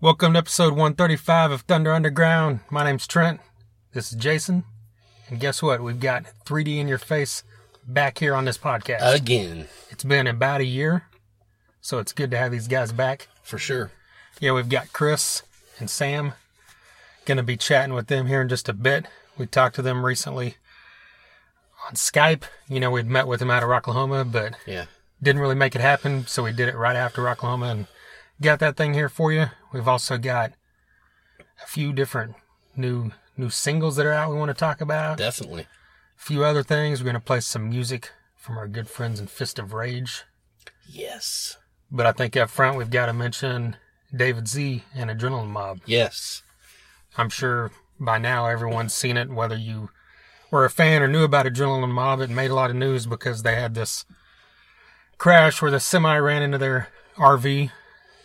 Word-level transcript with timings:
Welcome 0.00 0.34
to 0.34 0.38
episode 0.38 0.72
135 0.72 1.50
of 1.50 1.60
Thunder 1.62 1.92
Underground. 1.92 2.60
My 2.70 2.84
name's 2.84 3.06
Trent. 3.06 3.40
This 3.92 4.12
is 4.12 4.18
Jason. 4.18 4.64
And 5.28 5.40
guess 5.40 5.62
what? 5.62 5.82
We've 5.82 5.98
got 5.98 6.24
3D 6.44 6.78
in 6.78 6.88
your 6.88 6.98
face 6.98 7.42
back 7.86 8.18
here 8.18 8.34
on 8.34 8.44
this 8.44 8.58
podcast. 8.58 9.14
Again, 9.14 9.68
it's 9.90 10.04
been 10.04 10.26
about 10.26 10.60
a 10.60 10.64
year, 10.66 11.04
so 11.80 11.98
it's 11.98 12.12
good 12.12 12.30
to 12.32 12.38
have 12.38 12.52
these 12.52 12.68
guys 12.68 12.92
back. 12.92 13.28
for 13.42 13.58
sure. 13.58 13.92
Yeah, 14.40 14.52
we've 14.52 14.68
got 14.68 14.92
Chris 14.92 15.42
and 15.78 15.88
Sam. 15.88 16.32
Gonna 17.26 17.44
be 17.44 17.56
chatting 17.56 17.94
with 17.94 18.08
them 18.08 18.26
here 18.26 18.42
in 18.42 18.48
just 18.48 18.68
a 18.68 18.72
bit. 18.72 19.06
We 19.38 19.46
talked 19.46 19.76
to 19.76 19.82
them 19.82 20.04
recently 20.04 20.56
on 21.88 21.94
Skype. 21.94 22.42
You 22.68 22.80
know, 22.80 22.90
we'd 22.90 23.06
met 23.06 23.28
with 23.28 23.38
them 23.38 23.52
out 23.52 23.62
of 23.62 23.68
Rocklahoma, 23.68 24.30
but 24.32 24.54
Yeah. 24.66 24.86
didn't 25.22 25.40
really 25.40 25.54
make 25.54 25.76
it 25.76 25.80
happen, 25.80 26.26
so 26.26 26.42
we 26.42 26.52
did 26.52 26.68
it 26.68 26.74
right 26.76 26.96
after 26.96 27.22
Rocklahoma 27.22 27.70
and 27.70 27.86
got 28.42 28.58
that 28.58 28.76
thing 28.76 28.94
here 28.94 29.08
for 29.08 29.30
you. 29.32 29.46
We've 29.76 29.86
also 29.86 30.16
got 30.16 30.52
a 31.62 31.66
few 31.66 31.92
different 31.92 32.34
new 32.74 33.12
new 33.36 33.50
singles 33.50 33.96
that 33.96 34.06
are 34.06 34.12
out 34.12 34.30
we 34.30 34.36
want 34.36 34.48
to 34.48 34.54
talk 34.54 34.80
about. 34.80 35.18
Definitely. 35.18 35.62
A 35.62 36.22
few 36.22 36.44
other 36.44 36.62
things. 36.62 37.00
We're 37.00 37.06
gonna 37.06 37.20
play 37.20 37.40
some 37.40 37.68
music 37.68 38.10
from 38.34 38.56
our 38.56 38.66
good 38.66 38.88
friends 38.88 39.20
in 39.20 39.26
Fist 39.26 39.58
of 39.58 39.74
Rage. 39.74 40.24
Yes. 40.88 41.58
But 41.90 42.06
I 42.06 42.12
think 42.12 42.36
up 42.36 42.48
front 42.48 42.78
we've 42.78 42.90
got 42.90 43.06
to 43.06 43.12
mention 43.12 43.76
David 44.14 44.48
Z 44.48 44.82
and 44.94 45.10
Adrenaline 45.10 45.48
Mob. 45.48 45.80
Yes. 45.84 46.42
I'm 47.18 47.28
sure 47.28 47.70
by 48.00 48.16
now 48.16 48.46
everyone's 48.46 48.94
seen 48.94 49.16
it, 49.18 49.30
whether 49.30 49.56
you 49.56 49.90
were 50.50 50.64
a 50.64 50.70
fan 50.70 51.02
or 51.02 51.08
knew 51.08 51.24
about 51.24 51.46
Adrenaline 51.46 51.92
Mob. 51.92 52.20
It 52.20 52.30
made 52.30 52.50
a 52.50 52.54
lot 52.54 52.70
of 52.70 52.76
news 52.76 53.06
because 53.06 53.42
they 53.42 53.56
had 53.56 53.74
this 53.74 54.06
crash 55.18 55.60
where 55.60 55.70
the 55.70 55.80
semi 55.80 56.16
ran 56.16 56.42
into 56.42 56.58
their 56.58 56.88
RV. 57.16 57.70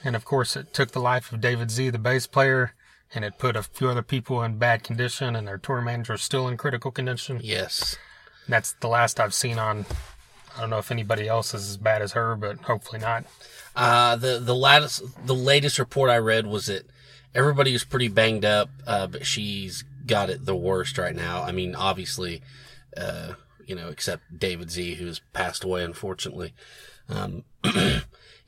And 0.03 0.15
of 0.15 0.25
course, 0.25 0.55
it 0.55 0.73
took 0.73 0.91
the 0.91 0.99
life 0.99 1.31
of 1.31 1.41
David 1.41 1.71
Z, 1.71 1.89
the 1.91 1.99
bass 1.99 2.27
player, 2.27 2.73
and 3.13 3.23
it 3.23 3.37
put 3.37 3.55
a 3.55 3.63
few 3.63 3.89
other 3.89 4.01
people 4.01 4.41
in 4.41 4.57
bad 4.57 4.83
condition, 4.83 5.35
and 5.35 5.47
their 5.47 5.57
tour 5.57 5.81
manager 5.81 6.13
is 6.13 6.21
still 6.21 6.47
in 6.47 6.57
critical 6.57 6.91
condition. 6.91 7.39
Yes. 7.43 7.97
That's 8.47 8.73
the 8.73 8.87
last 8.87 9.19
I've 9.19 9.33
seen 9.33 9.59
on. 9.59 9.85
I 10.55 10.61
don't 10.61 10.69
know 10.69 10.79
if 10.79 10.91
anybody 10.91 11.27
else 11.27 11.53
is 11.53 11.69
as 11.69 11.77
bad 11.77 12.01
as 12.01 12.13
her, 12.13 12.35
but 12.35 12.57
hopefully 12.61 12.99
not. 12.99 13.25
Uh, 13.75 14.15
the 14.17 14.39
the 14.39 14.55
latest 14.55 15.03
the 15.25 15.35
latest 15.35 15.79
report 15.79 16.09
I 16.09 16.17
read 16.17 16.45
was 16.45 16.65
that 16.65 16.83
everybody 17.33 17.71
was 17.71 17.85
pretty 17.85 18.09
banged 18.09 18.43
up, 18.43 18.69
uh, 18.85 19.07
but 19.07 19.25
she's 19.25 19.85
got 20.05 20.29
it 20.29 20.45
the 20.45 20.55
worst 20.55 20.97
right 20.97 21.15
now. 21.15 21.43
I 21.43 21.51
mean, 21.51 21.75
obviously, 21.75 22.41
uh, 22.97 23.33
you 23.65 23.75
know, 23.75 23.87
except 23.87 24.37
David 24.37 24.71
Z, 24.71 24.95
who's 24.95 25.19
passed 25.31 25.63
away, 25.63 25.83
unfortunately. 25.83 26.53
Um, 27.07 27.43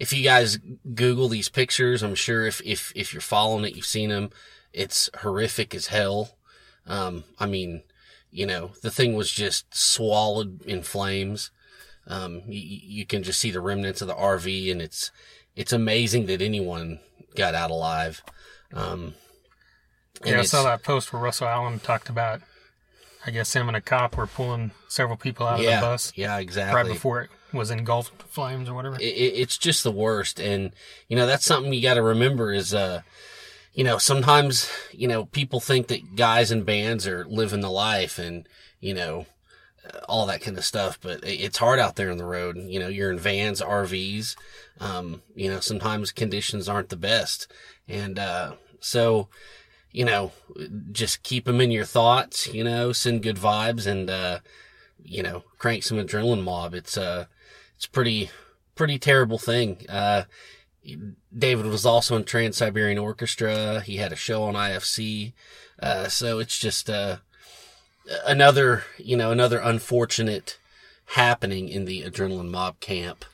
if 0.03 0.11
you 0.11 0.21
guys 0.21 0.57
Google 0.93 1.29
these 1.29 1.47
pictures, 1.47 2.03
I'm 2.03 2.13
sure 2.13 2.45
if 2.45 2.61
if 2.65 2.91
if 2.93 3.13
you're 3.13 3.21
following 3.21 3.63
it, 3.63 3.73
you've 3.77 3.85
seen 3.85 4.09
them. 4.09 4.31
It's 4.73 5.09
horrific 5.19 5.73
as 5.73 5.87
hell. 5.87 6.37
Um, 6.85 7.23
I 7.39 7.45
mean, 7.45 7.83
you 8.29 8.45
know, 8.45 8.71
the 8.81 8.91
thing 8.91 9.15
was 9.15 9.31
just 9.31 9.73
swallowed 9.73 10.61
in 10.65 10.83
flames. 10.83 11.51
Um, 12.05 12.41
you, 12.47 12.79
you 12.83 13.05
can 13.05 13.23
just 13.23 13.39
see 13.39 13.49
the 13.49 13.61
remnants 13.61 14.01
of 14.01 14.09
the 14.09 14.13
RV, 14.13 14.69
and 14.73 14.81
it's 14.81 15.09
it's 15.55 15.71
amazing 15.71 16.25
that 16.25 16.41
anyone 16.41 16.99
got 17.37 17.55
out 17.55 17.71
alive. 17.71 18.21
Um, 18.73 19.13
Yeah, 20.25 20.41
I 20.41 20.43
saw 20.43 20.63
that 20.63 20.83
post 20.83 21.13
where 21.13 21.21
Russell 21.21 21.47
Allen 21.47 21.79
talked 21.79 22.09
about. 22.09 22.41
I 23.25 23.31
guess 23.31 23.53
him 23.55 23.69
and 23.69 23.77
a 23.77 23.81
cop 23.81 24.17
were 24.17 24.27
pulling 24.27 24.71
several 24.89 25.15
people 25.15 25.47
out 25.47 25.59
of 25.59 25.65
yeah, 25.65 25.79
the 25.79 25.85
bus 25.85 26.11
yeah, 26.17 26.39
exactly. 26.39 26.75
right 26.75 26.91
before 26.91 27.21
it 27.21 27.29
was 27.53 27.71
engulfed 27.71 28.23
flames 28.23 28.67
or 28.69 28.73
whatever. 28.73 28.95
it, 28.97 29.03
it- 29.03 29.39
it's 29.41 29.57
just 29.57 29.83
the 29.83 29.91
worst. 29.91 30.39
And, 30.39 30.71
you 31.07 31.15
know, 31.15 31.25
that's 31.27 31.45
something 31.45 31.73
you 31.73 31.81
got 31.81 31.93
to 31.95 32.01
remember 32.01 32.51
is, 32.53 32.73
uh, 32.73 33.01
you 33.73 33.83
know, 33.83 33.97
sometimes, 33.97 34.69
you 34.91 35.07
know, 35.07 35.25
people 35.25 35.59
think 35.59 35.87
that 35.87 36.15
guys 36.15 36.51
in 36.51 36.63
bands 36.63 37.07
are 37.07 37.25
living 37.25 37.61
the 37.61 37.71
life 37.71 38.19
and, 38.19 38.47
you 38.79 38.93
know, 38.93 39.25
uh, 39.85 39.97
all 40.07 40.25
that 40.27 40.41
kind 40.41 40.57
of 40.57 40.63
stuff, 40.65 40.97
but 41.01 41.23
it- 41.23 41.41
it's 41.41 41.57
hard 41.57 41.79
out 41.79 41.95
there 41.95 42.11
on 42.11 42.17
the 42.17 42.25
road. 42.25 42.57
You 42.57 42.79
know, 42.79 42.87
you're 42.87 43.11
in 43.11 43.19
vans, 43.19 43.61
RVs. 43.61 44.35
Um, 44.79 45.21
you 45.35 45.49
know, 45.49 45.59
sometimes 45.59 46.11
conditions 46.11 46.69
aren't 46.69 46.89
the 46.89 46.95
best. 46.95 47.51
And, 47.87 48.17
uh, 48.19 48.53
so, 48.79 49.27
you 49.91 50.05
know, 50.05 50.31
just 50.91 51.23
keep 51.23 51.45
them 51.45 51.61
in 51.61 51.69
your 51.71 51.85
thoughts, 51.85 52.47
you 52.53 52.63
know, 52.63 52.91
send 52.93 53.23
good 53.23 53.37
vibes 53.37 53.85
and, 53.85 54.09
uh, 54.09 54.39
you 55.03 55.21
know, 55.21 55.43
crank 55.57 55.83
some 55.83 55.97
adrenaline 55.97 56.43
mob. 56.43 56.73
It's, 56.73 56.97
uh, 56.97 57.25
it's 57.75 57.85
pretty, 57.85 58.29
pretty 58.75 58.97
terrible 58.99 59.37
thing. 59.37 59.85
Uh, 59.89 60.23
David 61.37 61.65
was 61.65 61.85
also 61.85 62.15
in 62.15 62.23
Trans 62.25 62.57
Siberian 62.57 62.97
Orchestra. 62.97 63.81
He 63.81 63.97
had 63.97 64.11
a 64.11 64.17
show 64.17 64.43
on 64.43 64.53
IFC. 64.55 65.33
Uh, 65.81 66.07
so 66.07 66.39
it's 66.39 66.57
just, 66.59 66.89
uh, 66.89 67.17
another, 68.25 68.83
you 68.97 69.15
know, 69.17 69.31
another 69.31 69.59
unfortunate 69.59 70.57
happening 71.05 71.69
in 71.69 71.85
the 71.85 72.03
adrenaline 72.03 72.49
mob 72.49 72.79
camp. 72.79 73.25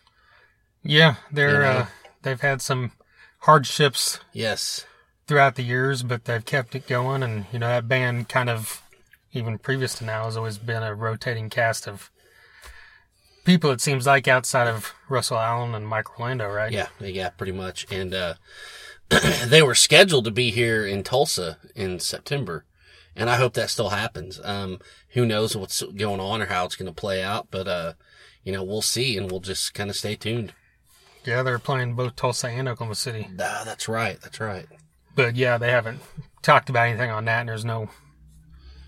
yeah, 0.84 1.16
they're 1.32 1.54
You 1.54 1.60
know? 1.60 1.70
uh, 1.80 1.86
they've 2.22 2.42
had 2.42 2.62
some 2.62 2.92
hardships 3.40 4.20
Yes. 4.34 4.86
throughout 5.28 5.56
the 5.56 5.64
years, 5.64 6.04
but 6.04 6.26
they've 6.26 6.46
kept 6.46 6.76
it 6.76 6.88
going. 6.88 7.24
And 7.24 7.46
you 7.52 7.60
know 7.60 7.68
that 7.68 7.88
band 7.88 8.30
kind 8.30 8.50
of 8.50 8.82
even 9.34 9.58
previous 9.60 9.96
to 9.96 10.06
now 10.06 10.26
has 10.26 10.36
always 10.38 10.58
been 10.58 10.84
a 10.84 10.96
rotating 10.96 11.50
cast 11.50 11.88
of 11.88 12.10
people. 13.50 13.72
It 13.72 13.82
seems 13.82 14.06
like 14.06 14.28
outside 14.28 14.68
of 14.68 14.94
Russell 15.10 15.40
Allen 15.40 15.74
and 15.74 15.88
Mike 15.88 16.20
Orlando, 16.20 16.48
right? 16.48 16.72
Yeah, 16.72 16.88
yeah, 17.00 17.30
pretty 17.30 17.52
much. 17.52 17.88
And 17.92 18.14
uh, 18.14 18.36
they 19.48 19.64
were 19.64 19.74
scheduled 19.74 20.26
to 20.26 20.32
be 20.32 20.52
here 20.52 20.86
in 20.86 21.02
Tulsa 21.02 21.58
in 21.76 22.00
September, 22.00 22.66
and 23.16 23.28
I 23.28 23.38
hope 23.38 23.56
that 23.56 23.72
still 23.72 23.90
happens. 23.90 24.40
Um, 24.44 24.78
who 25.14 25.26
knows 25.26 25.58
what's 25.58 25.82
going 25.82 26.20
on 26.20 26.44
or 26.44 26.46
how 26.46 26.66
it's 26.66 26.76
going 26.76 26.94
to 26.94 27.02
play 27.02 27.24
out, 27.24 27.48
but 27.50 27.68
uh, 27.68 27.94
you 28.44 28.52
know, 28.52 28.64
we'll 28.64 28.84
see, 28.84 29.18
and 29.18 29.32
we'll 29.32 29.40
just 29.40 29.74
kind 29.74 29.90
of 29.90 29.96
stay 29.96 30.16
tuned. 30.16 30.54
yeah, 31.26 31.42
they're 31.42 31.58
playing 31.58 31.96
both 31.96 32.16
Tulsa 32.16 32.50
and 32.50 32.68
Oklahoma 32.68 32.94
City. 32.94 33.30
Ah, 33.40 33.64
that's 33.66 33.88
right. 33.90 34.22
That's 34.22 34.40
right. 34.40 34.68
but 35.16 35.36
yeah, 35.36 35.58
they 35.58 35.72
haven't 35.72 36.02
talked 36.44 36.70
about 36.70 36.88
anything 36.88 37.10
on 37.10 37.26
that, 37.26 37.40
and 37.40 37.50
there's 37.50 37.66
no 37.66 37.90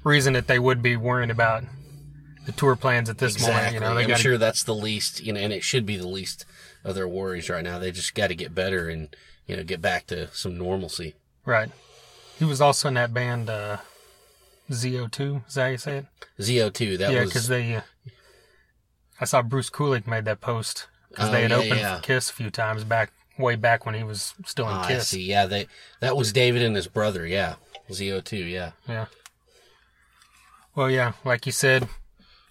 reason 0.03 0.33
that 0.33 0.45
they 0.45 0.59
would 0.59 0.83
be 0.83 0.95
worrying 0.95 1.31
about 1.31 1.63
the 2.45 2.51
tour 2.51 2.75
plans 2.75 3.09
at 3.09 3.17
this 3.17 3.39
moment. 3.41 3.73
You 3.73 3.79
know, 3.79 3.93
they 3.95 4.03
I'm 4.03 4.09
got 4.09 4.19
sure 4.19 4.37
that's 4.37 4.63
the 4.63 4.75
least, 4.75 5.21
you 5.23 5.33
know, 5.33 5.39
and 5.39 5.53
it 5.53 5.63
should 5.63 5.85
be 5.85 5.97
the 5.97 6.07
least 6.07 6.45
of 6.83 6.95
their 6.95 7.07
worries 7.07 7.49
right 7.49 7.63
now. 7.63 7.77
They 7.79 7.91
just 7.91 8.15
got 8.15 8.27
to 8.27 8.35
get 8.35 8.55
better 8.55 8.89
and 8.89 9.15
you 9.47 9.55
know 9.55 9.63
get 9.63 9.81
back 9.81 10.07
to 10.07 10.27
some 10.33 10.57
normalcy. 10.57 11.15
right. 11.45 11.69
He 12.39 12.45
was 12.45 12.59
also 12.59 12.87
in 12.87 12.95
that 12.95 13.13
band 13.13 13.49
uh, 13.51 13.77
ZO2. 14.71 15.47
Is 15.47 15.53
that 15.53 15.61
how 15.61 15.67
you 15.67 15.77
say 15.77 15.97
it? 15.97 16.05
ZO2, 16.39 16.97
that 16.97 17.07
was. 17.09 17.13
yeah, 17.15 17.21
was 17.21 17.29
because 17.29 17.47
they. 17.47 17.75
Uh, 17.75 17.81
I 19.19 19.25
saw 19.25 19.43
Bruce 19.43 19.69
Kulick 19.69 20.07
made 20.07 20.25
that 20.25 20.41
post 20.41 20.87
because 21.09 21.29
Oh, 21.29 21.31
they 21.31 21.43
had 21.43 21.51
yeah, 21.51 21.57
opened 21.57 21.79
yeah. 21.79 21.99
Kiss 22.01 22.31
a 22.31 22.33
few 22.33 22.49
times 22.49 22.83
back, 22.83 23.11
way 23.37 23.55
back 23.55 23.85
when 23.85 23.93
he 23.93 24.03
was 24.03 24.33
still 24.47 24.67
in 24.67 24.73
I 24.77 24.87
Kiss. 24.87 25.09
see. 25.09 25.21
Yeah, 25.21 25.45
they 25.45 25.67
that 25.99 26.17
was 26.17 26.33
David 26.33 26.63
and 26.63 26.75
his 26.75 26.87
brother. 26.87 27.27
Yeah, 27.27 27.55
ZO2. 27.91 28.49
Yeah. 28.49 28.71
Yeah. 28.87 29.05
Well, 30.73 30.89
yeah, 30.89 31.11
like 31.23 31.45
you 31.45 31.51
said, 31.51 31.87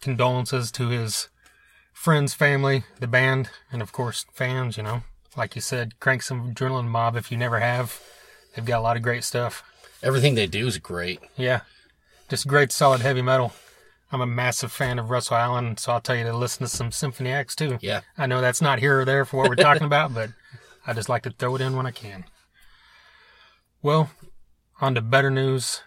condolences 0.00 0.71
to 0.72 0.88
his 0.88 1.28
friends, 1.93 2.34
family, 2.34 2.84
the 2.99 3.06
band, 3.06 3.50
and 3.71 3.83
of 3.83 3.93
course 3.93 4.27
fans. 4.33 4.77
You 4.77 4.83
know, 4.83 5.03
like 5.37 5.55
you 5.55 5.61
said, 5.61 6.00
crank 6.00 6.22
some 6.22 6.53
adrenaline 6.55 6.88
mob 6.88 7.16
if 7.16 7.31
you 7.31 7.37
never 7.37 7.61
have. 7.61 8.00
They've 8.55 8.65
got 8.65 8.81
a 8.81 8.83
lot 8.83 8.97
of 8.97 9.03
great 9.03 9.25
stuff. 9.25 9.62
Everything 10.03 10.34
they 10.34 10.47
do 10.47 10.66
is 10.66 10.78
great. 10.78 11.21
Yeah, 11.37 11.61
just 12.28 12.47
great, 12.47 12.72
solid 12.72 13.00
heavy 13.00 13.22
metal. 13.22 13.53
I'm 14.12 14.21
a 14.21 14.27
massive 14.27 14.72
fan 14.72 14.99
of 14.99 15.11
Russell 15.11 15.37
Allen, 15.37 15.77
so 15.77 15.93
I'll 15.93 16.00
tell 16.00 16.17
you 16.17 16.25
to 16.25 16.37
listen 16.37 16.65
to 16.65 16.69
some 16.69 16.91
Symphony 16.91 17.31
X 17.31 17.55
too. 17.55 17.78
Yeah. 17.81 18.00
I 18.19 18.27
know 18.27 18.41
that's 18.41 18.61
not 18.61 18.81
here 18.81 19.00
or 19.00 19.05
there 19.05 19.25
for 19.25 19.37
what 19.37 19.49
we're 19.49 19.55
talking 19.55 19.84
about, 19.84 20.12
but 20.12 20.31
I 20.84 20.94
just 20.94 21.09
like 21.09 21.22
to 21.22 21.31
throw 21.31 21.55
it 21.55 21.61
in 21.61 21.77
when 21.77 21.87
I 21.87 21.93
can. 21.93 22.25
Well, 23.82 24.11
on 24.81 24.97
to 24.97 25.00
better 25.00 25.31
news. 25.31 25.82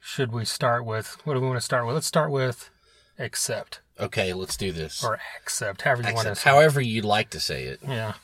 Should 0.00 0.32
we 0.32 0.44
start 0.44 0.84
with 0.84 1.16
what 1.24 1.34
do 1.34 1.40
we 1.40 1.46
want 1.46 1.58
to 1.58 1.64
start 1.64 1.86
with? 1.86 1.94
Let's 1.94 2.06
start 2.06 2.30
with 2.30 2.70
accept 3.18 3.80
Okay, 4.00 4.32
let's 4.32 4.56
do 4.56 4.70
this. 4.72 5.02
or 5.02 5.18
accept, 5.40 5.82
however 5.82 6.02
you 6.08 6.14
want 6.14 6.28
to 6.28 6.34
say. 6.36 6.40
it. 6.40 6.44
however 6.52 6.80
you'd 6.80 7.04
like 7.04 7.30
to 7.30 7.40
say 7.40 7.64
it. 7.64 7.80
Yeah, 7.86 8.14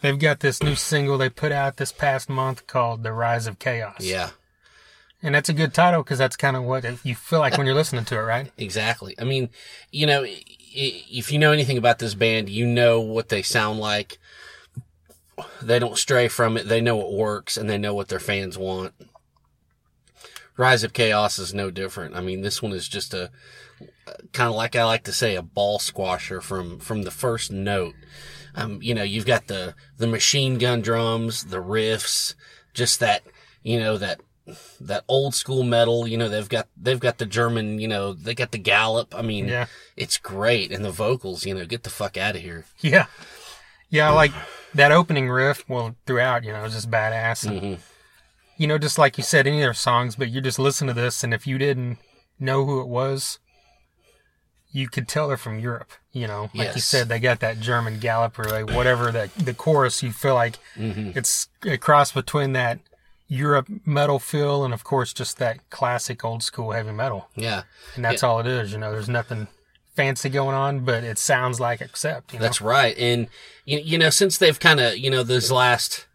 they've 0.00 0.18
got 0.18 0.40
this 0.40 0.62
new 0.62 0.74
single 0.74 1.18
they 1.18 1.28
put 1.28 1.52
out 1.52 1.76
this 1.76 1.92
past 1.92 2.28
month 2.28 2.66
called 2.66 3.02
"The 3.02 3.12
Rise 3.12 3.46
of 3.46 3.58
Chaos." 3.58 3.96
Yeah, 4.00 4.30
and 5.22 5.34
that's 5.34 5.48
a 5.50 5.52
good 5.52 5.74
title 5.74 6.02
because 6.02 6.18
that's 6.18 6.36
kind 6.36 6.56
of 6.56 6.62
what 6.64 6.84
you 7.04 7.14
feel 7.14 7.38
like 7.40 7.58
when 7.58 7.66
you're 7.66 7.74
listening 7.74 8.04
to 8.06 8.16
it, 8.16 8.22
right? 8.22 8.50
exactly. 8.58 9.14
I 9.18 9.24
mean, 9.24 9.50
you 9.90 10.06
know, 10.06 10.22
i- 10.24 10.28
i- 10.28 11.04
if 11.10 11.30
you 11.30 11.38
know 11.38 11.52
anything 11.52 11.76
about 11.76 11.98
this 11.98 12.14
band, 12.14 12.48
you 12.48 12.66
know 12.66 13.00
what 13.00 13.28
they 13.28 13.42
sound 13.42 13.78
like. 13.78 14.18
They 15.62 15.78
don't 15.78 15.96
stray 15.96 16.28
from 16.28 16.56
it. 16.58 16.68
They 16.68 16.80
know 16.82 16.96
what 16.96 17.12
works 17.14 17.56
and 17.56 17.68
they 17.68 17.78
know 17.78 17.94
what 17.94 18.08
their 18.08 18.20
fans 18.20 18.58
want. 18.58 18.92
Rise 20.58 20.84
of 20.84 20.92
Chaos 20.92 21.38
is 21.38 21.54
no 21.54 21.70
different. 21.70 22.14
I 22.14 22.20
mean, 22.20 22.42
this 22.42 22.60
one 22.62 22.72
is 22.72 22.86
just 22.88 23.14
a 23.14 23.30
kind 24.32 24.48
of 24.50 24.54
like 24.56 24.76
I 24.76 24.84
like 24.84 25.04
to 25.04 25.12
say 25.12 25.36
a 25.36 25.42
ball 25.42 25.78
squasher 25.78 26.42
from 26.42 26.78
from 26.78 27.02
the 27.02 27.10
first 27.10 27.50
note. 27.52 27.94
Um, 28.54 28.80
you 28.82 28.94
know, 28.94 29.02
you've 29.04 29.26
got 29.26 29.46
the 29.46 29.74
the 29.96 30.06
machine 30.06 30.58
gun 30.58 30.80
drums, 30.80 31.44
the 31.44 31.62
riffs, 31.62 32.34
just 32.74 32.98
that, 33.00 33.22
you 33.62 33.78
know, 33.78 33.96
that, 33.98 34.20
that 34.80 35.04
old 35.06 35.34
school 35.36 35.62
metal, 35.62 36.08
you 36.08 36.16
know, 36.18 36.28
they've 36.28 36.48
got, 36.48 36.66
they've 36.76 36.98
got 36.98 37.18
the 37.18 37.26
German, 37.26 37.78
you 37.78 37.86
know, 37.86 38.12
they 38.12 38.34
got 38.34 38.50
the 38.50 38.58
gallop. 38.58 39.14
I 39.14 39.22
mean, 39.22 39.46
Yeah. 39.46 39.66
it's 39.96 40.18
great. 40.18 40.72
And 40.72 40.84
the 40.84 40.90
vocals, 40.90 41.46
you 41.46 41.54
know, 41.54 41.64
get 41.64 41.84
the 41.84 41.90
fuck 41.90 42.16
out 42.16 42.34
of 42.34 42.42
here. 42.42 42.64
Yeah. 42.80 43.06
Yeah, 43.88 44.10
like 44.10 44.32
that 44.74 44.90
opening 44.92 45.28
riff, 45.28 45.68
well, 45.68 45.94
throughout, 46.06 46.42
you 46.44 46.52
know, 46.52 46.64
is 46.64 46.74
just 46.74 46.90
badass. 46.90 47.46
And, 47.46 47.60
hmm 47.60 47.74
You 48.56 48.66
know, 48.66 48.78
just 48.78 48.98
like 48.98 49.16
you 49.16 49.24
said, 49.24 49.46
any 49.46 49.58
of 49.58 49.62
their 49.62 49.74
songs, 49.74 50.16
but 50.16 50.30
you 50.30 50.40
just 50.40 50.58
listen 50.58 50.86
to 50.88 50.92
this, 50.94 51.22
and 51.24 51.32
if 51.32 51.46
you 51.46 51.56
didn't 51.58 51.98
know 52.38 52.64
who 52.66 52.80
it 52.80 52.88
was, 52.88 53.38
you 54.72 54.88
could 54.88 55.08
tell 55.08 55.28
they're 55.28 55.36
from 55.36 55.58
Europe. 55.58 55.90
You 56.12 56.26
know, 56.26 56.50
like 56.54 56.74
you 56.74 56.80
said, 56.80 57.08
they 57.08 57.20
got 57.20 57.40
that 57.40 57.60
German 57.60 57.98
gallop 57.98 58.38
or 58.38 58.44
like 58.44 58.70
whatever 58.74 59.12
that 59.12 59.34
the 59.34 59.54
chorus. 59.54 60.02
You 60.02 60.12
feel 60.12 60.34
like 60.34 60.58
hmm 60.74 61.10
it's 61.14 61.48
a 61.64 61.76
cross 61.76 62.12
between 62.12 62.52
that 62.54 62.80
Europe 63.28 63.68
metal 63.86 64.18
feel 64.18 64.64
and, 64.64 64.74
of 64.74 64.82
course, 64.82 65.12
just 65.12 65.38
that 65.38 65.70
classic 65.70 66.24
old 66.24 66.42
school 66.42 66.72
heavy 66.72 66.90
metal. 66.90 67.28
Yeah. 67.36 67.62
And 67.94 68.04
that's 68.04 68.24
all 68.24 68.40
it 68.40 68.46
is. 68.48 68.72
You 68.72 68.78
know, 68.78 68.90
there's 68.90 69.08
nothing 69.08 69.46
fancy 69.94 70.28
going 70.28 70.56
on, 70.56 70.80
but 70.80 71.04
it 71.04 71.16
sounds 71.16 71.60
like 71.60 71.80
accept. 71.80 72.32
You 72.32 72.40
know? 72.40 72.44
That's 72.44 72.60
right. 72.60 72.98
And 72.98 73.28
you, 73.64 73.78
you 73.78 73.98
know, 73.98 74.10
since 74.10 74.36
they've 74.36 74.58
kind 74.58 74.80
of, 74.80 74.98
you 74.98 75.10
know, 75.10 75.22
those 75.22 75.52
last, 75.52 76.06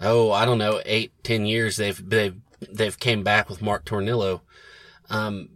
oh, 0.00 0.32
I 0.32 0.46
don't 0.46 0.56
know, 0.56 0.80
eight, 0.86 1.12
ten 1.22 1.44
years, 1.44 1.76
they've, 1.76 2.08
they've, 2.08 2.36
they've 2.70 2.98
came 2.98 3.22
back 3.22 3.50
with 3.50 3.60
Mark 3.60 3.84
Tornillo. 3.84 4.40
Um, 5.10 5.50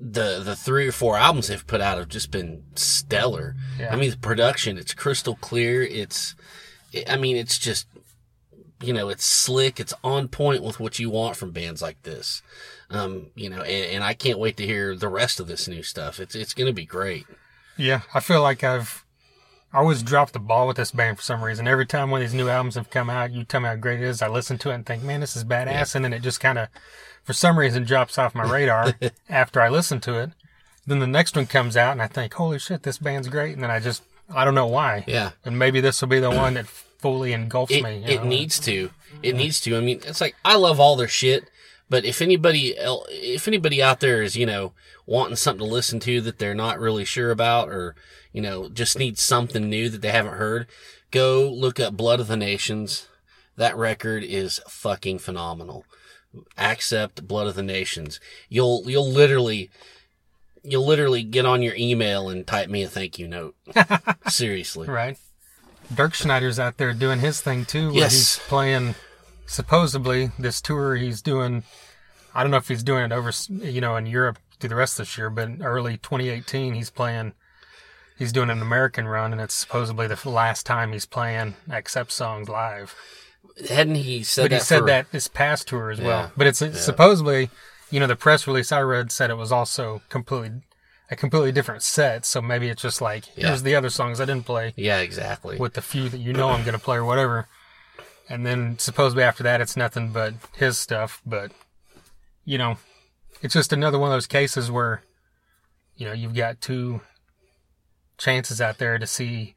the, 0.00 0.40
the 0.44 0.56
three 0.56 0.88
or 0.88 0.92
four 0.92 1.16
albums 1.16 1.48
they've 1.48 1.66
put 1.66 1.80
out 1.80 1.98
have 1.98 2.08
just 2.08 2.30
been 2.30 2.64
stellar. 2.74 3.56
Yeah. 3.78 3.92
I 3.92 3.96
mean, 3.96 4.10
the 4.10 4.16
production, 4.16 4.78
it's 4.78 4.94
crystal 4.94 5.36
clear. 5.36 5.82
It's, 5.82 6.34
I 7.08 7.16
mean, 7.16 7.36
it's 7.36 7.58
just, 7.58 7.86
you 8.80 8.92
know, 8.92 9.08
it's 9.08 9.24
slick. 9.24 9.80
It's 9.80 9.94
on 10.04 10.28
point 10.28 10.62
with 10.62 10.78
what 10.78 10.98
you 10.98 11.10
want 11.10 11.36
from 11.36 11.50
bands 11.50 11.82
like 11.82 12.02
this. 12.02 12.42
Um, 12.90 13.30
you 13.34 13.50
know, 13.50 13.62
and, 13.62 13.96
and 13.96 14.04
I 14.04 14.14
can't 14.14 14.38
wait 14.38 14.56
to 14.58 14.66
hear 14.66 14.94
the 14.94 15.08
rest 15.08 15.40
of 15.40 15.46
this 15.46 15.68
new 15.68 15.82
stuff. 15.82 16.20
It's, 16.20 16.34
it's 16.34 16.54
going 16.54 16.68
to 16.68 16.72
be 16.72 16.86
great. 16.86 17.26
Yeah, 17.76 18.02
I 18.14 18.20
feel 18.20 18.42
like 18.42 18.64
I've 18.64 19.04
I 19.72 19.78
always 19.78 20.02
dropped 20.02 20.32
the 20.32 20.38
ball 20.38 20.66
with 20.66 20.78
this 20.78 20.92
band 20.92 21.18
for 21.18 21.22
some 21.22 21.44
reason. 21.44 21.68
Every 21.68 21.86
time 21.86 22.10
one 22.10 22.22
of 22.22 22.26
these 22.26 22.34
new 22.34 22.48
albums 22.48 22.76
have 22.76 22.88
come 22.88 23.10
out, 23.10 23.32
you 23.32 23.44
tell 23.44 23.60
me 23.60 23.68
how 23.68 23.76
great 23.76 24.00
it 24.00 24.06
is. 24.06 24.22
I 24.22 24.28
listen 24.28 24.56
to 24.58 24.70
it 24.70 24.74
and 24.74 24.86
think, 24.86 25.02
man, 25.02 25.20
this 25.20 25.36
is 25.36 25.44
badass, 25.44 25.94
and 25.94 26.04
then 26.04 26.14
it 26.14 26.22
just 26.22 26.40
kind 26.40 26.58
of, 26.58 26.68
for 27.28 27.34
some 27.34 27.58
reason, 27.58 27.84
drops 27.84 28.16
off 28.16 28.34
my 28.34 28.50
radar 28.50 28.94
after 29.28 29.60
I 29.60 29.68
listen 29.68 30.00
to 30.00 30.18
it. 30.18 30.30
Then 30.86 30.98
the 30.98 31.06
next 31.06 31.36
one 31.36 31.44
comes 31.44 31.76
out, 31.76 31.92
and 31.92 32.00
I 32.00 32.06
think, 32.06 32.32
holy 32.32 32.58
shit, 32.58 32.84
this 32.84 32.96
band's 32.96 33.28
great, 33.28 33.52
and 33.52 33.62
then 33.62 33.70
I 33.70 33.80
just 33.80 34.02
I 34.34 34.46
don't 34.46 34.54
know 34.54 34.66
why. 34.66 35.04
Yeah. 35.06 35.32
And 35.44 35.58
maybe 35.58 35.82
this 35.82 36.00
will 36.00 36.08
be 36.08 36.20
the 36.20 36.30
one 36.30 36.54
that 36.54 36.66
fully 36.66 37.34
engulfs 37.34 37.70
It, 37.70 37.82
me. 37.84 37.98
you 37.98 38.04
it 38.14 38.22
know? 38.22 38.30
needs 38.30 38.58
to. 38.60 38.88
It 39.22 39.36
needs 39.36 39.60
to. 39.60 39.76
I 39.76 39.80
mean, 39.80 40.00
it's 40.06 40.22
like 40.22 40.36
I 40.42 40.56
love 40.56 40.80
all 40.80 40.96
their 40.96 41.06
shit, 41.06 41.50
but 41.90 42.06
if 42.06 42.22
anybody 42.22 42.78
el 42.78 43.04
if 43.10 43.46
anybody 43.46 43.82
out 43.82 44.00
there 44.00 44.22
is 44.22 44.34
you 44.34 44.46
know 44.46 44.72
wanting 45.04 45.36
something 45.36 45.66
to 45.66 45.70
listen 45.70 46.00
to 46.00 46.22
that 46.22 46.38
they're 46.38 46.54
not 46.54 46.80
really 46.80 47.04
sure 47.04 47.30
about, 47.30 47.68
or 47.68 47.94
you 48.32 48.40
know 48.40 48.70
just 48.70 48.98
need 48.98 49.18
something 49.18 49.68
new 49.68 49.90
that 49.90 50.00
they 50.00 50.12
haven't 50.12 50.38
heard, 50.38 50.66
go 51.10 51.46
look 51.50 51.78
up 51.78 51.94
Blood 51.94 52.20
of 52.20 52.28
the 52.28 52.38
Nations. 52.38 53.06
That 53.56 53.76
record 53.76 54.24
is 54.24 54.62
fucking 54.66 55.18
phenomenal. 55.18 55.84
Accept 56.56 57.26
Blood 57.26 57.46
of 57.46 57.54
the 57.54 57.62
Nations. 57.62 58.20
You'll 58.48 58.82
you'll 58.86 59.08
literally 59.08 59.70
you'll 60.62 60.86
literally 60.86 61.22
get 61.22 61.46
on 61.46 61.62
your 61.62 61.74
email 61.76 62.28
and 62.28 62.46
type 62.46 62.68
me 62.68 62.82
a 62.82 62.88
thank 62.88 63.18
you 63.18 63.28
note. 63.28 63.54
Seriously. 64.28 64.88
Right. 64.88 65.16
Dirkschneider's 65.92 66.58
out 66.58 66.76
there 66.76 66.92
doing 66.92 67.20
his 67.20 67.40
thing 67.40 67.64
too. 67.64 67.88
Where 67.88 68.00
Yes. 68.00 68.12
He's 68.12 68.38
playing 68.46 68.94
supposedly 69.46 70.30
this 70.38 70.60
tour 70.60 70.96
he's 70.96 71.22
doing. 71.22 71.64
I 72.34 72.42
don't 72.42 72.50
know 72.50 72.58
if 72.58 72.68
he's 72.68 72.82
doing 72.82 73.04
it 73.04 73.12
over, 73.12 73.32
you 73.48 73.80
know, 73.80 73.96
in 73.96 74.06
Europe 74.06 74.38
through 74.60 74.68
the 74.68 74.76
rest 74.76 75.00
of 75.00 75.06
this 75.06 75.18
year, 75.18 75.30
but 75.30 75.48
early 75.60 75.96
2018 75.96 76.74
he's 76.74 76.90
playing. 76.90 77.32
He's 78.18 78.32
doing 78.32 78.50
an 78.50 78.60
American 78.60 79.06
run, 79.06 79.30
and 79.30 79.40
it's 79.40 79.54
supposedly 79.54 80.08
the 80.08 80.28
last 80.28 80.66
time 80.66 80.92
he's 80.92 81.06
playing 81.06 81.54
Accept 81.70 82.10
songs 82.10 82.48
live. 82.48 82.94
Hadn't 83.68 83.96
he 83.96 84.22
said 84.22 84.42
but 84.44 84.50
that 84.50 84.56
he 84.58 84.62
said 84.64 84.78
for- 84.80 84.86
that 84.86 85.10
this 85.12 85.28
past 85.28 85.68
tour 85.68 85.90
as 85.90 85.98
Yeah. 85.98 86.06
well. 86.06 86.32
But 86.36 86.46
it's 86.46 86.58
supposedly, 86.80 87.50
you 87.90 87.98
know, 88.00 88.06
the 88.06 88.16
press 88.16 88.46
release 88.46 88.70
I 88.72 88.80
read 88.82 89.10
said 89.10 89.30
it 89.30 89.34
was 89.36 89.50
also 89.52 90.02
completely 90.08 90.62
a 91.10 91.16
completely 91.16 91.50
different 91.52 91.82
set. 91.82 92.26
So 92.26 92.42
maybe 92.42 92.68
it's 92.68 92.82
just 92.82 93.00
like 93.00 93.24
Yeah. 93.36 93.48
here's 93.48 93.62
the 93.62 93.74
other 93.74 93.88
songs 93.90 94.20
I 94.20 94.26
didn't 94.26 94.44
play 94.46 94.74
Yeah, 94.76 94.98
exactly. 94.98 95.56
with 95.56 95.72
the 95.74 95.80
few 95.82 96.08
that 96.10 96.18
you 96.18 96.32
know 96.34 96.50
I'm 96.50 96.62
going 96.64 96.74
to 96.78 96.78
play 96.84 96.96
or 96.98 97.04
whatever. 97.04 97.48
And 98.28 98.44
then 98.44 98.78
supposedly 98.78 99.22
after 99.24 99.42
that, 99.44 99.60
it's 99.62 99.74
nothing 99.76 100.12
but 100.12 100.34
his 100.56 100.78
stuff. 100.78 101.22
But, 101.24 101.50
you 102.44 102.58
know, 102.58 102.76
it's 103.40 103.54
just 103.54 103.72
another 103.72 103.98
one 103.98 104.10
of 104.10 104.14
those 104.16 104.26
cases 104.26 104.70
where, 104.70 105.02
you 105.96 106.06
know, 106.06 106.12
you've 106.12 106.34
got 106.34 106.60
two 106.60 107.00
chances 108.18 108.60
out 108.60 108.76
there 108.78 108.98
to 108.98 109.06
see 109.06 109.54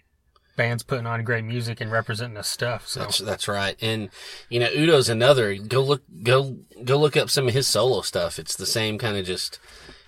bands 0.56 0.84
putting 0.84 1.08
on 1.08 1.24
great 1.24 1.44
music 1.44 1.82
and 1.82 1.92
representing 1.92 2.36
the 2.36 2.44
stuff. 2.44 2.88
So, 2.88 3.02
That's 3.02 3.18
that's 3.20 3.48
right. 3.48 3.76
And 3.82 4.10
you 4.50 4.60
know, 4.60 4.70
Udo's 4.70 5.10
another. 5.10 5.56
Go 5.56 5.82
look 5.82 6.04
go 6.24 6.58
go 6.84 6.98
look 6.98 7.18
up 7.18 7.30
some 7.30 7.48
of 7.48 7.54
his 7.54 7.68
solo 7.68 8.02
stuff. 8.02 8.40
It's 8.40 8.56
the 8.56 8.66
same 8.66 8.98
kind 8.98 9.18
of 9.18 9.26
just, 9.26 9.60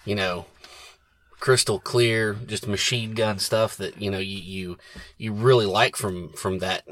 you 0.06 0.16
know, 0.16 0.46
crystal 1.40 1.80
clear, 1.80 2.34
just 2.34 2.68
machine 2.68 3.14
gun 3.14 3.40
stuff 3.40 3.76
that, 3.78 4.02
you 4.02 4.12
know, 4.12 4.20
you 4.20 4.38
you, 4.38 4.78
you 5.18 5.34
really 5.34 5.66
like 5.66 5.96
from 5.96 6.34
from 6.34 6.60
that 6.60 6.84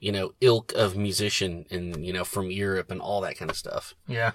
you 0.00 0.12
know, 0.12 0.34
ilk 0.42 0.70
of 0.74 0.94
musician 0.94 1.64
and, 1.70 2.04
you 2.04 2.12
know, 2.12 2.24
from 2.24 2.50
Europe 2.50 2.90
and 2.90 3.00
all 3.00 3.22
that 3.22 3.38
kind 3.38 3.50
of 3.50 3.56
stuff. 3.56 3.94
yeah. 4.06 4.32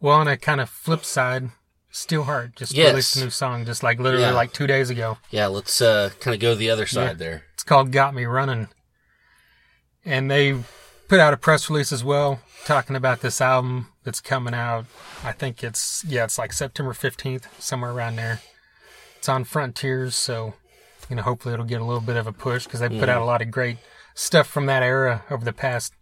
Well, 0.00 0.16
on 0.16 0.26
a 0.26 0.36
kind 0.36 0.60
of 0.60 0.68
flip 0.68 1.04
side, 1.04 1.50
Steelheart 1.92 2.54
just 2.56 2.72
Yes. 2.74 2.90
released 2.90 3.16
a 3.16 3.20
new 3.24 3.30
song 3.30 3.64
just 3.64 3.82
like 3.82 3.98
literally 3.98 4.26
Yeah. 4.26 4.32
like 4.32 4.52
two 4.52 4.66
days 4.66 4.90
ago. 4.90 5.18
Yeah, 5.30 5.46
let's 5.46 5.80
uh 5.80 6.10
kind 6.20 6.34
of 6.34 6.40
go 6.40 6.54
the 6.54 6.70
other 6.70 6.86
side 6.86 7.18
there. 7.18 7.44
It's 7.54 7.62
called 7.64 7.92
Got 7.92 8.14
Me 8.14 8.24
Running. 8.24 8.68
And 10.04 10.30
they 10.30 10.62
put 11.08 11.20
out 11.20 11.32
a 11.34 11.36
press 11.36 11.68
release 11.70 11.92
as 11.92 12.04
well 12.04 12.40
talking 12.64 12.96
about 12.96 13.20
this 13.20 13.40
album 13.40 13.88
that's 14.04 14.20
coming 14.20 14.54
out. 14.54 14.86
I 15.24 15.32
think 15.32 15.64
it's, 15.64 16.04
yeah, 16.06 16.24
it's 16.24 16.38
like 16.38 16.52
September 16.52 16.92
15th, 16.92 17.44
somewhere 17.58 17.90
around 17.90 18.16
there. 18.16 18.40
It's 19.16 19.28
on 19.28 19.44
Frontiers, 19.44 20.14
so, 20.14 20.54
you 21.08 21.16
know, 21.16 21.22
hopefully 21.22 21.54
it'll 21.54 21.66
get 21.66 21.80
a 21.80 21.84
little 21.84 22.00
bit 22.02 22.16
of 22.16 22.26
a 22.26 22.32
push 22.32 22.64
because 22.64 22.80
they 22.80 22.88
put 22.88 23.08
out 23.08 23.20
a 23.20 23.24
lot 23.24 23.42
of 23.42 23.50
great 23.50 23.78
stuff 24.14 24.46
from 24.46 24.66
that 24.66 24.82
era 24.82 25.24
over 25.30 25.44
the 25.44 25.52
past, 25.52 25.92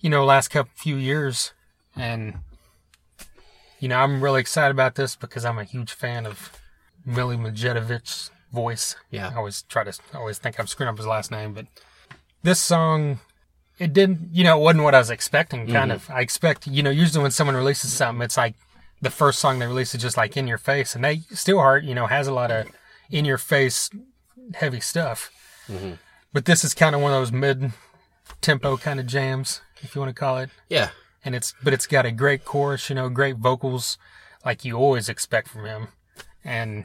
you 0.00 0.08
know, 0.08 0.24
last 0.24 0.48
couple 0.48 0.72
few 0.74 0.96
years. 0.96 1.52
And, 1.96 2.38
you 3.82 3.88
know, 3.88 3.98
I'm 3.98 4.22
really 4.22 4.40
excited 4.40 4.70
about 4.70 4.94
this 4.94 5.16
because 5.16 5.44
I'm 5.44 5.58
a 5.58 5.64
huge 5.64 5.92
fan 5.92 6.24
of 6.24 6.52
Millie 7.04 7.36
Matijevic's 7.36 8.30
voice. 8.52 8.94
Yeah. 9.10 9.30
I 9.30 9.34
always 9.34 9.62
try 9.62 9.82
to 9.82 9.92
I 10.14 10.18
always 10.18 10.38
think 10.38 10.60
I'm 10.60 10.68
screwing 10.68 10.88
up 10.88 10.96
his 10.96 11.06
last 11.06 11.32
name, 11.32 11.52
but 11.52 11.66
this 12.44 12.60
song 12.60 13.18
it 13.80 13.92
didn't 13.92 14.28
you 14.30 14.44
know, 14.44 14.56
it 14.56 14.62
wasn't 14.62 14.84
what 14.84 14.94
I 14.94 15.00
was 15.00 15.10
expecting 15.10 15.66
kind 15.66 15.90
mm-hmm. 15.90 16.12
of. 16.12 16.16
I 16.16 16.20
expect 16.20 16.68
you 16.68 16.80
know, 16.84 16.90
usually 16.90 17.22
when 17.22 17.32
someone 17.32 17.56
releases 17.56 17.92
something 17.92 18.22
it's 18.22 18.36
like 18.36 18.54
the 19.00 19.10
first 19.10 19.40
song 19.40 19.58
they 19.58 19.66
release 19.66 19.96
is 19.96 20.00
just 20.00 20.16
like 20.16 20.36
in 20.36 20.46
your 20.46 20.58
face 20.58 20.94
and 20.94 21.04
they 21.04 21.22
still 21.32 21.58
Steelheart, 21.58 21.84
you 21.84 21.96
know, 21.96 22.06
has 22.06 22.28
a 22.28 22.32
lot 22.32 22.52
of 22.52 22.68
in 23.10 23.24
your 23.24 23.38
face 23.38 23.90
heavy 24.54 24.78
stuff. 24.78 25.32
Mm-hmm. 25.66 25.94
But 26.32 26.44
this 26.44 26.62
is 26.62 26.72
kind 26.72 26.94
of 26.94 27.00
one 27.00 27.12
of 27.12 27.18
those 27.18 27.32
mid 27.32 27.72
tempo 28.40 28.76
kind 28.76 29.00
of 29.00 29.08
jams, 29.08 29.60
if 29.80 29.96
you 29.96 30.00
want 30.00 30.14
to 30.14 30.20
call 30.20 30.38
it 30.38 30.50
Yeah. 30.68 30.90
And 31.24 31.34
it's 31.34 31.54
but 31.62 31.72
it's 31.72 31.86
got 31.86 32.06
a 32.06 32.10
great 32.10 32.44
chorus, 32.44 32.88
you 32.88 32.94
know, 32.94 33.08
great 33.08 33.36
vocals, 33.36 33.98
like 34.44 34.64
you 34.64 34.76
always 34.76 35.08
expect 35.08 35.48
from 35.48 35.64
him. 35.64 35.88
And 36.44 36.84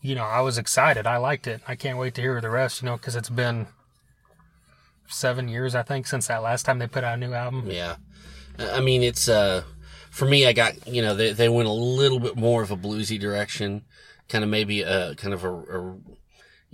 you 0.00 0.14
know, 0.14 0.24
I 0.24 0.42
was 0.42 0.58
excited. 0.58 1.06
I 1.06 1.16
liked 1.16 1.46
it. 1.46 1.62
I 1.66 1.76
can't 1.76 1.98
wait 1.98 2.14
to 2.14 2.20
hear 2.20 2.38
the 2.40 2.50
rest, 2.50 2.82
you 2.82 2.86
know, 2.86 2.96
because 2.96 3.16
it's 3.16 3.30
been 3.30 3.68
seven 5.06 5.48
years, 5.48 5.74
I 5.74 5.82
think, 5.82 6.06
since 6.06 6.26
that 6.26 6.42
last 6.42 6.64
time 6.64 6.78
they 6.78 6.86
put 6.86 7.04
out 7.04 7.14
a 7.14 7.16
new 7.16 7.32
album. 7.32 7.70
Yeah. 7.70 7.96
I 8.58 8.80
mean, 8.80 9.02
it's, 9.02 9.28
uh, 9.28 9.62
for 10.10 10.26
me, 10.26 10.46
I 10.46 10.52
got, 10.52 10.86
you 10.86 11.00
know, 11.00 11.14
they, 11.14 11.32
they 11.32 11.48
went 11.48 11.68
a 11.68 11.72
little 11.72 12.20
bit 12.20 12.36
more 12.36 12.62
of 12.62 12.70
a 12.70 12.76
bluesy 12.76 13.18
direction, 13.18 13.84
kind 14.28 14.44
of 14.44 14.50
maybe 14.50 14.82
a, 14.82 15.14
kind 15.14 15.32
of 15.32 15.42
a, 15.42 15.52
a 15.52 15.96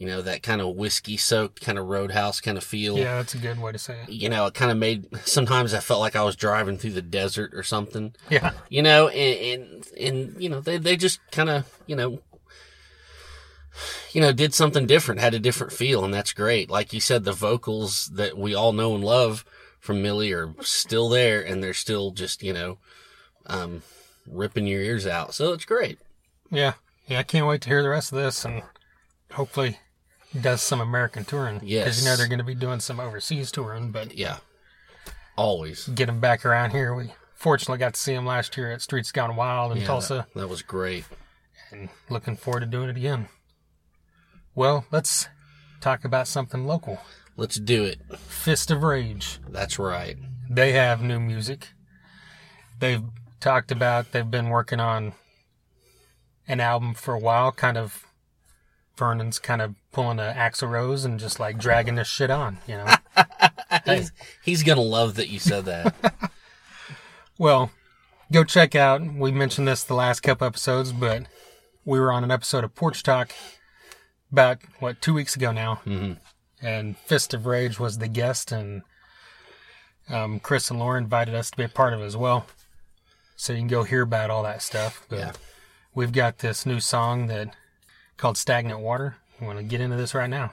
you 0.01 0.07
know, 0.07 0.23
that 0.23 0.43
kind 0.43 0.63
of 0.63 0.77
whiskey 0.77 1.19
soaked 1.19 1.61
kind 1.61 1.77
of 1.77 1.85
roadhouse 1.85 2.41
kind 2.41 2.57
of 2.57 2.65
feel. 2.65 2.97
Yeah, 2.97 3.17
that's 3.17 3.35
a 3.35 3.39
good 3.39 3.61
way 3.61 3.71
to 3.71 3.79
say 3.79 3.99
it. 4.01 4.09
You 4.09 4.31
know, 4.31 4.47
it 4.47 4.55
kind 4.55 4.71
of 4.71 4.79
made, 4.79 5.07
sometimes 5.27 5.75
I 5.75 5.81
felt 5.81 6.01
like 6.01 6.17
I 6.17 6.23
was 6.23 6.37
driving 6.37 6.79
through 6.79 6.93
the 6.93 7.03
desert 7.03 7.53
or 7.53 7.63
something, 7.63 8.15
Yeah, 8.31 8.53
you 8.71 8.81
know, 8.81 9.09
and, 9.09 9.63
and, 9.63 9.87
and 10.01 10.43
you 10.43 10.49
know, 10.49 10.63
they, 10.63 10.79
they 10.79 10.97
just 10.97 11.21
kind 11.31 11.51
of, 11.51 11.71
you 11.87 11.97
know, 11.97 12.23
you 14.13 14.23
know, 14.23 14.33
did 14.33 14.55
something 14.55 14.87
different, 14.87 15.21
had 15.21 15.35
a 15.35 15.39
different 15.39 15.71
feel, 15.71 16.03
and 16.03 16.15
that's 16.15 16.33
great. 16.33 16.71
Like 16.71 16.95
you 16.95 17.01
said, 17.01 17.25
the 17.25 17.33
vocals 17.35 18.11
that 18.15 18.39
we 18.39 18.55
all 18.55 18.73
know 18.73 18.95
and 18.95 19.05
love 19.05 19.45
from 19.81 20.01
Millie 20.01 20.33
are 20.33 20.55
still 20.63 21.11
there, 21.11 21.43
and 21.43 21.63
they're 21.63 21.75
still 21.75 22.11
just, 22.11 22.43
you 22.43 22.55
know, 22.55 22.79
um, 23.49 23.83
ripping 24.27 24.67
your 24.67 24.81
ears 24.81 25.07
out. 25.07 25.35
So 25.35 25.53
it's 25.53 25.67
great. 25.67 25.99
yeah, 26.51 26.73
yeah. 27.07 27.19
I 27.19 27.23
can't 27.23 27.47
wait 27.47 27.61
to 27.61 27.69
hear 27.69 27.83
the 27.83 27.91
rest 27.91 28.13
of 28.13 28.19
this, 28.19 28.47
and 28.47 28.63
hopefully 29.33 29.79
does 30.39 30.63
some 30.63 30.81
American 30.81 31.25
touring. 31.25 31.59
because 31.61 31.99
you 32.01 32.05
know 32.09 32.17
they're 32.17 32.29
going 32.29 32.39
to 32.39 32.45
be 32.45 32.55
doing 32.55 32.81
some 32.81 33.01
overseas 33.01 33.51
touring. 33.51 33.91
But 33.91 34.15
Yeah. 34.17 34.39
Always. 35.37 35.89
get 35.89 36.07
them 36.07 36.21
back 36.21 36.45
around 36.45 36.71
here. 36.73 36.95
We 36.95 37.13
fortunately 37.35 37.79
got 37.79 37.95
to 37.95 38.01
see 38.01 38.15
them 38.15 38.27
last 38.27 38.57
year 38.57 38.71
at 38.73 38.83
Streets 38.83 39.11
Gone 39.13 39.37
Wild 39.37 39.73
in 39.73 39.79
Yeah, 39.79 39.87
Tulsa, 39.87 40.27
That, 40.35 40.41
that 40.41 40.49
was 40.49 40.63
great. 40.63 41.05
and 41.71 41.89
looking 42.09 42.37
forward 42.37 42.61
to 42.61 42.67
doing 42.67 42.89
it 42.91 42.97
again. 42.97 43.29
Well, 44.55 44.85
let's 44.91 45.29
talk 45.81 46.05
about 46.05 46.29
something 46.29 46.67
local. 46.67 47.01
Let's 47.37 47.57
do 47.59 47.85
it. 47.85 48.01
Fist 48.19 48.71
of 48.71 48.83
Rage. 48.83 49.39
That's 49.49 49.79
right. 49.79 50.19
They 50.51 50.73
have 50.73 51.01
new 51.03 51.21
music. 51.21 51.69
They've 52.81 53.03
talked 53.41 53.71
about 53.71 54.13
they've 54.13 54.31
been 54.31 54.49
working 54.51 54.81
on 54.81 55.15
an 56.49 56.61
album 56.61 56.93
for 56.95 57.15
a 57.15 57.19
while, 57.19 57.53
kind 57.53 57.79
of 57.79 58.05
Vernon's 58.97 59.39
kind 59.39 59.63
of 59.63 59.75
pulling 59.93 60.19
a 60.19 60.35
Axl 60.37 60.69
Rose 60.71 61.05
and 61.05 61.19
just 61.19 61.41
like 61.41 61.59
dragging 61.59 61.95
this 61.95 62.09
shit 62.09 62.31
on, 62.31 62.59
you 62.67 62.77
know. 62.77 62.87
He's, 63.87 64.13
he's 64.45 64.63
gonna 64.65 64.81
love 64.83 65.15
that 65.15 65.29
you 65.29 65.39
said 65.39 65.65
that. 65.67 65.95
Well, 67.39 67.71
go 68.31 68.45
check 68.45 68.75
out. 68.75 69.01
We 69.15 69.33
mentioned 69.33 69.67
this 69.67 69.83
the 69.83 69.95
last 69.95 70.21
couple 70.21 70.47
episodes, 70.47 70.93
but 70.93 71.23
we 71.87 71.99
were 71.99 72.13
on 72.13 72.23
an 72.25 72.31
episode 72.31 72.65
of 72.65 72.75
Porch 72.75 73.03
Talk 73.03 73.33
about 74.31 74.59
what 74.79 75.01
two 75.01 75.15
weeks 75.15 75.37
ago 75.37 75.51
now, 75.51 75.81
Mhm. 75.87 76.19
and 76.61 76.99
Fist 76.99 77.33
of 77.33 77.47
Rage 77.47 77.81
was 77.81 77.97
the 77.99 78.09
guest, 78.09 78.53
and 78.53 78.83
um, 80.11 80.39
Chris 80.41 80.71
and 80.71 80.79
Laura 80.79 80.99
invited 80.99 81.35
us 81.35 81.51
to 81.51 81.57
be 81.57 81.65
a 81.65 81.69
part 81.69 81.95
of 81.95 82.01
it 82.01 82.05
as 82.05 82.17
well. 82.17 82.47
So 83.37 83.53
you 83.55 83.61
can 83.61 83.69
go 83.69 83.85
hear 83.85 84.03
about 84.03 84.29
all 84.29 84.43
that 84.43 84.61
stuff. 84.61 85.07
But 85.09 85.19
Yeah. 85.19 85.33
we've 85.95 86.13
got 86.13 86.39
this 86.41 86.67
new 86.67 86.79
song 86.81 87.27
that 87.29 87.55
called 88.21 88.37
"Stagnant 88.37 88.81
Water." 88.81 89.17
We 89.41 89.47
want 89.47 89.59
to 89.59 89.65
get 89.65 89.81
into 89.81 89.97
this 89.97 90.15
right 90.15 90.29
now. 90.29 90.53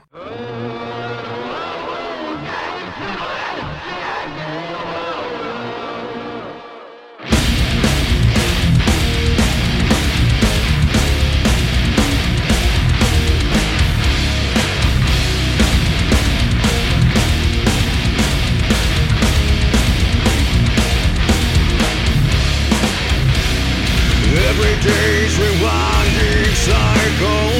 Every 24.58 24.74
day's 24.82 25.38
rewinding 25.38 26.50
cycle. 26.56 27.54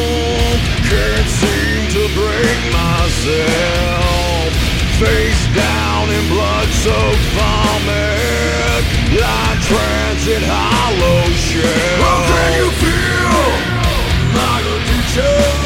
Can't 0.90 1.30
seem 1.30 1.86
to 1.94 2.02
break 2.18 2.58
myself. 2.74 4.50
Face 4.98 5.46
down 5.54 6.10
in 6.10 6.26
blood-soaked 6.26 7.28
vomit. 7.38 8.82
Line 9.14 9.60
transit 9.62 10.42
hollow 10.42 11.22
shell. 11.38 12.02
How 12.02 12.18
can 12.34 12.50
you 12.58 12.68
feel? 12.82 13.46
My 14.34 14.58
addiction? 14.58 15.57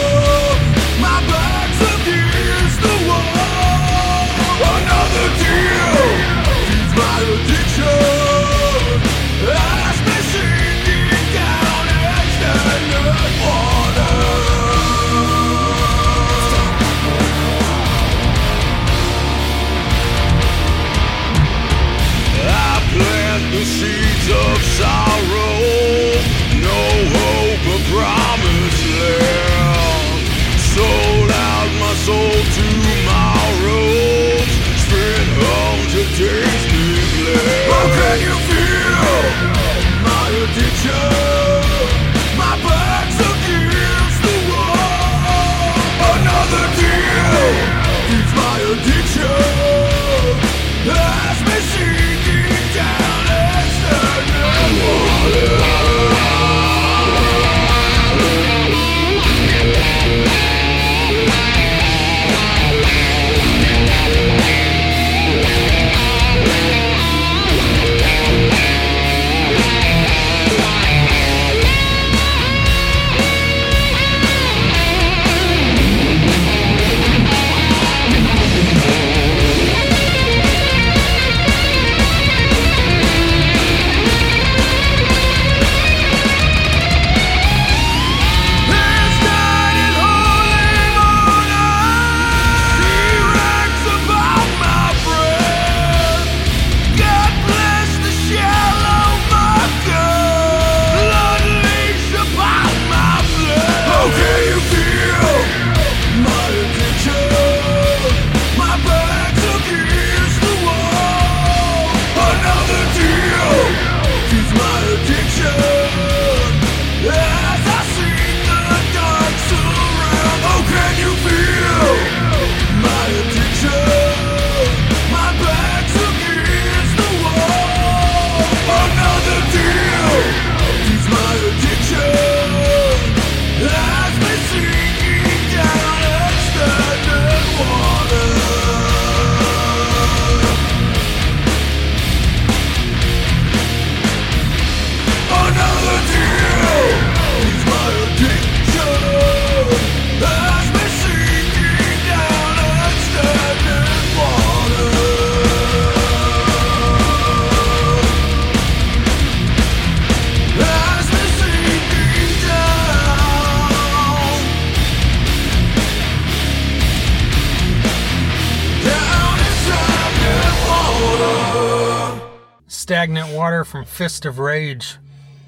Fist 174.03 174.27
of 174.27 174.41
Rage, 174.41 174.99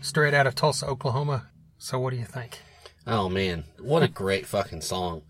straight 0.00 0.32
out 0.32 0.46
of 0.46 0.54
Tulsa, 0.54 0.86
Oklahoma. 0.86 1.48
So 1.76 1.98
what 1.98 2.10
do 2.10 2.16
you 2.16 2.24
think? 2.24 2.60
Oh 3.04 3.28
man, 3.28 3.64
what 3.80 4.04
a 4.04 4.08
great 4.08 4.46
fucking 4.46 4.82
song. 4.82 5.22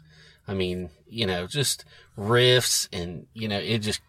I 0.47 0.53
mean, 0.53 0.91
you 1.09 1.25
know, 1.25 1.47
just 1.47 1.87
riffs 2.19 2.87
and, 2.93 3.27
you 3.33 3.49
know, 3.49 3.59
it 3.59 3.79
just 3.79 4.03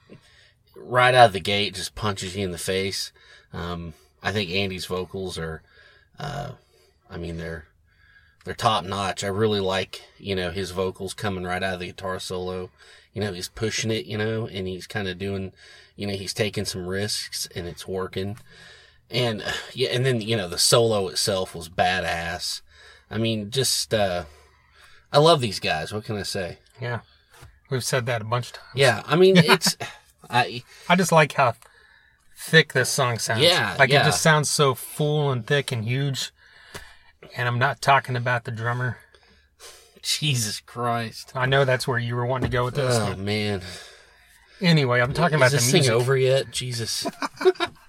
right 0.75 1.15
out 1.15 1.27
of 1.27 1.31
the 1.31 1.39
gate 1.39 1.75
just 1.75 1.95
punches 1.95 2.35
you 2.35 2.43
in 2.43 2.51
the 2.51 2.57
face. 2.57 3.13
Um, 3.53 3.93
I 4.21 4.33
think 4.33 4.49
Andy's 4.49 4.85
vocals 4.85 5.37
are, 5.37 5.63
uh, 6.19 6.51
I 7.09 7.15
mean, 7.15 7.37
they're, 7.37 7.67
they're 8.43 8.53
top 8.53 8.83
notch. 8.83 9.23
I 9.23 9.27
really 9.27 9.61
like, 9.61 10.01
you 10.17 10.35
know, 10.35 10.51
his 10.51 10.71
vocals 10.71 11.13
coming 11.13 11.45
right 11.45 11.63
out 11.63 11.75
of 11.75 11.79
the 11.79 11.87
guitar 11.87 12.19
solo. 12.19 12.69
you 13.13 13.21
know, 13.21 13.31
he's 13.31 13.47
pushing 13.47 13.91
it, 13.91 14.07
you 14.07 14.17
know, 14.17 14.45
and 14.45 14.67
he's 14.67 14.87
kind 14.87 15.07
of 15.07 15.17
doing, 15.17 15.53
you 15.95 16.05
know, 16.05 16.13
he's 16.13 16.33
taking 16.33 16.65
some 16.65 16.85
risks 16.85 17.47
and 17.55 17.65
it's 17.65 17.87
working. 17.87 18.35
And 19.09 19.41
uh, 19.41 19.51
yeah, 19.73 19.89
and 19.89 20.05
then, 20.05 20.21
you 20.21 20.35
know, 20.37 20.47
the 20.47 20.57
solo 20.57 21.07
itself 21.07 21.55
was 21.55 21.69
badass. 21.69 22.61
I 23.09 23.17
mean, 23.17 23.51
just, 23.51 23.93
uh, 23.93 24.25
I 25.11 25.19
love 25.19 25.41
these 25.41 25.59
guys. 25.59 25.93
What 25.93 26.05
can 26.05 26.17
I 26.17 26.23
say? 26.23 26.57
Yeah. 26.81 27.01
We've 27.69 27.83
said 27.83 28.05
that 28.07 28.21
a 28.21 28.25
bunch 28.25 28.47
of 28.47 28.53
times. 28.53 28.69
Yeah. 28.75 29.03
I 29.05 29.15
mean, 29.15 29.37
it's, 29.37 29.77
I, 30.29 30.63
I 30.89 30.95
just 30.95 31.11
like 31.11 31.33
how 31.33 31.55
thick 32.37 32.73
this 32.73 32.89
song 32.89 33.17
sounds. 33.19 33.41
Yeah, 33.41 33.75
Like 33.79 33.89
yeah. 33.89 34.01
it 34.01 34.05
just 34.05 34.21
sounds 34.21 34.49
so 34.49 34.73
full 34.75 35.31
and 35.31 35.45
thick 35.45 35.71
and 35.71 35.83
huge. 35.85 36.31
And 37.35 37.47
I'm 37.47 37.59
not 37.59 37.81
talking 37.81 38.15
about 38.15 38.43
the 38.43 38.51
drummer. 38.51 38.97
Jesus 40.01 40.59
Christ. 40.59 41.31
I 41.33 41.47
know 41.47 41.65
that's 41.65 41.87
where 41.87 41.97
you 41.97 42.15
were 42.15 42.25
wanting 42.25 42.49
to 42.51 42.53
go 42.55 42.65
with 42.65 42.75
this. 42.75 42.95
Oh, 42.95 43.15
man. 43.15 43.61
Anyway, 44.61 44.99
I'm 45.01 45.13
talking 45.13 45.35
about 45.35 45.51
this 45.51 45.65
the 45.65 45.71
thing 45.71 45.81
music. 45.81 45.93
over 45.95 46.15
yet? 46.15 46.51
Jesus. 46.51 47.07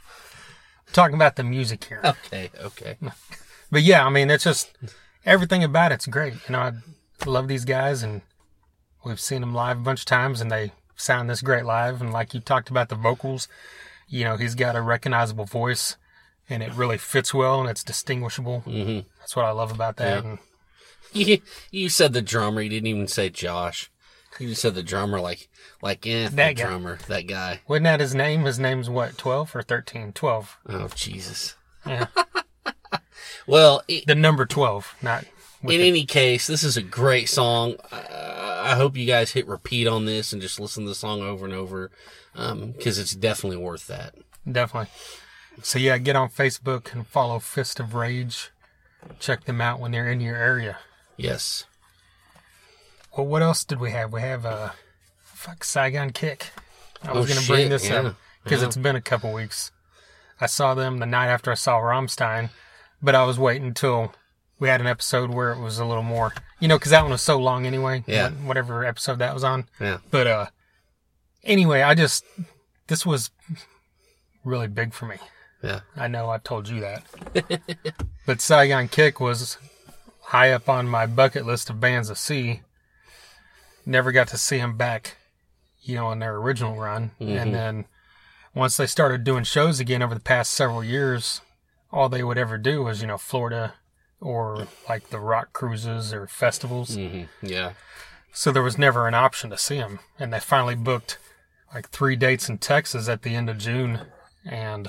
talking 0.97 1.15
about 1.15 1.37
the 1.37 1.45
music 1.45 1.85
here. 1.85 2.01
Okay. 2.05 2.51
Okay. 2.61 2.97
But 3.69 3.83
yeah, 3.83 4.07
I 4.07 4.11
mean, 4.11 4.31
it's 4.31 4.45
just 4.45 4.77
everything 5.25 5.65
about 5.65 5.91
it's 5.91 6.07
great. 6.07 6.35
You 6.35 6.53
know, 6.53 6.61
I 6.61 6.73
love 7.27 7.49
these 7.49 7.65
guys, 7.65 8.05
and 8.05 8.23
we've 9.05 9.19
seen 9.19 9.41
them 9.41 9.53
live 9.53 9.79
a 9.79 9.81
bunch 9.81 10.01
of 10.03 10.07
times, 10.07 10.41
and 10.41 10.53
they 10.53 10.71
sound 10.95 11.29
this 11.29 11.43
great 11.43 11.65
live. 11.65 12.01
And 12.01 12.13
like 12.13 12.33
you 12.33 12.39
talked 12.39 12.71
about 12.71 12.91
the 12.91 12.95
vocals, 12.95 13.49
you 14.09 14.23
know, 14.23 14.37
he's 14.37 14.55
got 14.55 14.77
a 14.77 14.81
recognizable 14.81 15.47
voice, 15.47 15.97
and 16.49 16.63
it 16.63 16.73
really 16.75 16.97
fits 16.97 17.35
well, 17.35 17.61
and 17.61 17.69
it's 17.69 17.83
distinguishable. 17.83 18.61
hmm 18.61 19.01
That's 19.19 19.35
what 19.35 19.47
I 19.47 19.51
love 19.51 19.73
about 19.73 19.97
that. 19.97 20.23
Yeah. 20.25 20.31
And 20.31 20.39
You, 21.13 21.41
you 21.73 21.89
said 21.89 22.13
the 22.13 22.23
drummer. 22.23 22.61
You 22.61 22.71
didn't 22.71 22.87
even 22.87 23.09
say 23.09 23.31
Josh. 23.31 23.91
You 24.39 24.55
said 24.55 24.75
the 24.75 24.83
drummer 24.83 25.21
like, 25.21 25.49
like, 25.83 26.07
eh, 26.07 26.29
That 26.33 26.57
guy. 26.57 26.65
drummer, 26.65 26.99
that 27.09 27.27
guy. 27.27 27.61
wasn't 27.69 27.85
that 27.85 28.01
his 28.01 28.15
name? 28.15 28.45
His 28.45 28.59
name's 28.59 28.91
what, 28.91 29.17
12 29.19 29.57
or 29.57 29.63
13? 29.63 30.13
12. 30.13 30.57
Oh, 30.69 30.89
Jesus. 30.95 31.55
Yeah. 31.87 32.07
Well, 33.47 33.83
i 33.89 34.03
the 34.07 34.15
number 34.17 34.45
12, 34.45 34.97
not. 35.03 35.25
In 35.63 35.69
the- 35.69 35.89
any 35.89 36.05
case, 36.05 36.47
this 36.47 36.63
is 36.65 36.77
a 36.77 36.83
great 36.83 37.29
song. 37.29 37.77
Uh, 37.93 38.63
I 38.65 38.75
hope 38.75 38.97
you 38.97 39.07
guys 39.07 39.33
hit 39.33 39.47
repeat 39.47 39.87
on 39.87 40.05
this 40.05 40.33
and 40.33 40.43
just 40.43 40.59
listen 40.61 40.83
to 40.85 40.89
the 40.89 40.95
song 40.97 41.23
over 41.23 41.45
and 41.45 41.55
over, 41.55 41.91
um, 42.35 42.73
cause 42.75 42.99
it's 42.99 43.15
definitely 43.15 43.57
worth 43.59 43.87
that. 43.87 44.15
Definitely. 44.51 44.91
So 45.63 45.79
yeah, 45.79 45.97
get 45.99 46.17
on 46.17 46.29
Facebook 46.29 46.93
and 46.93 47.07
follow 47.07 47.39
Fist 47.39 47.79
of 47.81 47.95
Rage. 47.95 48.51
Check 49.21 49.45
them 49.45 49.61
out 49.61 49.79
when 49.81 49.93
they're 49.93 50.11
in 50.11 50.21
your 50.21 50.37
area. 50.37 50.79
Yes. 51.17 51.65
Well, 53.17 53.27
what 53.27 53.43
else 53.43 53.65
did 53.65 53.81
we 53.81 53.93
have? 53.93 54.13
We 54.13 54.21
have 54.21 54.45
uh, 54.45 54.71
fuck 55.23 55.65
Saigon 55.65 56.11
Kick. 56.11 56.51
I 57.03 57.13
Oh, 57.13 57.21
was 57.21 57.29
gonna 57.29 57.47
bring 57.47 57.71
this 57.71 57.89
yeah, 57.89 58.01
up 58.01 58.17
because 58.45 58.61
yeah. 58.61 58.67
it's 58.69 58.77
been 58.77 58.97
a 58.97 59.01
couple 59.01 59.33
weeks. 59.33 59.71
I 60.41 60.47
saw 60.47 60.75
them 60.75 60.99
the 60.99 61.07
night 61.07 61.29
after 61.29 61.51
I 61.51 61.55
saw 61.55 61.79
Rammstein, 61.81 62.51
but 63.01 63.15
I 63.15 63.25
was 63.25 63.39
waiting 63.39 63.69
until 63.69 64.13
we 64.59 64.69
had 64.69 64.81
an 64.81 64.87
episode 64.87 65.31
where 65.31 65.53
it 65.53 65.61
was 65.61 65.79
a 65.79 65.85
little 65.85 66.03
more, 66.03 66.35
you 66.61 66.69
know, 66.69 66.77
because 66.77 66.91
that 66.91 67.03
one 67.03 67.11
was 67.11 67.23
so 67.23 67.39
long 67.39 67.67
anyway. 67.67 68.05
Yeah. 68.07 68.31
Whatever 68.31 68.85
episode 68.85 69.19
that 69.21 69.33
was 69.33 69.45
on. 69.45 69.67
Yeah. 69.81 69.99
But 70.11 70.27
uh, 70.27 70.47
anyway, 71.43 71.83
I 71.83 71.95
just 71.95 72.25
this 72.89 73.07
was 73.07 73.31
really 74.45 74.69
big 74.69 74.93
for 74.93 75.07
me. 75.07 75.17
Yeah. 75.63 75.81
I 75.97 76.09
know 76.09 76.29
I 76.29 76.39
told 76.39 76.69
you 76.69 76.81
that. 76.81 77.61
but 78.27 78.41
Saigon 78.43 78.89
Kick 78.89 79.21
was 79.21 79.57
high 80.21 80.53
up 80.53 80.69
on 80.69 80.87
my 80.87 81.07
bucket 81.07 81.47
list 81.47 81.71
of 81.71 81.81
bands 81.81 82.09
to 82.09 82.15
see. 82.17 82.61
Never 83.87 84.11
got 84.13 84.29
to 84.29 84.37
see 84.39 84.59
them 84.59 84.77
back, 84.77 85.17
you 85.81 85.95
know, 85.95 86.11
in 86.11 86.19
their 86.19 86.35
original 86.37 86.77
run. 86.77 87.13
And 87.21 87.55
then 87.55 87.85
once 88.55 88.77
they 88.77 88.87
started 88.87 89.23
doing 89.25 89.45
shows 89.45 89.79
again 89.81 90.03
over 90.03 90.13
the 90.15 90.21
past 90.21 90.53
several 90.53 90.83
years, 90.83 91.41
all 91.93 92.09
they 92.09 92.25
would 92.25 92.37
ever 92.39 92.59
do 92.59 92.83
was, 92.83 93.01
you 93.01 93.07
know, 93.07 93.17
Florida 93.19 93.75
or 94.21 94.67
like 94.89 95.11
the 95.11 95.21
rock 95.21 95.53
cruises 95.53 96.13
or 96.13 96.27
festivals. 96.27 96.97
hmm 96.97 97.25
Yeah. 97.43 97.75
So 98.33 98.51
there 98.51 98.63
was 98.63 98.77
never 98.77 99.07
an 99.07 99.15
option 99.15 99.51
to 99.51 99.57
see 99.59 99.79
them. 99.79 100.01
And 100.19 100.33
they 100.33 100.41
finally 100.41 100.75
booked 100.75 101.19
like 101.73 101.89
three 101.91 102.17
dates 102.17 102.49
in 102.49 102.59
Texas 102.59 103.09
at 103.09 103.23
the 103.23 103.35
end 103.37 103.49
of 103.49 103.57
June. 103.59 104.01
And 104.45 104.89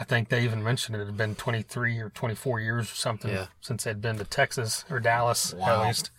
I 0.00 0.04
think 0.04 0.28
they 0.30 0.42
even 0.42 0.62
mentioned 0.64 0.96
it 0.96 1.04
had 1.06 1.16
been 1.16 1.34
23 1.34 1.98
or 2.00 2.08
24 2.10 2.60
years 2.60 2.90
or 2.90 2.94
something 2.94 3.30
Yeah. 3.30 3.46
since 3.60 3.84
they'd 3.84 4.00
been 4.00 4.18
to 4.18 4.24
Texas 4.24 4.84
or 4.90 4.98
Dallas 5.00 5.52
Wow. 5.54 5.82
at 5.82 5.86
least. 5.86 6.10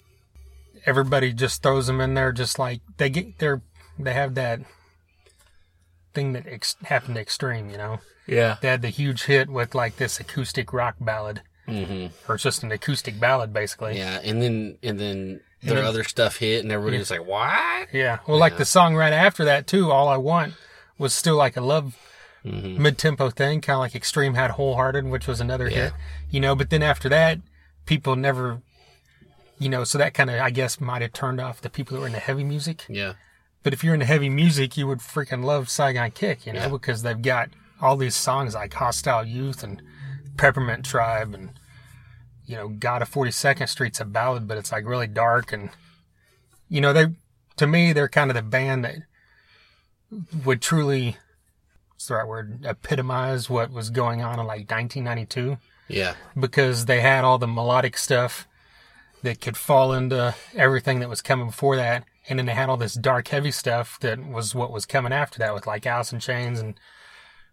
Everybody 0.86 1.34
just 1.34 1.63
throws 1.63 1.88
them 1.88 2.00
in 2.02 2.13
there 2.13 2.32
just 2.32 2.60
like 2.60 2.82
they 2.98 3.10
get 3.10 3.39
their, 3.39 3.62
they 3.98 4.13
have 4.13 4.36
that 4.36 4.60
thing 6.13 6.34
that 6.34 6.45
ex- 6.48 6.76
happened 6.84 7.15
to 7.15 7.21
Extreme, 7.21 7.69
you 7.69 7.78
know? 7.78 8.00
Yeah. 8.28 8.58
They 8.62 8.67
had 8.69 8.82
the 8.82 8.89
huge 8.89 9.24
hit 9.24 9.50
with 9.50 9.76
like 9.76 9.98
this 9.98 10.19
acoustic 10.19 10.74
rock 10.74 10.95
ballad, 11.00 11.41
hmm 11.67 12.08
or 12.30 12.38
just 12.38 12.63
an 12.63 12.71
acoustic 12.71 13.19
ballad 13.19 13.54
basically. 13.54 13.98
Yeah. 13.98 14.19
And 14.24 14.41
then, 14.41 14.78
and 14.84 15.00
then 15.00 15.41
their 15.63 15.76
then- 15.76 15.86
other 15.86 16.04
stuff 16.04 16.38
hit 16.38 16.63
and 16.63 16.71
everybody 16.71 16.98
was 16.98 17.12
like, 17.12 17.26
what? 17.26 17.88
Yeah. 17.93 18.19
Well, 18.28 18.38
like 18.38 18.58
the 18.58 18.65
song 18.65 18.95
right 18.95 19.13
after 19.13 19.45
that 19.45 19.67
too, 19.67 19.91
"All 19.91 20.08
I 20.08 20.17
Want," 20.17 20.54
was 20.98 21.13
still 21.13 21.36
like 21.36 21.58
a 21.58 21.62
love 21.62 21.98
Mm-hmm. 22.45 22.80
mid-tempo 22.80 23.32
thing, 23.32 23.60
kind 23.60 23.74
of 23.78 23.80
like 23.80 23.95
Extreme 23.95 24.36
had 24.36 24.52
"Wholehearted," 24.52 25.06
which 25.06 25.26
was 25.26 25.41
another 25.41 25.67
Yeah. 25.67 25.76
hit. 25.86 25.93
You 26.30 26.39
know, 26.39 26.54
but 26.56 26.69
then 26.69 26.84
after 26.84 27.10
that, 27.10 27.39
people 27.88 28.15
never, 28.15 28.62
you 29.60 29.70
know, 29.70 29.84
so 29.84 29.98
that 29.98 30.13
kind 30.13 30.30
of 30.30 30.39
I 30.39 30.50
guess 30.50 30.80
might 30.82 31.02
have 31.02 31.13
turned 31.13 31.39
off 31.39 31.62
the 31.62 31.70
people 31.70 31.96
that 31.96 32.02
were 32.02 32.08
into 32.08 32.20
heavy 32.20 32.44
music. 32.44 32.86
Yeah. 32.89 33.13
But 33.63 33.74
if 33.74 33.84
you're 33.84 33.94
into 33.96 34.06
heavy 34.06 34.30
music, 34.30 34.78
you 34.78 34.86
would 34.88 35.00
freaking 35.00 35.44
love 35.44 35.70
Saigon 35.70 36.12
Kick, 36.12 36.46
you 36.46 36.54
know, 36.54 36.60
Yeah. 36.62 36.68
because 36.70 37.02
they've 37.02 37.22
got 37.22 37.50
all 37.82 37.98
these 37.98 38.15
songs 38.15 38.54
like 38.54 38.74
"Hostile 38.74 39.26
Youth" 39.26 39.63
and 39.63 39.82
"Peppermint 40.38 40.86
Tribe" 40.86 41.34
and 41.34 41.52
you 42.46 42.56
know, 42.56 42.68
"God 42.68 43.02
of 43.02 43.10
42nd 43.10 43.68
Street's 43.68 44.00
a 44.00 44.06
ballad, 44.06 44.48
but 44.48 44.58
it's 44.58 44.72
like 44.72 44.86
really 44.86 45.08
dark 45.08 45.52
and 45.52 45.70
you 46.70 46.80
know 46.82 46.94
they 46.94 47.08
to 47.58 47.65
me 47.68 47.94
they're 47.94 48.08
kind 48.10 48.30
of 48.30 48.36
the 48.36 48.41
band 48.41 48.86
that 48.86 48.96
would 50.46 50.62
truly 50.62 51.18
what's 51.91 52.08
the 52.08 52.15
right 52.15 52.28
word 52.28 52.65
epitomize 52.65 53.50
what 53.50 53.72
was 53.72 53.89
going 53.89 54.22
on 54.22 54.39
in 54.39 54.46
like 54.46 54.70
1992 54.70 55.58
Yeah. 55.88 56.15
because 56.39 56.86
they 56.86 57.02
had 57.02 57.24
all 57.24 57.38
the 57.38 57.48
melodic 57.48 57.98
stuff 57.98 58.48
that 59.26 59.42
could 59.42 59.58
fall 59.58 59.92
into 59.94 60.34
everything 60.56 61.00
that 61.00 61.10
was 61.10 61.22
coming 61.22 61.48
before 61.48 61.76
that 61.76 62.04
and 62.30 62.40
then 62.40 62.46
they 62.48 62.54
had 62.54 62.70
all 62.70 62.78
this 62.78 62.96
dark 62.96 63.28
heavy 63.28 63.52
stuff 63.52 64.00
that 64.00 64.26
was 64.26 64.56
what 64.56 64.72
was 64.72 64.86
coming 64.86 65.12
after 65.14 65.38
that 65.40 65.54
with 65.54 65.68
like 65.68 65.86
Alice 65.86 66.12
in 66.14 66.20
Chains 66.20 66.60
and 66.60 66.80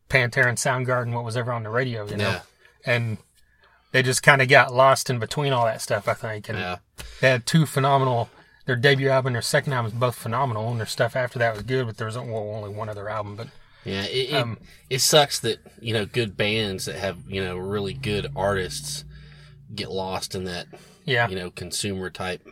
Pantera 0.08 0.48
and 0.48 0.58
Soundgarden 0.58 1.12
what 1.12 1.24
was 1.24 1.36
ever 1.36 1.52
on 1.52 1.62
the 1.64 1.70
radio 1.70 2.06
you 2.06 2.16
know 2.16 2.30
Yeah. 2.30 2.40
and 2.86 3.18
they 3.92 4.02
just 4.02 4.22
kind 4.22 4.40
of 4.40 4.48
got 4.48 4.72
lost 4.72 5.10
in 5.10 5.18
between 5.18 5.52
all 5.52 5.64
that 5.66 5.82
stuff 5.82 6.08
I 6.08 6.14
think 6.14 6.48
and 6.48 6.58
Yeah. 6.58 6.76
they 7.20 7.28
had 7.30 7.46
two 7.46 7.66
phenomenal. 7.66 8.30
Their 8.64 8.76
debut 8.76 9.08
album, 9.08 9.28
and 9.30 9.34
their 9.34 9.42
second 9.42 9.72
album 9.72 9.86
was 9.86 9.92
both 9.94 10.14
phenomenal, 10.14 10.70
and 10.70 10.78
their 10.78 10.86
stuff 10.86 11.16
after 11.16 11.36
that 11.40 11.52
was 11.52 11.64
good. 11.64 11.84
But 11.84 11.96
there 11.96 12.06
was 12.06 12.16
well, 12.16 12.28
only 12.54 12.70
one 12.70 12.88
other 12.88 13.08
album. 13.08 13.34
But 13.34 13.48
Yeah, 13.84 14.02
it, 14.04 14.30
it, 14.30 14.34
Um, 14.34 14.56
it 14.88 15.00
sucks 15.00 15.40
that 15.40 15.58
you 15.80 15.92
know 15.92 16.06
good 16.06 16.36
bands 16.36 16.84
that 16.84 16.94
have 16.94 17.18
you 17.26 17.44
know 17.44 17.56
really 17.56 17.92
good 17.92 18.30
artists 18.36 19.04
get 19.74 19.90
lost 19.90 20.34
in 20.34 20.44
that 20.44 20.66
yeah, 21.04 21.28
you 21.28 21.36
know 21.36 21.50
consumer 21.50 22.10
type 22.10 22.46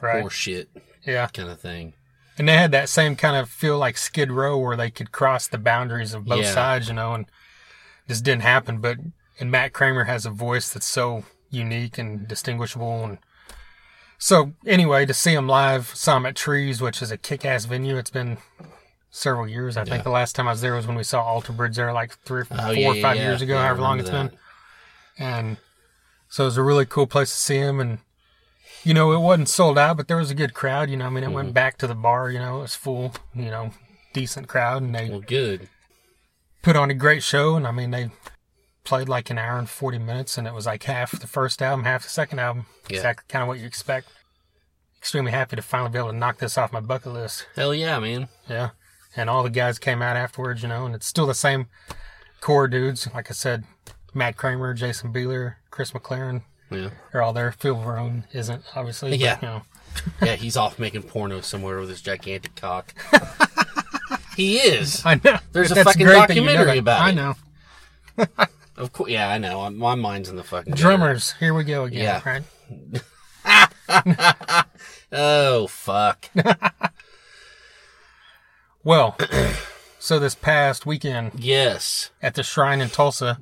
right, 0.00 0.20
horse 0.20 0.34
shit 0.34 0.68
yeah. 1.04 1.26
kind 1.28 1.48
of 1.50 1.60
thing. 1.60 1.94
And 2.38 2.48
they 2.48 2.56
had 2.56 2.72
that 2.72 2.88
same 2.88 3.16
kind 3.16 3.36
of 3.36 3.50
feel 3.50 3.76
like 3.78 3.98
Skid 3.98 4.30
Row, 4.32 4.56
where 4.56 4.76
they 4.76 4.90
could 4.90 5.12
cross 5.12 5.46
the 5.46 5.58
boundaries 5.58 6.14
of 6.14 6.24
both 6.24 6.44
Yeah. 6.44 6.54
sides, 6.54 6.88
you 6.88 6.94
know, 6.94 7.12
and 7.12 7.26
this 8.06 8.20
didn't 8.22 8.42
happen. 8.42 8.78
But 8.78 8.98
and 9.38 9.50
Matt 9.50 9.72
Kramer 9.72 10.04
has 10.04 10.24
a 10.24 10.30
voice 10.30 10.70
that's 10.72 10.86
so 10.86 11.24
unique 11.50 11.98
and 11.98 12.26
distinguishable, 12.28 13.04
and 13.04 13.18
so 14.18 14.52
anyway, 14.66 15.06
to 15.06 15.14
see 15.14 15.34
him 15.34 15.48
live, 15.48 15.88
saw 15.88 16.16
him 16.18 16.26
at 16.26 16.36
Trees, 16.36 16.80
which 16.80 17.00
is 17.02 17.10
a 17.10 17.16
kick-ass 17.16 17.64
venue. 17.64 17.96
It's 17.96 18.10
been 18.10 18.36
several 19.10 19.48
years. 19.48 19.76
I 19.76 19.80
Yeah. 19.80 19.84
think 19.86 20.04
the 20.04 20.10
last 20.10 20.34
time 20.36 20.46
I 20.46 20.52
was 20.52 20.60
there 20.60 20.74
was 20.74 20.86
when 20.86 20.96
we 20.96 21.02
saw 21.04 21.22
Alter 21.22 21.52
Bridge 21.52 21.76
there, 21.76 21.92
like 21.92 22.16
three, 22.24 22.42
oh, 22.42 22.54
or 22.54 22.56
four, 22.56 22.66
Oh, 22.66 22.70
yeah, 22.70 22.88
or 22.88 22.94
five 23.02 23.16
yeah. 23.16 23.22
years 23.24 23.42
ago, 23.42 23.58
however 23.58 23.80
long 23.80 23.98
it's 23.98 24.08
remember 24.08 24.32
been. 25.18 25.26
And 25.26 25.56
so 26.30 26.44
it 26.44 26.46
was 26.46 26.56
a 26.56 26.62
really 26.62 26.86
cool 26.86 27.06
place 27.06 27.28
to 27.30 27.36
see 27.36 27.56
him. 27.58 27.78
And, 27.80 27.98
you 28.84 28.94
know, 28.94 29.12
it 29.12 29.18
wasn't 29.18 29.50
sold 29.50 29.76
out, 29.76 29.98
but 29.98 30.08
there 30.08 30.16
was 30.16 30.30
a 30.30 30.34
good 30.34 30.54
crowd. 30.54 30.88
You 30.88 30.96
know, 30.96 31.06
I 31.06 31.10
mean, 31.10 31.22
it 31.22 31.26
Mm-hmm. 31.26 31.34
went 31.34 31.54
back 31.54 31.76
to 31.78 31.86
the 31.86 31.94
bar, 31.94 32.30
you 32.30 32.38
know, 32.38 32.60
it 32.60 32.62
was 32.62 32.74
full, 32.74 33.12
you 33.34 33.50
know, 33.50 33.72
decent 34.14 34.48
crowd. 34.48 34.82
And 34.82 34.94
they 34.94 35.10
Well, 35.10 35.20
good. 35.20 35.68
put 36.62 36.76
on 36.76 36.90
a 36.90 36.94
great 36.94 37.22
show. 37.22 37.56
And 37.56 37.66
I 37.66 37.72
mean, 37.72 37.90
they 37.90 38.10
played 38.84 39.08
like 39.08 39.28
an 39.28 39.36
hour 39.38 39.58
and 39.58 39.68
40 39.68 39.98
minutes. 39.98 40.38
And 40.38 40.46
it 40.46 40.54
was 40.54 40.64
like 40.66 40.84
half 40.84 41.10
the 41.12 41.26
first 41.26 41.60
album, 41.60 41.84
half 41.84 42.04
the 42.04 42.08
second 42.08 42.38
album. 42.38 42.64
Yeah. 42.88 42.96
Exactly 42.96 43.24
kind 43.28 43.42
of 43.42 43.48
what 43.48 43.58
you 43.58 43.66
expect. 43.66 44.08
Extremely 44.98 45.32
happy 45.32 45.56
to 45.56 45.62
finally 45.62 45.90
be 45.90 45.98
able 45.98 46.10
to 46.10 46.16
knock 46.16 46.38
this 46.38 46.56
off 46.58 46.72
my 46.72 46.80
bucket 46.80 47.12
list. 47.12 47.46
Hell 47.56 47.74
yeah, 47.74 47.98
man. 47.98 48.28
Yeah. 48.48 48.70
And 49.16 49.28
all 49.30 49.42
the 49.42 49.50
guys 49.50 49.78
came 49.78 50.02
out 50.02 50.16
afterwards, 50.16 50.62
you 50.62 50.68
know, 50.68 50.86
and 50.86 50.94
it's 50.94 51.06
still 51.06 51.26
the 51.26 51.34
same 51.34 51.66
core 52.40 52.68
dudes. 52.68 53.08
Like 53.14 53.30
I 53.30 53.34
said, 53.34 53.64
Matt 54.14 54.36
Kramer, 54.36 54.72
Jason 54.74 55.12
Bieler, 55.12 55.54
Chris 55.70 55.92
McLernon, 55.92 56.42
Yeah, 56.70 56.90
they're 57.12 57.22
all 57.22 57.32
there. 57.32 57.52
Phil 57.52 57.76
Varone 57.76 58.24
isn't, 58.32 58.64
obviously. 58.74 59.10
but, 59.10 59.18
Yeah. 59.18 59.38
you 59.40 59.48
know, 59.48 59.62
Yeah, 60.22 60.36
he's 60.36 60.56
off 60.56 60.78
making 60.78 61.02
porno 61.04 61.40
somewhere 61.40 61.78
with 61.80 61.88
his 61.88 62.00
gigantic 62.02 62.54
cock. 62.56 62.94
he 64.36 64.58
is. 64.58 65.04
I 65.04 65.20
know. 65.24 65.38
There's 65.52 65.70
a 65.72 65.82
fucking 65.84 66.06
that 66.06 66.28
you 66.30 66.42
know 66.42 66.52
documentary 66.52 66.78
about 66.78 67.00
I 67.02 67.10
know. 67.12 67.34
Of 68.76 68.94
course, 68.94 69.10
yeah, 69.10 69.28
I 69.28 69.36
know. 69.36 69.60
I'm- 69.60 69.76
My 69.76 69.94
mind's 69.94 70.30
in 70.30 70.36
the 70.36 70.42
fucking 70.42 70.70
gutter. 70.70 70.82
Drummers, 70.82 71.32
here 71.38 71.52
we 71.52 71.64
go 71.64 71.84
again, 71.84 72.02
Yeah. 72.24 72.42
right? 73.86 74.62
Oh 75.12 75.66
fuck. 75.66 76.30
Well, 78.82 79.18
so 79.98 80.18
this 80.18 80.34
past 80.34 80.86
weekend 80.86 81.32
yes, 81.38 82.10
at 82.22 82.34
the 82.34 82.42
Shrine 82.42 82.80
in 82.80 82.88
Tulsa, 82.88 83.38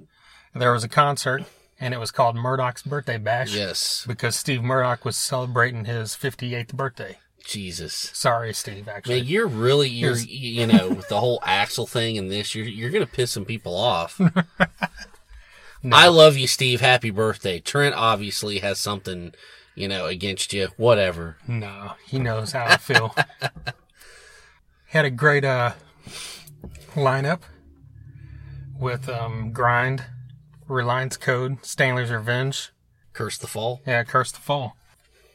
there 0.55 0.73
was 0.73 0.83
a 0.83 0.89
concert, 0.89 1.45
and 1.81 1.95
it 1.95 1.99
was 1.99 2.11
called 2.11 2.37
Murdock's 2.37 2.83
Birthday 2.83 3.19
Bash 3.19 3.55
yes. 3.55 4.05
because 4.07 4.37
Steve 4.37 4.63
Murdoch 4.63 5.05
was 5.05 5.17
celebrating 5.17 5.85
his 5.85 6.11
58th 6.15 6.75
birthday. 6.75 7.19
Jesus. 7.45 8.11
Sorry, 8.13 8.53
Steve, 8.53 8.89
actually. 8.89 9.21
Man, 9.21 9.29
you're 9.29 9.47
really 9.47 9.89
you're 9.89 10.15
Here's- 10.15 10.27
you 10.29 10.67
know 10.67 10.91
with 10.91 11.09
the 11.09 11.19
whole 11.21 11.41
Axl 11.41 11.89
thing 11.89 12.19
and 12.19 12.31
this 12.31 12.55
you're 12.55 12.67
you're 12.67 12.91
gonna 12.91 13.07
piss 13.07 13.31
some 13.31 13.47
people 13.47 13.75
off. 13.75 14.21
I 15.93 16.09
love 16.09 16.37
you, 16.37 16.47
Steve. 16.47 16.81
Happy 16.81 17.11
birthday. 17.11 17.61
Trent 17.61 17.95
obviously 17.95 18.59
has 18.59 18.79
something 18.79 19.33
you 19.75 19.89
know 19.89 20.07
against 20.07 20.53
you. 20.53 20.69
Whatever. 20.77 21.39
No, 21.47 21.93
he 22.07 22.19
knows 22.19 22.53
how 22.53 22.65
I 22.67 22.77
feel. 22.77 23.15
Had 24.89 25.05
a 25.05 25.11
great 25.11 25.45
uh, 25.45 25.73
lineup 26.95 27.43
with 28.79 29.09
um, 29.09 29.53
Grind, 29.53 30.05
Reliance 30.69 31.17
Code, 31.17 31.65
Stanley's 31.65 32.11
Revenge, 32.11 32.71
Curse 33.13 33.39
the 33.39 33.47
fall. 33.47 33.81
yeah, 33.87 34.05
Curse 34.05 34.33
the 34.33 34.41
Fall. 34.41 34.77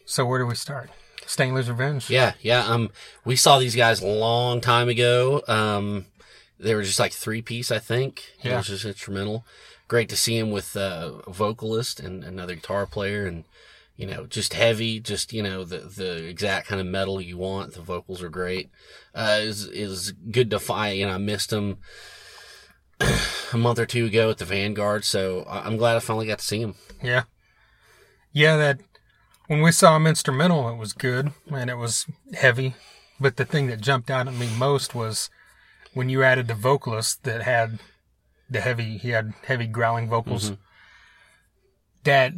So 0.06 0.26
where 0.26 0.40
do 0.40 0.46
we 0.46 0.56
start? 0.56 0.90
Stanley's 1.26 1.70
Revenge. 1.70 2.10
Yeah, 2.10 2.34
yeah. 2.42 2.66
Um, 2.66 2.92
we 3.26 3.36
saw 3.36 3.58
these 3.60 3.76
guys 3.76 4.02
a 4.02 4.08
long 4.08 4.62
time 4.62 4.90
ago. 4.90 5.42
Um, 5.48 6.06
they 6.60 6.76
were 6.76 6.84
just 6.84 7.00
like 7.00 7.14
three 7.14 7.42
piece, 7.42 7.72
I 7.72 7.80
think. 7.80 8.24
It 8.44 8.50
Yeah. 8.50 8.58
was 8.58 8.68
just 8.68 8.86
instrumental. 8.86 9.46
Great 9.88 10.10
to 10.10 10.18
see 10.18 10.38
him 10.38 10.52
with 10.52 10.76
uh, 10.78 11.12
a 11.28 11.32
vocalist 11.32 12.00
and 12.00 12.24
another 12.24 12.56
guitar 12.56 12.86
player, 12.86 13.26
and 13.26 13.44
you 13.96 14.08
know, 14.08 14.26
just 14.26 14.54
heavy, 14.54 15.00
just 15.00 15.32
you 15.34 15.44
know, 15.44 15.64
the 15.64 15.80
the 15.80 16.26
exact 16.28 16.68
kind 16.68 16.82
of 16.82 16.88
metal 16.88 17.22
you 17.22 17.38
want. 17.38 17.74
The 17.74 17.82
vocals 17.82 18.22
are 18.24 18.30
great. 18.30 18.70
Uh, 19.14 19.40
is 19.42 19.66
is 19.66 20.12
good 20.32 20.50
to 20.52 20.60
find. 20.60 20.98
You 20.98 21.06
know, 21.08 21.14
I 21.14 21.18
missed 21.18 21.52
him 21.54 21.78
a 23.02 23.58
month 23.58 23.80
or 23.80 23.86
two 23.86 24.06
ago 24.06 24.30
at 24.30 24.38
the 24.38 24.46
Vanguard, 24.46 25.06
so 25.06 25.46
I'm 25.50 25.78
glad 25.78 25.96
I 25.96 26.00
finally 26.00 26.28
got 26.28 26.40
to 26.40 26.46
see 26.46 26.60
him. 26.62 26.76
Yeah. 27.02 27.24
Yeah, 28.32 28.58
that 28.58 28.80
when 29.48 29.62
we 29.62 29.72
saw 29.72 29.96
him 29.96 30.08
instrumental, 30.08 30.70
it 30.70 30.78
was 30.78 30.94
good 30.94 31.32
and 31.52 31.70
it 31.70 31.78
was 31.78 32.06
heavy. 32.34 32.76
But 33.20 33.38
the 33.38 33.46
thing 33.46 33.68
that 33.68 33.82
jumped 33.82 34.10
out 34.10 34.28
at 34.28 34.34
me 34.34 34.50
most 34.58 34.96
was 34.96 35.30
when 35.94 36.10
you 36.10 36.24
added 36.24 36.48
the 36.48 36.56
vocalist 36.56 37.24
that 37.24 37.44
had 37.44 37.80
the 38.50 38.62
heavy, 38.62 38.98
he 38.98 39.10
had 39.10 39.34
heavy 39.46 39.68
growling 39.68 40.10
vocals. 40.10 40.46
Mm-hmm. 40.52 40.62
That 42.06 42.34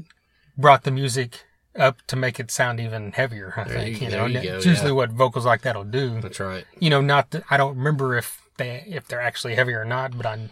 brought 0.57 0.83
the 0.83 0.91
music 0.91 1.43
up 1.75 2.01
to 2.07 2.15
make 2.15 2.39
it 2.39 2.51
sound 2.51 2.79
even 2.79 3.11
heavier. 3.13 3.53
I 3.57 3.63
There 3.63 3.77
think 3.79 4.01
you- 4.01 4.07
you, 4.07 4.15
know, 4.15 4.25
you 4.25 4.41
go, 4.41 4.57
it's 4.57 4.65
usually 4.65 4.89
yeah. 4.89 4.95
what 4.95 5.11
vocals 5.11 5.45
like 5.45 5.61
that'll 5.61 5.83
do. 5.83 6.21
That's 6.21 6.39
right. 6.39 6.65
You 6.79 6.89
know, 6.89 7.01
not 7.01 7.31
that 7.31 7.43
I 7.49 7.57
don't 7.57 7.75
remember 7.77 8.17
if 8.17 8.41
they 8.57 8.83
if 8.87 9.07
they're 9.07 9.21
actually 9.21 9.55
heavy 9.55 9.73
or 9.73 9.85
not, 9.85 10.15
but 10.17 10.25
I 10.25 10.49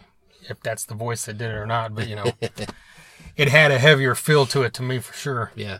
if 0.48 0.60
that's 0.60 0.84
the 0.84 0.94
voice 0.94 1.24
that 1.26 1.38
did 1.38 1.50
it 1.50 1.54
or 1.54 1.66
not. 1.66 1.94
But 1.94 2.08
you 2.08 2.16
know, 2.16 2.32
it 3.36 3.48
had 3.48 3.70
a 3.70 3.78
heavier 3.78 4.14
feel 4.14 4.46
to 4.46 4.62
it 4.62 4.74
to 4.74 4.82
me 4.82 4.98
for 4.98 5.12
sure. 5.14 5.52
Yeah. 5.54 5.78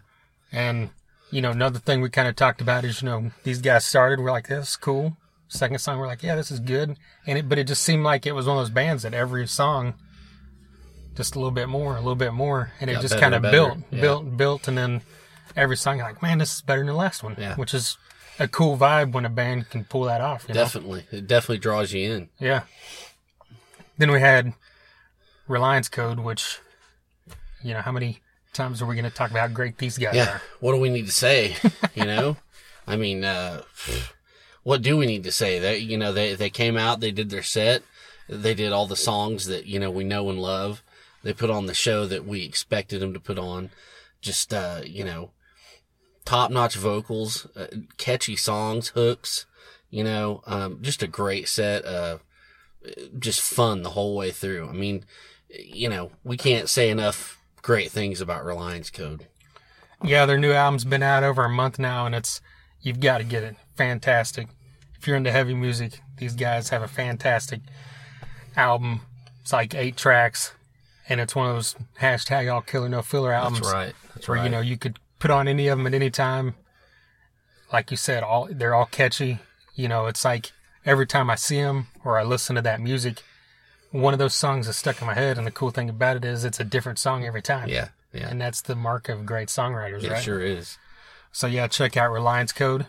And 0.53 0.91
you 1.31 1.41
know, 1.43 1.51
another 1.51 1.79
thing 1.79 2.01
we 2.01 2.11
kind 2.11 2.29
of 2.29 2.37
talked 2.37 2.61
about 2.61 2.85
is 2.85 3.03
you 3.03 3.09
know 3.09 3.31
these 3.43 3.61
guys 3.61 3.85
started 3.85 4.21
we're 4.21 4.31
like 4.31 4.49
this 4.49 4.71
is 4.71 4.77
cool. 4.77 5.17
Second 5.49 5.79
song 5.79 5.99
we're 5.99 6.07
like 6.07 6.23
yeah 6.23 6.35
this 6.37 6.51
is 6.51 6.61
good, 6.61 6.97
and 7.27 7.39
it 7.39 7.49
but 7.49 7.59
it 7.59 7.65
just 7.67 7.83
seemed 7.83 8.03
like 8.05 8.27
it 8.27 8.33
was 8.33 8.47
one 8.47 8.57
of 8.57 8.63
those 8.63 8.71
bands 8.71 9.03
that 9.03 9.15
every 9.15 9.47
song 9.47 9.95
just 11.15 11.35
a 11.37 11.39
little 11.39 11.53
bit 11.53 11.69
more, 11.69 11.93
a 11.95 12.01
little 12.01 12.17
bit 12.17 12.33
more, 12.33 12.73
and 12.81 12.91
it 12.91 12.95
Got 12.95 13.03
just 13.03 13.19
kind 13.19 13.35
of 13.35 13.43
built, 13.43 13.79
Yeah. 13.93 14.01
built, 14.01 14.37
built, 14.37 14.69
and 14.69 14.77
then 14.77 15.03
every 15.55 15.77
song 15.77 15.99
you're 15.99 16.07
like 16.07 16.23
man 16.23 16.39
this 16.39 16.55
is 16.57 16.63
better 16.63 16.81
than 16.81 16.89
the 16.89 16.95
last 16.95 17.23
one, 17.23 17.37
Yeah. 17.39 17.55
which 17.57 17.73
is 17.75 17.97
a 18.38 18.49
cool 18.49 18.77
vibe 18.77 19.12
when 19.12 19.25
a 19.25 19.31
band 19.31 19.70
can 19.70 19.85
pull 19.85 20.03
that 20.05 20.20
off. 20.20 20.44
You 20.49 20.55
know? 20.55 20.61
Definitely. 20.61 21.05
It 21.12 21.27
definitely 21.27 21.59
draws 21.59 21.92
you 21.92 22.12
in. 22.12 22.29
Yeah. 22.38 22.62
Then 23.99 24.11
we 24.11 24.20
had 24.20 24.53
Reliance 25.47 25.88
Code, 25.88 26.18
which, 26.18 26.59
you 27.62 27.75
know, 27.75 27.81
how 27.81 27.92
many 27.92 28.20
times 28.53 28.81
are 28.83 28.87
we 28.87 28.94
going 28.94 29.05
to 29.05 29.11
talk 29.16 29.31
about 29.31 29.49
how 29.49 29.55
great 29.55 29.79
these 29.79 29.99
guys 29.99 30.14
Yeah. 30.14 30.35
are? 30.37 30.42
What 30.61 30.73
do 30.73 30.81
we 30.81 30.90
need 30.90 31.07
to 31.07 31.12
say? 31.12 31.57
You 31.94 32.05
know, 32.07 32.37
I 32.88 32.97
mean, 32.97 33.23
uh, 33.25 33.62
what 34.64 34.83
do 34.83 34.97
we 34.97 35.07
need 35.07 35.23
to 35.25 35.33
say? 35.33 35.61
They, 35.61 35.79
you 35.79 35.97
know, 35.97 36.12
they 36.12 36.35
they 36.35 36.51
came 36.51 36.77
out, 36.77 36.99
they 36.99 37.12
did 37.12 37.31
their 37.31 37.42
set, 37.44 37.83
they 38.29 38.53
did 38.53 38.73
all 38.73 38.87
the 38.88 38.97
songs 38.97 39.47
that 39.47 39.66
you 39.66 39.79
know 39.79 39.92
we 39.92 40.03
know 40.03 40.29
and 40.29 40.40
love. 40.42 40.83
They 41.23 41.33
put 41.33 41.51
on 41.51 41.66
the 41.66 41.75
show 41.75 42.05
that 42.07 42.27
we 42.27 42.42
expected 42.44 43.01
them 43.01 43.14
to 43.14 43.20
put 43.20 43.38
on. 43.38 43.70
Just 44.20 44.53
uh, 44.53 44.81
you 44.85 45.05
know, 45.05 45.31
top 46.25 46.51
notch 46.51 46.77
vocals, 46.77 47.47
uh, 47.57 47.67
catchy 47.97 48.37
songs, 48.37 48.89
hooks. 48.89 49.47
You 49.91 50.03
know, 50.03 50.43
um, 50.47 50.79
just 50.83 51.03
a 51.03 51.07
great 51.07 51.49
set. 51.49 51.85
Uh, 51.85 52.19
just 53.19 53.41
fun 53.41 53.83
the 53.83 53.91
whole 53.91 54.17
way 54.17 54.31
through. 54.31 54.69
I 54.69 54.73
mean, 54.73 55.05
you 55.49 55.89
know, 55.89 56.11
we 56.25 56.37
can't 56.37 56.69
say 56.69 56.91
enough 56.91 57.39
great 57.63 57.91
things 57.91 58.21
about 58.21 58.45
Reliance 58.45 58.91
Code. 58.91 59.27
Yeah, 60.03 60.27
their 60.27 60.39
new 60.39 60.53
album's 60.53 60.85
been 60.85 61.03
out 61.03 61.23
over 61.23 61.45
a 61.45 61.49
month 61.49 61.79
now, 61.79 62.07
and 62.07 62.15
it's, 62.15 62.41
you've 62.83 63.01
got 63.01 63.19
to 63.19 63.25
get 63.25 63.43
it. 63.43 63.57
Fantastic. 63.77 64.49
If 64.99 65.07
you're 65.07 65.17
into 65.17 65.31
heavy 65.33 65.55
music, 65.55 66.01
these 66.19 66.35
guys 66.35 66.69
have 66.71 66.83
a 66.83 66.89
fantastic 66.89 67.61
album. 68.57 69.01
It's 69.41 69.53
like 69.53 69.75
eight 69.75 69.97
tracks, 69.97 70.53
and 71.09 71.21
it's 71.21 71.35
one 71.35 71.49
of 71.49 71.57
those 71.57 71.77
hashtag 72.01 72.53
all 72.53 72.63
killer 72.63 72.89
no 72.89 73.03
filler 73.03 73.33
albums. 73.33 73.61
That's 73.61 73.73
right. 73.73 73.95
That's 74.15 74.29
where 74.29 74.43
you 74.43 74.51
know 74.51 74.61
you 74.61 74.77
could 74.77 74.99
put 75.25 75.31
on 75.31 75.49
any 75.49 75.69
of 75.69 75.79
them 75.79 75.87
at 75.87 75.95
any 75.95 76.11
time. 76.11 76.55
Like 77.73 77.91
you 77.91 77.97
said, 77.97 78.23
all 78.23 78.47
they're 78.51 78.75
all 78.75 78.85
catchy. 78.85 79.39
You 79.75 79.89
know, 79.89 80.05
it's 80.05 80.23
like 80.23 80.53
every 80.85 81.07
time 81.07 81.31
I 81.31 81.35
see 81.35 81.63
them 81.63 81.87
or 82.05 82.19
I 82.19 82.25
listen 82.25 82.57
to 82.57 82.63
that 82.63 82.79
music, 82.79 83.23
one 83.91 84.13
of 84.13 84.19
those 84.19 84.35
songs 84.35 84.69
is 84.69 84.77
stuck 84.77 85.01
in 85.01 85.07
my 85.07 85.15
head. 85.15 85.39
And 85.39 85.47
the 85.47 85.51
cool 85.51 85.71
thing 85.71 85.89
about 85.89 86.19
it 86.19 86.27
is 86.27 86.45
it's 86.45 86.61
a 86.61 86.65
different 86.65 86.99
song 86.99 87.25
every 87.25 87.41
time. 87.41 87.71
Yeah, 87.71 87.89
yeah, 88.13 88.29
and 88.29 88.39
that's 88.39 88.61
the 88.61 88.77
mark 88.77 89.09
of 89.09 89.25
great 89.25 89.49
songwriters, 89.49 90.03
it 90.03 90.11
right? 90.11 90.23
sure 90.23 90.43
is. 90.43 90.77
So 91.33 91.47
yeah, 91.47 91.69
check 91.69 91.97
out 91.97 92.13
Reliance 92.13 92.53
Code. 92.53 92.87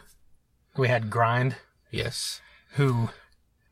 We 0.76 0.90
had 0.90 1.10
Grind, 1.10 1.56
Yes, 1.90 2.42
who 2.74 3.12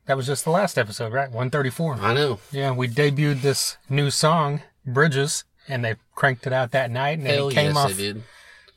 that 0.05 0.15
was 0.15 0.25
just 0.25 0.45
the 0.45 0.51
last 0.51 0.77
episode, 0.77 1.11
right? 1.11 1.29
One 1.29 1.49
thirty 1.49 1.69
four. 1.69 1.95
I 1.95 2.13
know. 2.13 2.39
Yeah, 2.49 2.71
we 2.71 2.87
debuted 2.87 3.41
this 3.41 3.75
new 3.89 4.09
song, 4.09 4.61
Bridges, 4.85 5.43
and 5.67 5.83
they 5.83 5.95
cranked 6.15 6.47
it 6.47 6.53
out 6.53 6.71
that 6.71 6.89
night, 6.89 7.17
and 7.17 7.27
Hell 7.27 7.49
it 7.49 7.55
came 7.55 7.75
yes, 7.75 7.75
off 7.75 7.91
they 7.91 8.03
did. 8.03 8.23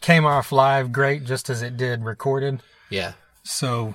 Came 0.01 0.25
off 0.25 0.53
live 0.53 0.93
great, 0.93 1.25
just 1.25 1.51
as 1.51 1.63
it 1.63 1.77
did 1.77 2.05
recorded. 2.05 2.63
Yeah, 2.91 3.15
So 3.43 3.95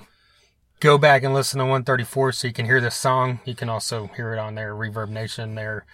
go 0.80 0.98
back 0.98 1.22
and 1.22 1.32
listen 1.32 1.58
to 1.58 1.64
134 1.64 2.32
so 2.32 2.46
you 2.46 2.52
can 2.52 2.66
hear 2.66 2.80
this 2.80 2.94
song. 2.96 3.40
You 3.44 3.54
can 3.54 3.68
also 3.68 4.08
hear 4.08 4.32
it 4.34 4.38
on 4.38 4.54
their 4.54 4.74
Reverb 4.74 5.08
Nation, 5.08 5.54
their 5.54 5.86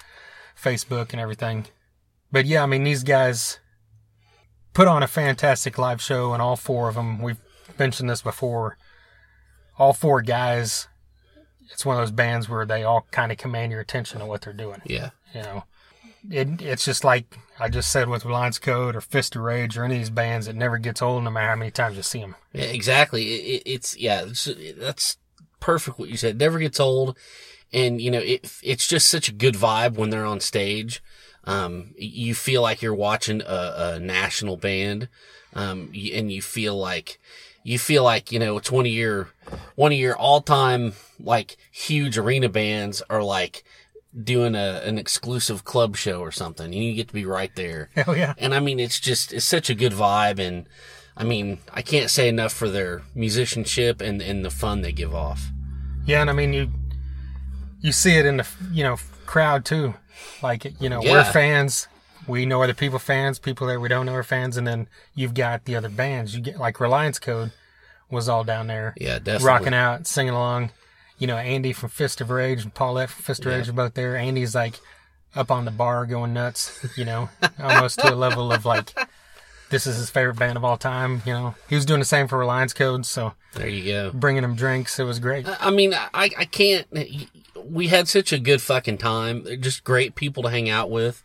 Facebook, 0.61 1.13
and 1.13 1.21
everything. 1.21 1.67
But 2.33 2.47
yeah, 2.47 2.63
I 2.63 2.67
mean, 2.67 2.85
these 2.85 3.05
guys 3.05 3.61
put 4.75 4.89
on 4.89 5.03
a 5.03 5.09
fantastic 5.09 5.79
live 5.79 6.01
show, 6.03 6.33
and 6.33 6.43
all 6.43 6.57
four 6.57 6.89
of 6.89 6.95
them, 6.97 7.21
we've 7.23 7.41
mentioned 7.79 8.11
this 8.11 8.23
before, 8.23 8.77
all 9.79 9.93
four 9.93 10.21
guys, 10.23 10.89
it's 11.71 11.87
one 11.87 11.97
of 11.97 12.03
those 12.03 12.11
bands 12.11 12.49
where 12.49 12.67
they 12.67 12.83
all 12.83 13.07
kind 13.11 13.31
of 13.31 13.39
command 13.39 13.71
your 13.71 13.81
attention 13.81 14.19
to 14.21 14.27
what 14.27 14.41
they're 14.43 14.53
doing. 14.53 14.81
yeah, 14.85 15.11
You 15.35 15.43
know, 15.43 15.65
it, 16.31 16.61
it's 16.63 16.85
just 16.85 17.05
like 17.05 17.39
I 17.61 17.69
just 17.69 17.91
said 17.91 18.09
with 18.09 18.25
Reliance 18.25 18.59
Code 18.59 18.97
or 18.97 19.01
Fist 19.01 19.37
of 19.37 19.43
Rage 19.43 19.77
or 19.77 19.85
any 19.85 19.95
of 19.95 20.01
these 20.01 20.11
bands, 20.11 20.49
it 20.49 20.57
never 20.57 20.79
gets 20.79 21.03
old 21.03 21.25
no 21.25 21.31
matter 21.31 21.49
how 21.49 21.57
many 21.57 21.71
times 21.71 21.97
you 21.97 22.03
see 22.03 22.21
them. 22.21 22.37
yeah 22.53 22.65
exactly. 22.65 23.35
It, 23.35 23.45
it, 23.45 23.63
it's 23.71 23.97
yeah, 23.97 24.23
it's, 24.27 24.49
that's 24.79 25.17
perfect 25.61 25.99
what 25.99 26.09
you 26.09 26.17
said. 26.17 26.39
Never 26.39 26.59
gets 26.59 26.81
old, 26.81 27.17
and 27.73 28.01
you 28.01 28.11
know 28.11 28.21
it. 28.21 28.51
It's 28.63 28.87
just 28.87 29.09
such 29.09 29.29
a 29.29 29.33
good 29.33 29.55
vibe 29.55 29.95
when 29.95 30.11
they're 30.11 30.25
on 30.25 30.41
stage. 30.41 31.03
Um, 31.45 31.95
you 31.97 32.35
feel 32.35 32.61
like 32.63 32.83
you're 32.83 32.95
watching 32.95 33.41
a, 33.43 33.95
a 33.95 34.01
national 34.01 34.57
band, 34.57 35.09
um, 35.55 35.91
and 36.13 36.31
you 36.31 36.43
feel 36.43 36.77
like 36.77 37.19
you 37.63 37.79
feel 37.79 38.03
like 38.03 38.33
you 38.33 38.39
know 38.39 38.57
it's 38.57 38.71
one 38.71 38.87
of 38.87 38.93
your 38.93 39.29
one 39.75 39.93
of 39.93 39.99
your 39.99 40.17
all 40.17 40.41
time 40.41 40.93
like 41.21 41.57
huge 41.71 42.17
arena 42.17 42.49
bands 42.49 43.03
are 43.11 43.23
like 43.23 43.65
doing 44.23 44.55
a 44.55 44.81
an 44.85 44.99
exclusive 44.99 45.65
club 45.65 45.97
show 45.97 46.21
or 46.21 46.31
something, 46.33 46.73
you 46.73 46.95
get 46.95 47.09
to 47.09 47.15
be 47.15 47.25
right 47.27 47.55
there. 47.57 47.91
Hell 47.95 48.17
yeah. 48.17 48.35
And 48.39 48.55
I 48.55 48.61
mean, 48.61 48.81
it's 48.81 48.99
just, 49.01 49.33
it's 49.33 49.45
such 49.45 49.69
a 49.71 49.75
good 49.75 49.93
vibe. 49.93 50.39
And 50.39 50.67
I 51.17 51.25
mean, 51.25 51.59
I 51.73 51.83
can't 51.83 52.11
say 52.11 52.29
enough 52.29 52.53
for 52.53 52.69
their 52.69 53.03
musicianship 53.15 54.01
and, 54.01 54.23
and 54.23 54.45
the 54.45 54.51
fun 54.51 54.83
they 54.83 54.93
give 54.93 55.15
off. 55.15 55.49
Yeah, 56.07 56.21
and 56.23 56.31
I 56.31 56.33
mean 56.33 56.53
you 56.55 56.71
you 57.81 57.93
see 57.93 58.17
it 58.17 58.25
in 58.27 58.39
the 58.39 58.47
you 58.73 58.83
know 58.83 58.97
crowd 59.27 59.65
too. 59.65 59.95
Like 60.43 60.81
you 60.81 60.89
know, 60.89 61.01
we're 61.03 61.23
fans. 61.25 61.87
we 62.27 62.47
know 62.47 62.63
other 62.63 62.75
people 62.75 62.99
fans, 62.99 63.39
people 63.39 63.67
that 63.67 63.81
we 63.81 63.89
don't 63.89 64.07
know 64.07 64.15
are 64.15 64.23
fans, 64.23 64.57
and 64.57 64.67
then 64.67 64.89
you've 65.15 65.35
got 65.35 65.65
the 65.67 65.77
other 65.77 65.89
bands. 65.91 66.35
You 66.35 66.41
get 66.41 66.59
like 66.59 66.81
Reliance 66.81 67.19
Code 67.19 67.53
was 68.11 68.27
all 68.29 68.43
down 68.43 68.69
there, 68.69 68.95
Yeah, 68.97 69.19
definitely. 69.19 69.47
rocking 69.47 69.75
out, 69.75 70.07
singing 70.07 70.33
along. 70.33 70.71
You 71.19 71.27
know, 71.27 71.37
Andy 71.37 71.73
from 71.73 71.89
Fist 71.89 72.21
of 72.21 72.31
Rage 72.31 72.63
and 72.63 72.73
Paulette 72.73 73.11
from 73.11 73.23
Fist 73.25 73.41
of 73.45 73.53
Yeah. 73.53 73.59
Rage 73.59 73.69
are 73.69 73.73
both 73.73 73.95
there. 73.95 74.17
Andy's 74.17 74.55
like 74.55 74.79
up 75.35 75.51
on 75.51 75.65
the 75.65 75.71
bar 75.71 76.07
going 76.07 76.33
nuts, 76.33 76.87
you 76.97 77.05
know, 77.05 77.29
almost 77.61 77.99
to 78.01 78.13
a 78.13 78.17
level 78.17 78.53
of 78.53 78.65
like, 78.65 78.97
this 79.71 79.87
is 79.87 79.97
his 79.97 80.09
favorite 80.11 80.39
band 80.39 80.57
of 80.57 80.65
all 80.65 80.77
time. 80.79 81.23
You 81.27 81.33
know, 81.33 81.55
he 81.69 81.75
was 81.75 81.85
doing 81.85 82.01
the 82.01 82.07
same 82.07 82.29
for 82.29 82.39
Reliance 82.39 82.73
Code, 82.73 83.05
so 83.05 83.35
There 83.55 83.69
you 83.69 83.85
go. 83.93 84.11
bringing 84.15 84.45
him 84.45 84.55
drinks, 84.55 84.99
it 84.99 85.05
was 85.05 85.19
great. 85.19 85.47
I 85.61 85.71
mean, 85.71 85.93
I, 85.95 86.31
I 86.39 86.45
can't. 86.47 86.87
We 87.63 87.89
had 87.89 88.09
such 88.09 88.33
a 88.33 88.39
good 88.39 88.63
fucking 88.63 88.99
time. 88.99 89.45
They're 89.45 89.57
just 89.57 89.85
great 89.85 90.15
people 90.15 90.43
to 90.45 90.51
hang 90.51 90.71
out 90.71 90.91
with. 90.91 91.23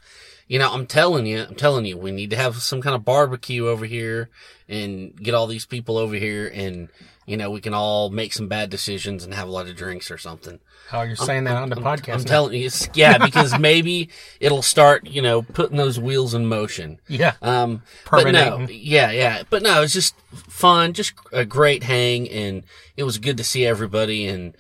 You 0.48 0.60
know, 0.60 0.74
I'm 0.74 0.86
telling 0.88 1.26
you, 1.26 1.44
I'm 1.44 1.56
telling 1.56 1.86
you, 1.86 1.98
we 1.98 2.12
need 2.12 2.32
to 2.32 2.36
have 2.36 2.58
some 2.58 2.82
kind 2.82 2.96
of 2.96 3.06
barbecue 3.06 3.68
over 3.68 3.86
here 3.86 4.30
and 4.68 5.16
get 5.16 5.34
all 5.34 5.48
these 5.48 5.66
people 5.66 5.98
over 5.98 6.16
here 6.16 6.52
and, 6.54 6.90
you 7.26 7.38
know, 7.38 7.50
we 7.50 7.62
can 7.62 7.74
all 7.74 8.10
make 8.10 8.34
some 8.34 8.48
bad 8.48 8.70
decisions 8.70 9.24
and 9.24 9.34
have 9.34 9.48
a 9.48 9.52
lot 9.52 9.68
of 9.68 9.76
drinks 9.76 10.12
or 10.12 10.18
something. 10.18 10.60
Oh, 10.92 11.02
you're 11.02 11.16
saying 11.16 11.46
that 11.46 11.56
on 11.56 11.70
the 11.70 11.76
podcast. 11.78 12.14
I'm 12.14 12.20
now. 12.20 12.26
telling 12.26 12.62
you, 12.62 12.70
yeah, 12.94 13.18
because 13.18 13.58
maybe 13.60 14.10
it'll 14.40 14.62
start, 14.62 15.08
you 15.08 15.22
know, 15.22 15.42
putting 15.42 15.78
those 15.78 16.00
wheels 16.00 16.34
in 16.34 16.46
motion. 16.46 17.00
Yeah. 17.08 17.34
Um, 17.42 17.84
but 18.12 18.32
no, 18.32 18.68
yeah, 18.70 19.12
yeah, 19.12 19.44
but 19.50 19.64
no, 19.64 19.78
it 19.78 19.82
was 19.82 19.94
just 19.94 20.16
fun, 20.32 20.94
just 20.94 21.14
a 21.32 21.46
great 21.46 21.84
hang, 21.84 22.30
and 22.30 22.64
it 22.98 23.04
was 23.04 23.18
good 23.18 23.38
to 23.38 23.44
see 23.44 23.66
everybody, 23.66 24.28
and 24.28 24.56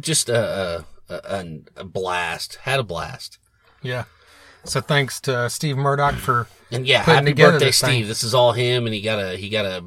just 0.00 0.28
a 0.28 0.84
a, 1.08 1.14
a, 1.14 1.46
a 1.76 1.84
blast. 1.84 2.56
Had 2.62 2.80
a 2.80 2.84
blast, 2.84 3.38
Yeah. 3.82 4.04
So 4.64 4.80
thanks 4.80 5.20
to 5.20 5.48
Steve 5.48 5.76
Murdock 5.76 6.16
for 6.16 6.48
and 6.70 6.86
yeah, 6.86 7.02
happy 7.02 7.32
birthday, 7.32 7.66
this 7.66 7.80
thing. 7.80 7.90
Steve. 7.90 8.08
This 8.08 8.24
is 8.24 8.34
all 8.34 8.52
him, 8.52 8.86
and 8.86 8.94
he 8.94 9.00
got 9.00 9.18
a 9.18 9.36
he 9.36 9.48
got 9.48 9.64
a 9.64 9.84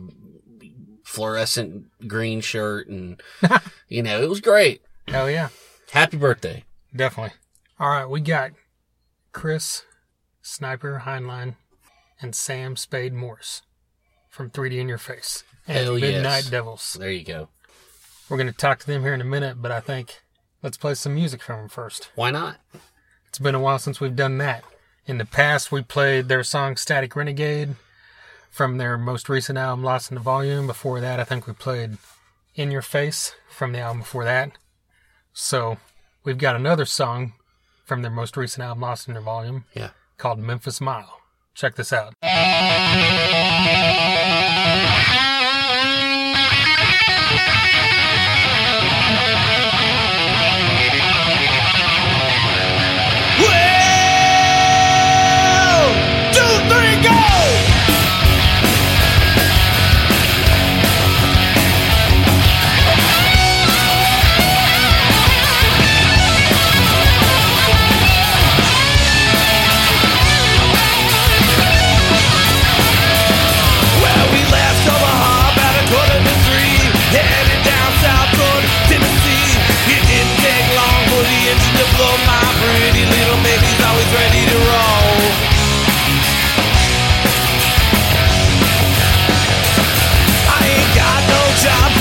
fluorescent 1.09 2.07
green 2.07 2.39
shirt, 2.39 2.87
and 2.87 3.21
you 3.87 4.03
know, 4.03 4.21
it 4.21 4.29
was 4.29 4.41
great. 4.41 4.81
hell 5.07 5.29
yeah, 5.29 5.49
Happy 5.91 6.17
birthday. 6.17 6.63
definitely. 6.95 7.35
All 7.79 7.89
right, 7.89 8.05
we 8.05 8.21
got 8.21 8.51
Chris 9.31 9.83
Sniper 10.43 11.03
Hineline 11.05 11.55
and 12.21 12.35
Sam 12.35 12.75
Spade 12.75 13.13
Morris 13.13 13.63
from 14.29 14.51
3D 14.51 14.77
in 14.77 14.87
Your 14.87 14.97
Face 14.99 15.43
and 15.67 15.77
Hell 15.85 15.93
Midnight 15.95 16.43
yes. 16.43 16.49
Devils. 16.49 16.97
There 16.99 17.09
you 17.09 17.23
go. 17.23 17.49
We're 18.29 18.37
going 18.37 18.51
to 18.51 18.53
talk 18.53 18.79
to 18.79 18.87
them 18.87 19.01
here 19.01 19.13
in 19.15 19.21
a 19.21 19.25
minute, 19.25 19.59
but 19.61 19.71
I 19.71 19.79
think 19.79 20.21
let's 20.61 20.77
play 20.77 20.93
some 20.93 21.15
music 21.15 21.41
from 21.41 21.61
them 21.61 21.69
first. 21.69 22.11
Why 22.13 22.29
not? 22.29 22.57
It's 23.27 23.39
been 23.39 23.55
a 23.55 23.59
while 23.59 23.79
since 23.79 23.99
we've 23.99 24.15
done 24.15 24.37
that. 24.39 24.63
In 25.07 25.17
the 25.17 25.25
past, 25.25 25.71
we 25.71 25.81
played 25.81 26.27
their 26.27 26.43
song 26.43 26.75
Static 26.75 27.15
Renegade 27.15 27.75
from 28.49 28.77
their 28.77 28.97
most 28.97 29.29
recent 29.29 29.57
album, 29.57 29.83
Lost 29.83 30.11
in 30.11 30.15
the 30.15 30.21
Volume. 30.21 30.67
Before 30.67 30.99
that, 30.99 31.19
I 31.19 31.23
think 31.23 31.47
we 31.47 31.53
played 31.53 31.97
In 32.55 32.71
Your 32.71 32.81
Face 32.81 33.33
from 33.49 33.71
the 33.73 33.79
album 33.79 33.99
before 33.99 34.23
that. 34.25 34.51
So 35.33 35.77
we've 36.23 36.37
got 36.37 36.55
another 36.55 36.85
song 36.85 37.33
from 37.85 38.01
their 38.01 38.11
most 38.11 38.35
recent 38.37 38.63
album, 38.63 38.81
Lost 38.81 39.07
in 39.07 39.13
the 39.13 39.21
Volume, 39.21 39.65
Yeah. 39.73 39.91
called 40.17 40.39
Memphis 40.39 40.81
Mile. 40.81 41.21
Check 41.55 41.75
this 41.75 41.91
out. 41.93 42.13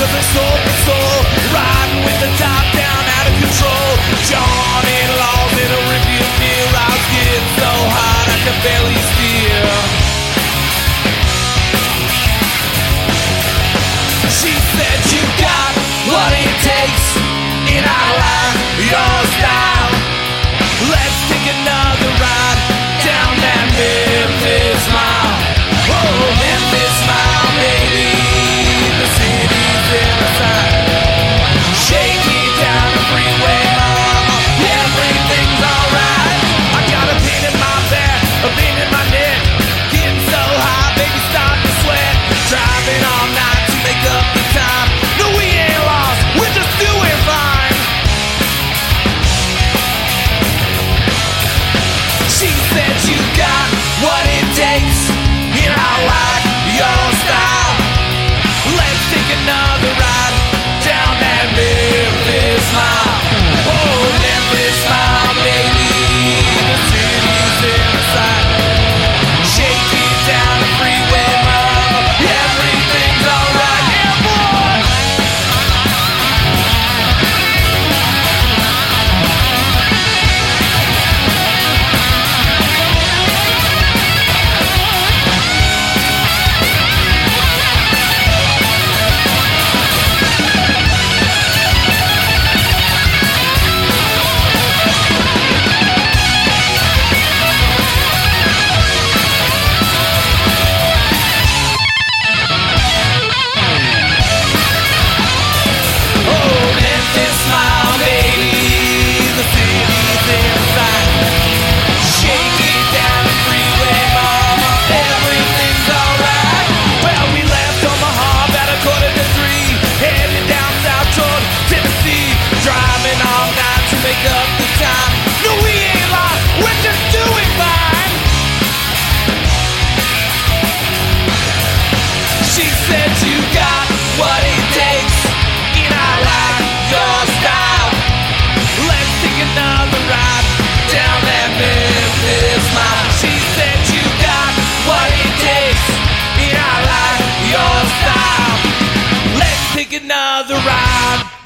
I'm 0.09 0.23
soul 0.89 1.21
riding 1.53 2.01
with 2.03 2.17
the 2.19 2.31
top 2.41 2.65
down, 2.73 3.03
out 3.17 3.27
of 3.29 3.35
control. 3.37 3.89
Laws 5.21 5.53
in 5.53 5.69
a 5.69 5.81
so 7.57 7.71
hot 7.93 8.25
I 8.29 8.37
barely 8.63 8.97
steer. 9.13 10.08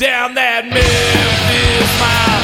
down 0.03 0.33
that 0.33 0.65
Memphis 0.65 1.99
mile. 2.01 2.43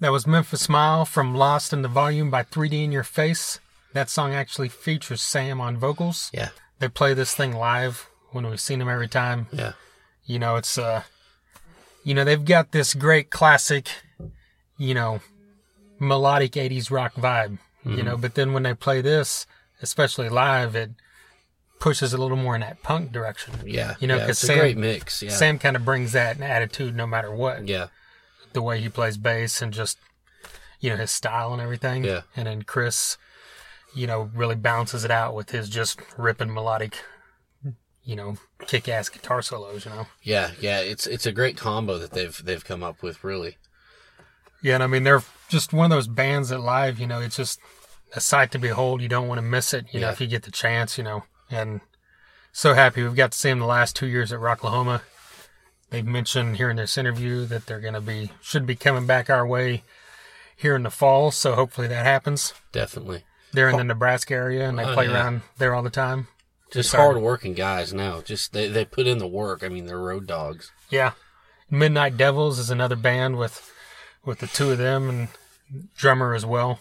That 0.00 0.10
was 0.12 0.26
Memphis 0.26 0.66
Mile 0.66 1.04
from 1.04 1.34
Lost 1.34 1.74
in 1.74 1.82
the 1.82 1.88
Volume 1.88 2.30
by 2.30 2.42
3D 2.42 2.84
in 2.84 2.90
Your 2.90 3.02
Face. 3.02 3.60
That 3.92 4.08
song 4.08 4.32
actually 4.32 4.70
features 4.70 5.20
Sam 5.20 5.60
on 5.60 5.76
vocals. 5.76 6.30
Yeah. 6.32 6.48
They 6.78 6.88
play 6.88 7.12
this 7.12 7.34
thing 7.34 7.52
live 7.52 8.08
when 8.30 8.48
we've 8.48 8.58
seen 8.58 8.78
them 8.78 8.88
every 8.88 9.08
time. 9.08 9.46
Yeah. 9.52 9.72
You 10.24 10.38
know, 10.38 10.56
it's, 10.56 10.78
uh, 10.78 11.02
you 12.02 12.14
know, 12.14 12.24
they've 12.24 12.42
got 12.42 12.72
this 12.72 12.94
great 12.94 13.28
classic, 13.28 13.88
you 14.78 14.94
know, 14.94 15.20
melodic 15.98 16.52
80s 16.52 16.90
rock 16.90 17.12
vibe, 17.16 17.58
mm-hmm. 17.84 17.98
you 17.98 18.02
know, 18.02 18.16
but 18.16 18.36
then 18.36 18.54
when 18.54 18.62
they 18.62 18.72
play 18.72 19.02
this, 19.02 19.46
especially 19.82 20.28
live, 20.28 20.74
it 20.76 20.90
pushes 21.78 22.12
a 22.12 22.18
little 22.18 22.36
more 22.36 22.54
in 22.54 22.60
that 22.60 22.82
punk 22.82 23.10
direction. 23.12 23.54
Yeah. 23.64 23.94
You 24.00 24.06
know, 24.06 24.16
yeah, 24.16 24.20
'cause 24.26 24.30
it's 24.30 24.40
Sam- 24.40 24.58
a 24.58 24.60
great 24.60 24.76
mix. 24.76 25.22
Yeah. 25.22 25.30
Sam 25.30 25.58
kind 25.58 25.76
of 25.76 25.84
brings 25.84 26.12
that 26.12 26.40
attitude 26.40 26.94
no 26.94 27.06
matter 27.06 27.30
what. 27.30 27.66
yeah. 27.68 27.88
The 28.52 28.62
way 28.62 28.80
he 28.80 28.88
plays 28.88 29.16
bass 29.16 29.62
and 29.62 29.72
just, 29.72 29.96
you 30.80 30.90
know, 30.90 30.96
his 30.96 31.10
style 31.12 31.52
and 31.52 31.62
everything. 31.62 32.04
Yeah. 32.04 32.22
And 32.36 32.46
then 32.48 32.62
Chris, 32.62 33.16
you 33.94 34.06
know, 34.06 34.30
really 34.34 34.56
balances 34.56 35.04
it 35.04 35.10
out 35.10 35.34
with 35.34 35.50
his 35.50 35.68
just 35.68 36.00
ripping 36.18 36.52
melodic, 36.52 36.98
you 38.04 38.16
know, 38.16 38.36
kick 38.66 38.88
ass 38.88 39.08
guitar 39.08 39.40
solos, 39.40 39.84
you 39.84 39.90
know. 39.92 40.06
Yeah. 40.22 40.50
Yeah. 40.60 40.80
It's 40.80 41.06
it's 41.06 41.26
a 41.26 41.32
great 41.32 41.56
combo 41.56 41.96
that 41.98 42.10
they've 42.10 42.44
they've 42.44 42.64
come 42.64 42.82
up 42.82 43.02
with. 43.02 43.22
Really. 43.24 43.56
Yeah, 44.62 44.74
and 44.74 44.82
I 44.82 44.86
mean 44.88 45.04
they're 45.04 45.22
just 45.48 45.72
one 45.72 45.90
of 45.90 45.96
those 45.96 46.08
bands 46.08 46.48
that 46.50 46.58
live, 46.58 46.98
you 46.98 47.06
know, 47.06 47.20
it's 47.20 47.36
just 47.36 47.58
a 48.14 48.20
sight 48.20 48.50
to 48.52 48.58
behold. 48.58 49.00
You 49.02 49.08
don't 49.08 49.28
want 49.28 49.38
to 49.38 49.42
miss 49.42 49.72
it, 49.74 49.86
you 49.92 50.00
know, 50.00 50.10
if 50.10 50.20
you 50.20 50.26
get 50.26 50.42
the 50.44 50.50
chance, 50.50 50.98
you 50.98 51.04
know. 51.04 51.24
And 51.50 51.80
so 52.52 52.74
happy 52.74 53.02
we've 53.02 53.14
got 53.14 53.32
to 53.32 53.38
see 53.38 53.48
them 53.50 53.58
the 53.60 53.66
last 53.66 53.96
two 53.96 54.06
years 54.06 54.32
at 54.32 54.40
Rocklahoma. 54.40 55.02
They've 55.90 56.06
mentioned 56.06 56.56
here 56.56 56.70
in 56.70 56.76
this 56.76 56.96
interview 56.96 57.44
that 57.46 57.66
they're 57.66 57.80
going 57.80 57.94
to 57.94 58.00
be 58.00 58.30
should 58.40 58.64
be 58.66 58.76
coming 58.76 59.06
back 59.06 59.28
our 59.28 59.46
way 59.46 59.82
here 60.56 60.76
in 60.76 60.82
the 60.84 60.90
fall, 60.90 61.30
so 61.30 61.54
hopefully 61.54 61.88
that 61.88 62.04
happens. 62.06 62.52
Definitely. 62.70 63.24
They're 63.52 63.68
in 63.70 63.78
the 63.78 63.84
Nebraska 63.84 64.34
area 64.34 64.68
and 64.68 64.78
they 64.78 64.84
Oh, 64.84 64.94
play 64.94 65.06
yeah. 65.06 65.14
around 65.14 65.42
there 65.58 65.74
all 65.74 65.82
the 65.82 65.90
time. 65.90 66.28
Just 66.70 66.94
hard 66.94 67.16
working 67.16 67.54
guys. 67.54 67.92
No, 67.92 68.22
just 68.22 68.52
they 68.52 68.68
they 68.68 68.84
put 68.84 69.08
in 69.08 69.18
the 69.18 69.26
work. 69.26 69.64
I 69.64 69.68
mean, 69.68 69.86
they're 69.86 69.98
road 69.98 70.28
dogs. 70.28 70.70
Yeah. 70.88 71.12
Midnight 71.68 72.16
Devils 72.16 72.60
is 72.60 72.70
another 72.70 72.94
band 72.94 73.36
with 73.38 73.72
with 74.24 74.38
the 74.38 74.46
two 74.46 74.70
of 74.70 74.78
them 74.78 75.08
and 75.08 75.28
drummer 75.96 76.34
as 76.34 76.46
well. 76.46 76.78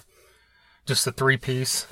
Just 0.89 1.05
a 1.07 1.11
three 1.11 1.37
piece 1.37 1.85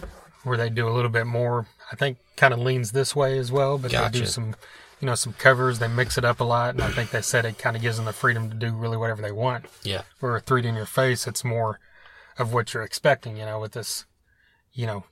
where 0.44 0.58
they 0.58 0.70
do 0.70 0.88
a 0.88 0.92
little 0.92 1.12
bit 1.12 1.28
more. 1.28 1.68
I 1.92 1.96
think 1.96 2.18
kind 2.36 2.54
of 2.54 2.60
leans 2.60 2.92
this 2.92 3.16
way 3.16 3.38
as 3.38 3.52
well, 3.52 3.78
but 3.78 3.92
they 3.92 4.10
do 4.10 4.26
some 4.26 4.56
you 5.00 5.06
know 5.06 5.14
some 5.16 5.34
covers. 5.34 5.78
They 5.80 5.88
mix 5.88 6.18
it 6.18 6.26
up 6.26 6.40
a 6.40 6.44
lot, 6.44 6.74
and 6.74 6.84
I 6.84 6.90
think 6.90 7.12
they 7.12 7.22
said 7.22 7.46
it 7.46 7.60
kind 7.60 7.76
of 7.76 7.82
gives 7.84 7.98
them 7.98 8.06
the 8.06 8.12
freedom 8.14 8.50
to 8.50 8.56
do 8.56 8.74
really 8.74 8.98
whatever 8.98 9.22
they 9.22 9.32
want. 9.32 9.66
Yeah. 9.84 10.02
For 10.18 10.36
a 10.36 10.40
three 10.42 10.64
D 10.64 10.68
in 10.70 10.76
your 10.76 10.88
face, 10.88 11.28
it's 11.28 11.44
more 11.44 11.80
of 12.40 12.54
what 12.54 12.74
you're 12.74 12.82
expecting. 12.82 13.38
You 13.38 13.46
know, 13.46 13.60
with 13.60 13.74
this 13.74 14.06
you 14.74 14.88
know 14.88 15.04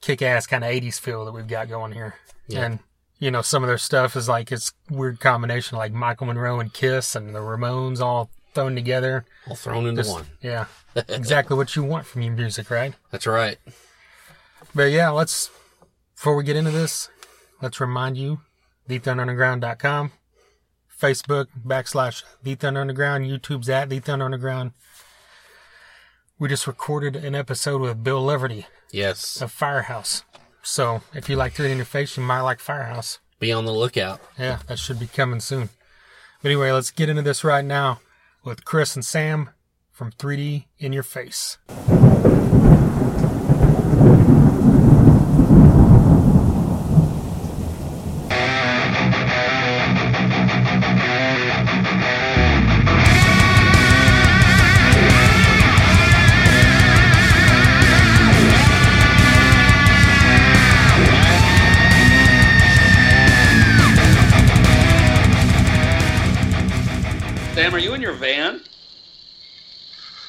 kick 0.00 0.22
ass 0.22 0.46
kind 0.46 0.62
of 0.64 0.70
'80s 0.70 1.00
feel 1.00 1.24
that 1.24 1.32
we've 1.32 1.48
got 1.48 1.68
going 1.68 1.90
here, 1.92 2.14
Yeah. 2.46 2.64
and 2.66 2.78
you 3.18 3.30
know, 3.32 3.42
some 3.42 3.64
of 3.64 3.66
their 3.68 3.78
stuff 3.78 4.14
is 4.14 4.28
like 4.28 4.52
it's 4.52 4.72
weird 4.90 5.18
combination 5.18 5.76
like 5.76 5.92
Michael 5.92 6.26
Monroe 6.28 6.60
and 6.60 6.72
Kiss 6.72 7.16
and 7.16 7.34
the 7.34 7.40
Ramones 7.40 8.00
all 8.00 8.30
thrown 8.54 8.74
together. 8.76 9.24
All 9.48 9.56
thrown 9.56 9.86
into 9.86 10.02
Just- 10.02 10.12
one. 10.14 10.26
Yeah. 10.40 10.66
Exactly 11.08 11.56
what 11.56 11.76
you 11.76 11.82
want 11.84 12.06
from 12.06 12.22
your 12.22 12.32
music, 12.32 12.70
right? 12.70 12.94
That's 13.10 13.26
right. 13.26 13.58
But 14.74 14.90
yeah, 14.90 15.10
let's 15.10 15.50
before 16.14 16.34
we 16.36 16.44
get 16.44 16.56
into 16.56 16.70
this, 16.70 17.08
let's 17.60 17.80
remind 17.80 18.16
you, 18.16 18.40
thethunderunderground.com, 18.88 20.12
Facebook 21.00 21.46
backslash 21.66 22.24
The 22.42 22.54
Thunder 22.54 22.80
Underground, 22.80 23.26
YouTube's 23.26 23.68
at 23.68 23.88
The 23.90 23.98
Thunder 24.00 24.24
Underground. 24.24 24.72
We 26.38 26.48
just 26.48 26.66
recorded 26.66 27.16
an 27.16 27.34
episode 27.34 27.80
with 27.80 28.02
Bill 28.04 28.22
Leverty 28.22 28.64
Yes. 28.92 29.40
of 29.40 29.52
Firehouse. 29.52 30.22
So 30.62 31.02
if 31.14 31.28
you 31.28 31.36
like 31.36 31.54
3D 31.54 31.70
in 31.70 31.76
your 31.78 31.86
face, 31.86 32.16
you 32.16 32.22
might 32.22 32.40
like 32.40 32.60
Firehouse. 32.60 33.18
Be 33.38 33.52
on 33.52 33.64
the 33.66 33.72
lookout. 33.72 34.20
Yeah, 34.38 34.58
that 34.66 34.78
should 34.78 34.98
be 34.98 35.06
coming 35.06 35.40
soon. 35.40 35.68
But 36.42 36.48
anyway, 36.50 36.72
let's 36.72 36.90
get 36.90 37.08
into 37.08 37.22
this 37.22 37.44
right 37.44 37.64
now 37.64 38.00
with 38.44 38.64
Chris 38.64 38.94
and 38.96 39.04
Sam 39.04 39.50
from 39.96 40.12
3D 40.12 40.66
in 40.78 40.92
Your 40.92 41.02
Face. 41.02 41.56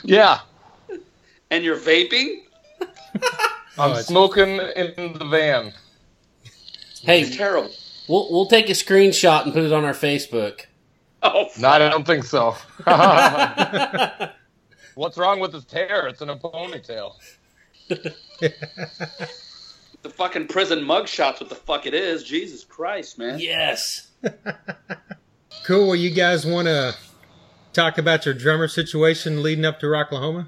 Yeah, 0.08 0.39
and 1.52 1.63
you're 1.63 1.78
vaping? 1.78 2.43
I'm 2.82 2.88
oh, 3.78 3.89
it's- 3.91 4.08
smoking 4.08 4.60
in 4.76 5.13
the 5.17 5.26
van. 5.30 5.74
Hey, 7.04 7.22
It's 7.22 7.30
Hey, 7.30 7.38
terrible. 7.38 7.72
we'll 8.10 8.28
we'll 8.32 8.46
take 8.48 8.70
a 8.70 8.74
screenshot 8.74 9.43
and 9.43 9.54
put 9.54 9.63
it 9.63 9.72
on 9.74 9.86
our 9.86 9.93
Facebook. 9.93 10.62
Oh, 11.24 11.48
No, 11.60 11.67
I 11.70 11.78
don't 11.80 12.06
think 12.06 12.24
so. 12.24 12.56
What's 14.96 15.17
wrong 15.17 15.39
with 15.39 15.54
his 15.54 15.70
hair? 15.72 16.08
It's 16.08 16.22
in 16.22 16.30
a 16.30 16.38
ponytail. 16.38 17.13
the 17.89 18.13
fucking 20.10 20.48
prison 20.48 20.80
mugshots. 20.80 21.39
What 21.39 21.50
the 21.50 21.56
fuck 21.56 21.86
it 21.86 21.93
is? 21.93 22.24
Jesus 22.24 22.63
Christ, 22.63 23.17
man. 23.20 23.39
Yes. 23.39 24.08
Cool. 25.65 25.88
Well, 25.88 25.96
you 25.96 26.10
guys 26.12 26.46
want 26.46 26.67
to 26.67 26.96
talk 27.73 27.97
about 27.97 28.25
your 28.25 28.34
drummer 28.34 28.67
situation 28.67 29.43
leading 29.43 29.65
up 29.65 29.80
to 29.82 29.86
Rocklahoma? 29.88 30.47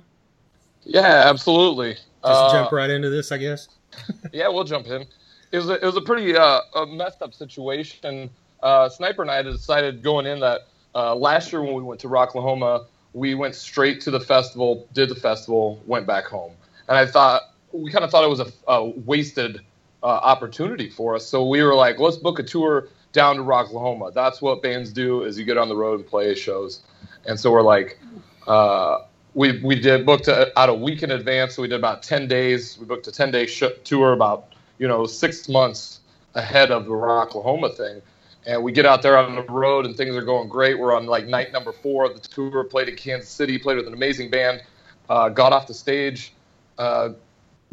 Yeah, 0.84 1.24
absolutely. 1.26 1.94
Just 1.94 2.06
Uh, 2.24 2.52
jump 2.52 2.72
right 2.72 2.90
into 2.90 3.10
this, 3.10 3.32
I 3.32 3.38
guess. 3.38 3.68
Yeah, 4.34 4.48
we'll 4.50 4.64
jump 4.64 4.88
in. 4.88 5.06
It 5.52 5.58
was 5.58 5.70
a, 5.70 5.74
it 5.74 5.84
was 5.84 5.98
a 5.98 6.02
pretty 6.02 6.36
uh, 6.36 6.62
a 6.76 6.86
messed 6.86 7.22
up 7.22 7.34
situation. 7.34 8.30
Uh, 8.62 8.88
Sniper 8.88 9.22
and 9.24 9.32
I 9.32 9.38
had 9.38 9.46
decided 9.46 10.04
going 10.04 10.26
in 10.26 10.40
that 10.42 10.62
uh, 10.94 11.16
last 11.16 11.52
year 11.52 11.62
when 11.62 11.74
we 11.74 11.82
went 11.82 12.00
to 12.02 12.08
Rocklahoma, 12.08 12.86
we 13.14 13.34
went 13.34 13.56
straight 13.56 14.00
to 14.02 14.12
the 14.12 14.20
festival, 14.20 14.88
did 14.94 15.10
the 15.10 15.16
festival, 15.16 15.82
went 15.88 16.06
back 16.06 16.26
home, 16.26 16.54
and 16.88 16.98
I 16.98 17.06
thought 17.08 17.42
we 17.72 17.92
kind 17.92 18.06
of 18.06 18.12
thought 18.12 18.24
it 18.24 18.30
was 18.30 18.40
a, 18.42 18.52
a 18.68 18.86
wasted 18.86 19.62
uh, 20.04 20.06
opportunity 20.06 20.90
for 20.90 21.16
us. 21.16 21.26
So 21.26 21.46
we 21.48 21.64
were 21.64 21.76
like, 21.76 22.00
let's 22.00 22.18
book 22.18 22.38
a 22.40 22.44
tour 22.44 22.88
down 23.12 23.38
to 23.38 23.42
Rocklahoma. 23.42 24.14
That's 24.14 24.42
what 24.42 24.62
bands 24.62 24.92
do: 24.94 25.24
is 25.24 25.38
you 25.40 25.46
get 25.46 25.58
on 25.58 25.68
the 25.68 25.76
road 25.76 26.00
and 26.00 26.08
play 26.08 26.36
shows. 26.36 26.82
And 27.26 27.40
so 27.40 27.52
we're 27.52 27.62
like, 27.62 28.00
uh, 28.48 29.00
we 29.34 29.62
we 29.62 29.80
did 29.80 30.06
booked 30.06 30.28
a, 30.28 30.58
out 30.60 30.70
a 30.70 30.74
week 30.74 31.04
in 31.04 31.12
advance. 31.12 31.56
So 31.56 31.62
we 31.62 31.68
did 31.68 31.80
about 31.80 32.04
ten 32.04 32.28
days. 32.28 32.78
We 32.78 32.86
booked 32.86 33.08
a 33.08 33.12
ten 33.12 33.32
day 33.32 33.46
sh- 33.46 33.64
tour 33.84 34.14
about 34.14 34.54
you 34.78 34.88
know 34.88 35.06
six 35.06 35.48
months 35.48 36.00
ahead 36.36 36.72
of 36.72 36.86
the 36.86 36.92
Rocklahoma 36.92 37.76
thing. 37.76 38.02
And 38.46 38.64
we 38.64 38.72
get 38.72 38.86
out 38.86 39.02
there 39.02 39.18
on 39.18 39.36
the 39.36 39.44
road 39.44 39.86
and 39.86 39.96
things 39.96 40.16
are 40.16 40.24
going 40.24 40.50
great. 40.50 40.80
We're 40.80 40.96
on 40.96 41.06
like 41.06 41.28
night 41.28 41.52
number 41.52 41.72
four 41.72 42.06
of 42.06 42.20
the 42.20 42.28
tour. 42.28 42.64
Played 42.64 42.90
in 42.90 42.96
Kansas 42.96 43.30
City. 43.30 43.60
Played 43.60 43.78
with 43.78 43.88
an 43.88 43.94
amazing 43.94 44.30
band. 44.30 44.64
Uh, 45.10 45.30
got 45.30 45.54
off 45.54 45.68
the 45.68 45.74
stage. 45.74 46.34
Uh, 46.78 47.10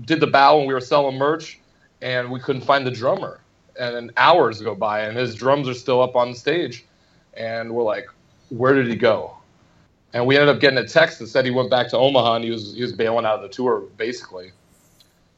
did 0.05 0.21
the 0.21 0.27
bow 0.27 0.59
and 0.59 0.68
we 0.68 0.75
were 0.75 0.81
selling 0.81 1.16
merch, 1.16 1.59
and 2.03 2.31
we 2.31 2.41
couldn't 2.41 2.62
find 2.62 2.87
the 2.87 2.91
drummer. 2.91 3.41
And 3.79 4.11
hours 4.16 4.61
go 4.61 4.75
by, 4.75 5.01
and 5.01 5.16
his 5.16 5.35
drums 5.35 5.68
are 5.68 5.75
still 5.75 6.03
up 6.03 6.16
on 6.16 6.31
the 6.31 6.37
stage. 6.37 6.85
And 7.35 7.75
we're 7.75 7.83
like, 7.83 8.07
where 8.51 8.75
did 8.75 8.87
he 8.87 8.97
go? 8.97 9.37
And 10.13 10.27
we 10.27 10.37
ended 10.37 10.55
up 10.55 10.61
getting 10.61 10.79
a 10.79 10.87
text 10.87 11.19
that 11.19 11.27
said 11.27 11.45
he 11.45 11.51
went 11.51 11.71
back 11.71 11.89
to 11.91 11.99
Omaha 11.99 12.37
and 12.37 12.45
he 12.45 12.51
was 12.51 12.75
he 12.75 12.83
was 12.83 12.93
bailing 12.93 13.27
out 13.27 13.37
of 13.37 13.43
the 13.43 13.49
tour 13.49 13.81
basically. 13.97 14.53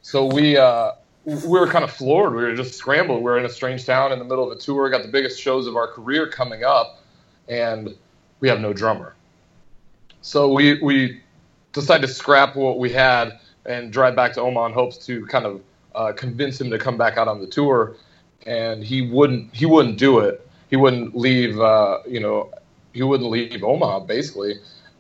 So 0.03 0.27
we 0.27 0.57
uh, 0.57 0.93
we 1.25 1.59
were 1.59 1.67
kind 1.67 1.85
of 1.85 1.91
floored. 1.91 2.35
We 2.35 2.43
were 2.43 2.55
just 2.55 2.75
scrambled. 2.75 3.19
We 3.19 3.25
were 3.25 3.39
in 3.39 3.45
a 3.45 3.51
strange 3.51 3.85
town 3.85 4.13
in 4.13 4.19
the 4.19 4.25
middle 4.25 4.51
of 4.51 4.57
a 4.57 4.61
tour. 4.61 4.89
Got 4.89 5.03
the 5.03 5.09
biggest 5.09 5.41
shows 5.41 5.67
of 5.67 5.77
our 5.77 5.89
career 5.89 6.29
coming 6.29 6.65
up, 6.65 7.03
and 7.49 7.95
we 8.41 8.49
have 8.49 8.61
no 8.61 8.73
drummer. 8.73 9.15
So 10.23 10.53
we 10.53 10.81
we 10.81 11.21
decided 11.73 12.07
to 12.07 12.13
scrap 12.13 12.57
what 12.57 12.79
we 12.79 12.91
had 12.91 13.39
and 13.67 13.93
drive 13.93 14.17
back 14.17 14.33
to 14.35 14.41
Omaha 14.41 14.67
in 14.67 14.73
hopes 14.73 15.05
to 15.07 15.27
kind 15.27 15.45
of 15.45 15.61
uh, 15.95 16.13
convince 16.13 16.61
him 16.61 16.71
to 16.71 16.79
come 16.79 16.97
back 16.97 17.19
out 17.19 17.29
on 17.29 17.41
the 17.41 17.47
tour. 17.47 17.97
And 18.47 18.83
he 18.83 19.11
wouldn't. 19.11 19.55
He 19.55 19.67
wouldn't 19.67 19.99
do 19.99 20.21
it. 20.21 20.49
He 20.71 20.77
wouldn't 20.77 21.17
leave. 21.17 21.61
Uh, 21.61 21.99
you 22.07 22.21
know, 22.21 22.51
he 22.99 23.05
wouldn't 23.05 23.31
leave 23.31 23.63
Omaha 23.63 24.01
basically. 24.01 24.55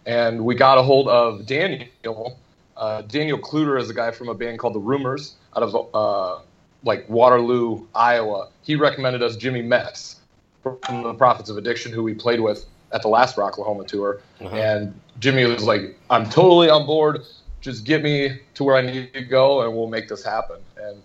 And 0.06 0.44
we 0.44 0.54
got 0.54 0.78
a 0.78 0.82
hold 0.82 1.08
of 1.08 1.44
Daniel. 1.46 2.38
Uh, 2.76 3.02
Daniel 3.02 3.38
Kluter 3.38 3.78
is 3.78 3.90
a 3.90 3.94
guy 3.94 4.10
from 4.12 4.28
a 4.28 4.34
band 4.34 4.58
called 4.60 4.74
the 4.74 4.78
Rumors 4.80 5.34
out 5.56 5.62
of 5.64 5.74
uh, 5.94 6.40
like 6.84 7.08
Waterloo, 7.10 7.86
Iowa. 7.94 8.48
He 8.62 8.76
recommended 8.76 9.22
us 9.22 9.36
Jimmy 9.36 9.62
Mess 9.62 10.16
from 10.62 11.02
the 11.02 11.14
Prophets 11.14 11.50
of 11.50 11.56
Addiction, 11.58 11.92
who 11.92 12.02
we 12.04 12.14
played 12.14 12.40
with 12.40 12.64
at 12.92 13.02
the 13.02 13.08
last 13.08 13.36
Rocklahoma 13.36 13.86
tour, 13.86 14.20
Uh-huh. 14.40 14.54
and 14.56 14.98
Jimmy 15.18 15.44
was 15.44 15.64
like, 15.64 15.98
"I'm 16.08 16.24
totally 16.30 16.70
on 16.70 16.86
board. 16.86 17.22
Just 17.60 17.84
get 17.84 18.02
me 18.02 18.40
to 18.54 18.64
where 18.64 18.76
I 18.76 18.80
need 18.82 19.12
to 19.12 19.22
go, 19.22 19.62
and 19.62 19.76
we'll 19.76 19.88
make 19.88 20.08
this 20.08 20.22
happen." 20.24 20.58
And 20.80 21.02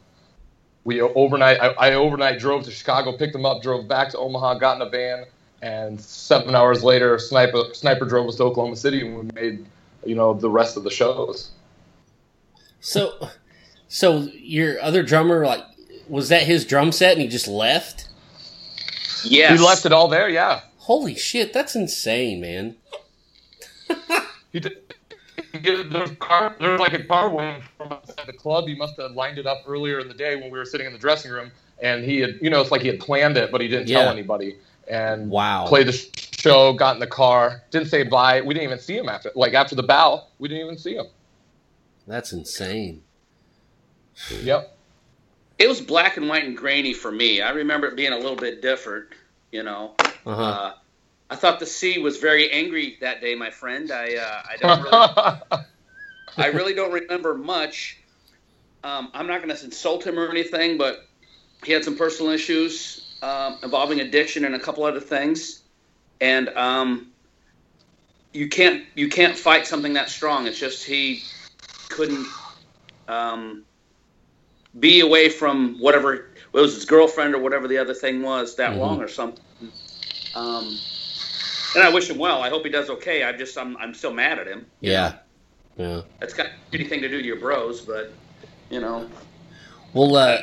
we 0.86 1.02
overnight. 1.02 1.60
I, 1.60 1.68
I 1.90 1.94
overnight 1.96 2.40
drove 2.40 2.64
to 2.66 2.72
Chicago, 2.72 3.18
picked 3.18 3.36
him 3.36 3.46
up, 3.46 3.62
drove 3.62 3.88
back 3.88 4.10
to 4.12 4.18
Omaha, 4.20 4.56
got 4.60 4.76
in 4.78 4.82
a 4.88 4.90
van, 4.90 5.26
and 5.64 6.00
seven 6.00 6.54
hours 6.56 6.84
later, 6.84 7.18
Sniper 7.18 7.64
Sniper 7.74 8.06
drove 8.06 8.28
us 8.28 8.36
to 8.36 8.44
Oklahoma 8.44 8.76
City, 8.76 9.06
and 9.08 9.18
we 9.18 9.42
made 9.42 9.66
you 10.06 10.16
know 10.16 10.34
the 10.34 10.50
rest 10.50 10.76
of 10.78 10.84
the 10.84 10.92
shows. 10.92 11.52
So, 12.82 13.30
so 13.88 14.28
your 14.34 14.82
other 14.82 15.04
drummer, 15.04 15.46
like, 15.46 15.64
was 16.10 16.28
that 16.30 16.44
his 16.44 16.66
drum 16.66 16.92
set 16.92 17.14
and 17.14 17.22
he 17.22 17.30
just 17.30 17.48
left? 17.48 18.10
Yes. 19.24 19.58
He 19.58 19.66
left 19.66 19.86
it 19.86 19.94
all 19.94 20.10
there, 20.10 20.28
yeah. 20.28 20.62
Holy 20.80 21.16
shit, 21.16 21.54
that's 21.54 21.76
insane, 21.78 22.42
man. 22.42 22.76
He 24.52 24.60
did. 24.60 24.78
he 25.54 25.60
did- 25.60 25.92
There's 25.92 26.12
car. 26.20 26.56
There's 26.60 26.78
like 26.80 26.92
a 26.94 27.04
car 27.06 27.30
waiting 27.30 27.64
from 27.78 27.94
outside 27.94 28.28
the 28.28 28.34
club. 28.34 28.68
He 28.68 28.76
must 28.76 29.00
have 29.00 29.12
lined 29.12 29.38
it 29.38 29.48
up 29.48 29.64
earlier 29.66 30.00
in 30.00 30.10
the 30.10 30.14
day 30.14 30.36
when 30.36 30.52
we 30.52 30.58
were 30.60 30.66
sitting 30.66 30.86
in 30.86 30.92
the 30.94 31.00
dressing 31.00 31.32
room, 31.32 31.50
and 31.82 32.04
he 32.04 32.20
had, 32.20 32.38
you 32.42 32.50
know, 32.50 32.60
it's 32.60 32.70
like 32.72 32.82
he 32.82 32.90
had 32.90 33.00
planned 33.00 33.38
it, 33.38 33.50
but 33.50 33.62
he 33.62 33.70
didn't 33.70 33.88
Yeah. 33.88 34.00
tell 34.04 34.12
anybody. 34.12 34.58
And 34.88 35.30
Wow. 35.30 35.68
played 35.68 35.88
the 35.88 35.94
show, 36.38 36.74
got 36.74 36.96
in 36.96 37.00
the 37.00 37.08
car, 37.08 37.64
didn't 37.72 37.88
say 37.88 38.04
bye. 38.04 38.42
We 38.42 38.54
didn't 38.54 38.66
even 38.66 38.80
see 38.80 38.98
him 38.98 39.10
after, 39.10 39.32
like 39.36 39.54
after 39.54 39.76
the 39.76 39.84
bow. 39.84 40.28
We 40.40 40.50
didn't 40.50 40.66
even 40.66 40.78
see 40.78 40.96
him. 40.96 41.06
That's 42.06 42.34
insane. 42.34 43.04
Yep. 44.30 44.78
It 45.60 45.68
was 45.68 45.80
black 45.80 46.18
and 46.18 46.28
white 46.28 46.44
and 46.44 46.58
grainy 46.58 46.94
for 46.94 47.12
me. 47.12 47.42
I 47.42 47.52
remember 47.52 47.88
it 47.88 47.96
being 47.96 48.12
a 48.12 48.18
little 48.18 48.36
bit 48.36 48.62
different, 48.62 49.06
you 49.52 49.64
know. 49.64 49.96
Uh 50.26 50.36
huh. 50.36 50.44
Uh, 50.44 50.74
I 51.30 51.36
thought 51.36 51.60
the 51.60 51.66
sea 51.66 52.00
was 52.00 52.18
very 52.18 52.52
angry 52.52 52.98
that 53.02 53.22
day, 53.22 53.36
my 53.36 53.50
friend. 53.50 53.92
I 53.92 54.16
uh, 54.16 54.42
I 54.50 54.58
don't 54.58 54.82
really, 54.82 55.08
I 56.38 56.48
really 56.48 56.74
don't 56.74 56.92
remember 56.92 57.36
much. 57.36 57.98
Um, 58.84 59.12
I'm 59.14 59.28
not 59.28 59.42
going 59.42 59.56
to 59.56 59.64
insult 59.64 60.06
him 60.06 60.20
or 60.20 60.30
anything, 60.30 60.78
but 60.78 61.00
he 61.66 61.72
had 61.72 61.86
some 61.86 61.96
personal 61.96 62.32
issues 62.34 63.03
um, 63.24 63.60
involving 63.64 64.02
addiction 64.02 64.46
and 64.46 64.56
a 64.56 64.60
couple 64.60 64.84
other 64.84 65.00
things, 65.02 65.64
and 66.22 66.50
um, 66.50 67.14
you 68.34 68.50
can't 68.50 68.84
you 68.96 69.10
can't 69.10 69.38
fight 69.38 69.66
something 69.68 69.94
that 69.94 70.10
strong. 70.10 70.48
It's 70.48 70.60
just 70.60 70.86
he 70.86 71.32
couldn't 71.90 72.28
um, 73.08 73.66
be 74.80 75.02
away 75.02 75.30
from 75.30 75.78
whatever 75.80 76.14
it 76.16 76.22
was 76.54 76.76
his 76.76 76.86
girlfriend 76.86 77.36
or 77.36 77.40
whatever 77.42 77.68
the 77.68 77.78
other 77.80 77.94
thing 77.94 78.22
was 78.22 78.56
that 78.58 78.74
Mhm. 78.74 78.80
long 78.80 79.02
or 79.02 79.08
something. 79.08 79.42
Um, 80.36 80.80
and 81.76 81.84
I 81.84 81.90
wish 81.90 82.10
him 82.10 82.18
well. 82.18 82.42
I 82.42 82.50
hope 82.50 82.66
he 82.66 82.72
does 82.72 82.90
okay. 82.90 83.24
I'm 83.24 83.38
just 83.38 83.58
I'm 83.58 83.78
I'm 83.78 83.94
still 83.94 84.14
mad 84.14 84.40
at 84.40 84.48
him. 84.48 84.68
yeah. 84.82 85.14
Yeah. 85.78 86.02
That's 86.20 86.34
got 86.34 86.48
anything 86.74 87.02
to 87.02 87.10
do 87.10 87.20
to 87.22 87.26
your 87.26 87.40
bros, 87.40 87.82
but 87.82 88.18
you 88.70 88.80
know, 88.82 89.10
Well, 89.94 90.16
uh, 90.16 90.38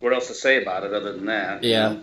what 0.00 0.12
else 0.12 0.28
to 0.28 0.34
say 0.34 0.60
about 0.62 0.84
it 0.84 0.92
other 0.92 1.12
than 1.12 1.26
that? 1.26 1.62
you 1.62 1.70
Yeah. 1.70 1.88
know? 1.88 2.02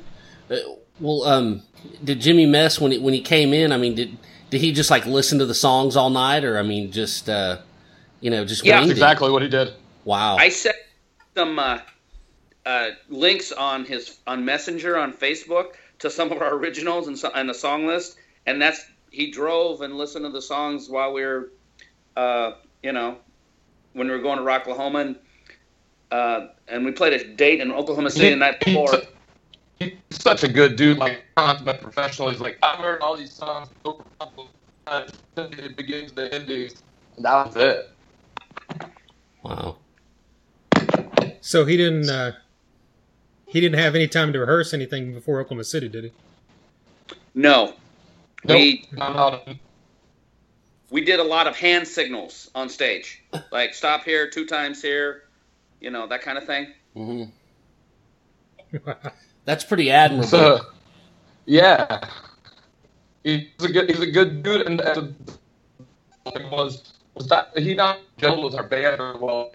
uh, 0.51 0.55
well, 0.99 1.23
um, 1.23 1.63
did 2.03 2.21
Jimmy 2.21 2.45
mess 2.45 2.79
when 2.79 2.91
he, 2.91 2.99
when 2.99 3.13
he 3.13 3.21
came 3.21 3.53
in? 3.53 3.71
I 3.71 3.77
mean, 3.77 3.95
did 3.95 4.17
did 4.49 4.61
he 4.61 4.71
just 4.71 4.91
like 4.91 5.05
listen 5.05 5.39
to 5.39 5.45
the 5.45 5.55
songs 5.55 5.95
all 5.95 6.09
night, 6.11 6.43
or 6.43 6.57
I 6.59 6.61
mean, 6.61 6.91
just 6.91 7.29
uh, 7.29 7.57
you 8.21 8.29
know, 8.29 8.45
just 8.45 8.63
Yeah, 8.63 8.79
winged 8.79 8.91
it? 8.91 8.93
exactly 8.93 9.31
what 9.31 9.41
he 9.41 9.47
did. 9.47 9.73
Wow. 10.05 10.37
I 10.37 10.49
sent 10.49 10.75
some 11.35 11.57
uh, 11.57 11.79
uh, 12.65 12.89
links 13.09 13.51
on 13.51 13.85
his 13.85 14.19
on 14.27 14.45
Messenger 14.45 14.97
on 14.97 15.13
Facebook 15.13 15.73
to 15.99 16.09
some 16.09 16.31
of 16.31 16.41
our 16.41 16.53
originals 16.53 17.07
and, 17.07 17.17
so, 17.17 17.31
and 17.33 17.49
the 17.49 17.53
song 17.53 17.87
list, 17.87 18.17
and 18.45 18.61
that's 18.61 18.85
he 19.09 19.31
drove 19.31 19.81
and 19.81 19.97
listened 19.97 20.25
to 20.25 20.31
the 20.31 20.41
songs 20.41 20.89
while 20.89 21.13
we 21.13 21.23
were, 21.23 21.51
uh, 22.15 22.51
you 22.81 22.91
know, 22.91 23.17
when 23.93 24.07
we 24.07 24.13
were 24.13 24.21
going 24.21 24.37
to 24.37 24.43
Rocklahoma, 24.43 25.01
and 25.01 25.15
uh, 26.13 26.47
and 26.67 26.85
we 26.85 26.91
played 26.91 27.13
a 27.13 27.23
date 27.33 27.59
in 27.59 27.71
Oklahoma 27.71 28.09
City 28.11 28.29
the 28.29 28.35
night 28.35 28.63
He's- 28.63 28.77
before. 28.91 29.01
He's 29.79 29.93
such 30.11 30.43
a 30.43 30.47
good 30.47 30.75
dude, 30.75 30.97
like 30.99 31.23
consummate 31.35 31.81
professional. 31.81 32.29
He's 32.29 32.39
like, 32.39 32.57
I've 32.61 32.79
heard 32.79 33.01
all 33.01 33.17
these 33.17 33.33
songs 33.33 33.67
over 33.83 34.03
the 35.35 35.73
beginnings 35.75 36.11
to 36.11 36.15
the 36.15 36.33
endings. 36.33 36.83
And 37.17 37.25
that 37.25 37.47
was 37.47 37.55
it. 37.57 37.89
wow. 39.41 39.77
So 41.41 41.65
he 41.65 41.75
didn't. 41.75 42.07
Uh, 42.09 42.33
he 43.47 43.59
didn't 43.59 43.79
have 43.79 43.95
any 43.95 44.07
time 44.07 44.31
to 44.33 44.39
rehearse 44.39 44.73
anything 44.73 45.13
before 45.13 45.41
Oklahoma 45.41 45.63
City, 45.63 45.89
did 45.89 46.05
he? 46.05 46.11
No, 47.35 47.73
Nope. 48.45 48.57
we 48.57 48.85
Not 48.93 49.15
out 49.15 49.33
of- 49.47 49.57
we 50.91 51.01
did 51.03 51.19
a 51.19 51.23
lot 51.23 51.47
of 51.47 51.55
hand 51.57 51.87
signals 51.87 52.49
on 52.55 52.69
stage, 52.69 53.23
like 53.51 53.73
stop 53.73 54.03
here, 54.05 54.29
two 54.29 54.45
times 54.45 54.81
here, 54.81 55.22
you 55.83 55.91
know, 55.91 56.07
that 56.07 56.21
kind 56.21 56.37
of 56.37 56.45
thing. 56.45 56.73
hmm 56.95 57.23
That's 59.45 59.63
pretty 59.65 59.91
admirable. 59.91 60.27
So, 60.27 60.61
yeah, 61.45 62.09
he's 63.23 63.45
a 63.61 63.67
good 63.67 63.89
he's 63.89 63.99
a 63.99 64.09
good 64.09 64.41
dude, 64.41 64.61
and, 64.65 64.81
and 64.81 65.15
was 66.49 66.93
was 67.13 67.27
that 67.27 67.55
he 67.57 67.75
not 67.75 67.99
gelled 68.17 68.43
with 68.43 68.55
our 68.55 68.63
band 68.63 68.99
or 68.99 69.17
well 69.17 69.51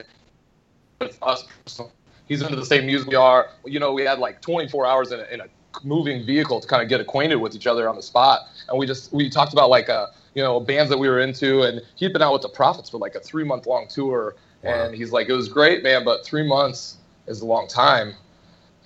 with 1.00 1.18
us. 1.22 1.46
personally. 1.64 1.92
He's 2.28 2.42
into 2.42 2.56
the 2.56 2.66
same 2.66 2.84
music 2.86 3.08
we 3.08 3.16
are. 3.16 3.48
You 3.64 3.80
know, 3.80 3.94
we 3.94 4.02
had 4.02 4.18
like 4.18 4.42
24 4.42 4.86
hours 4.86 5.12
in 5.12 5.20
a, 5.20 5.24
in 5.32 5.40
a 5.40 5.46
moving 5.82 6.26
vehicle 6.26 6.60
to 6.60 6.68
kind 6.68 6.82
of 6.82 6.88
get 6.90 7.00
acquainted 7.00 7.36
with 7.36 7.54
each 7.56 7.66
other 7.66 7.88
on 7.88 7.96
the 7.96 8.02
spot, 8.02 8.42
and 8.68 8.78
we 8.78 8.86
just 8.86 9.12
we 9.12 9.30
talked 9.30 9.54
about 9.54 9.70
like 9.70 9.88
uh 9.88 10.08
you 10.34 10.42
know 10.42 10.60
bands 10.60 10.90
that 10.90 10.98
we 10.98 11.08
were 11.08 11.20
into, 11.20 11.62
and 11.62 11.80
he'd 11.96 12.12
been 12.12 12.22
out 12.22 12.34
with 12.34 12.42
the 12.42 12.48
Prophets 12.50 12.90
for 12.90 12.98
like 12.98 13.14
a 13.14 13.20
three 13.20 13.44
month 13.44 13.66
long 13.66 13.88
tour, 13.88 14.36
and 14.62 14.94
he's 14.94 15.12
like, 15.12 15.28
it 15.28 15.34
was 15.34 15.48
great, 15.48 15.82
man, 15.82 16.04
but 16.04 16.24
three 16.24 16.46
months 16.46 16.96
is 17.26 17.40
a 17.40 17.46
long 17.46 17.68
time, 17.68 18.14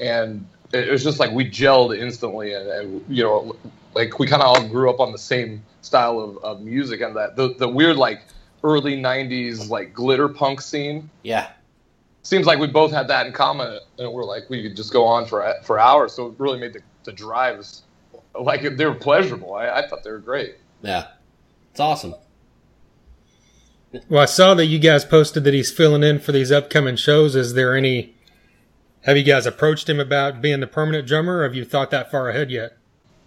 and 0.01 0.47
it 0.73 0.91
was 0.91 1.03
just 1.03 1.19
like 1.19 1.31
we 1.33 1.49
gelled 1.49 1.97
instantly. 1.97 2.55
And, 2.55 2.69
and 2.69 3.05
you 3.09 3.23
know 3.23 3.57
like 3.95 4.19
we 4.19 4.27
kind 4.27 4.43
of 4.43 4.49
all 4.49 4.69
grew 4.69 4.91
up 4.91 5.01
on 5.01 5.13
the 5.13 5.19
same 5.19 5.63
style 5.83 6.21
of, 6.21 6.39
of 6.39 6.63
music 6.63 7.01
and 7.01 7.17
that 7.17 7.37
the, 7.37 7.55
the 7.55 7.69
weird 7.69 7.97
like 7.97 8.23
early 8.65 8.97
90s 8.97 9.69
like 9.69 9.93
glitter 9.93 10.29
punk 10.29 10.61
scene. 10.61 11.11
Yeah. 11.23 11.51
seems 12.23 12.47
like 12.47 12.59
we 12.59 12.69
both 12.69 12.93
had 12.93 13.09
that 13.09 13.27
in 13.27 13.33
common 13.33 13.79
and 13.99 14.13
we're 14.13 14.25
like 14.25 14.49
we 14.49 14.63
could 14.63 14.77
just 14.77 14.93
go 14.93 15.05
on 15.05 15.27
for 15.27 15.55
for 15.65 15.79
hours. 15.79 16.13
So 16.15 16.29
it 16.29 16.35
really 16.39 16.59
made 16.59 16.73
the, 16.73 16.81
the 17.05 17.13
drives 17.13 17.83
like 18.39 18.63
they 18.77 18.87
were 18.87 18.95
pleasurable. 18.95 19.55
I, 19.55 19.69
I 19.69 19.89
thought 19.89 20.05
they 20.05 20.11
were 20.11 20.19
great. 20.19 20.57
Yeah. 20.83 21.09
It's 21.71 21.81
awesome. 21.81 22.15
Well, 24.09 24.23
I 24.23 24.27
saw 24.27 24.55
that 24.55 24.67
you 24.67 24.79
guys 24.79 25.05
posted 25.05 25.45
that 25.45 25.55
he's 25.55 25.71
filling 25.71 26.03
in 26.03 26.19
for 26.19 26.33
these 26.33 26.51
upcoming 26.51 26.97
shows. 26.97 27.37
Is 27.37 27.55
there 27.55 27.77
any? 27.77 28.15
Have 29.03 29.17
you 29.17 29.23
guys 29.23 29.47
approached 29.47 29.89
him 29.89 30.01
about 30.01 30.41
being 30.41 30.61
the 30.61 30.67
permanent 30.67 31.07
drummer, 31.07 31.39
or 31.39 31.43
have 31.43 31.55
you 31.55 31.65
thought 31.65 31.91
that 31.91 32.11
far 32.11 32.31
ahead 32.31 32.51
yet? 32.51 32.77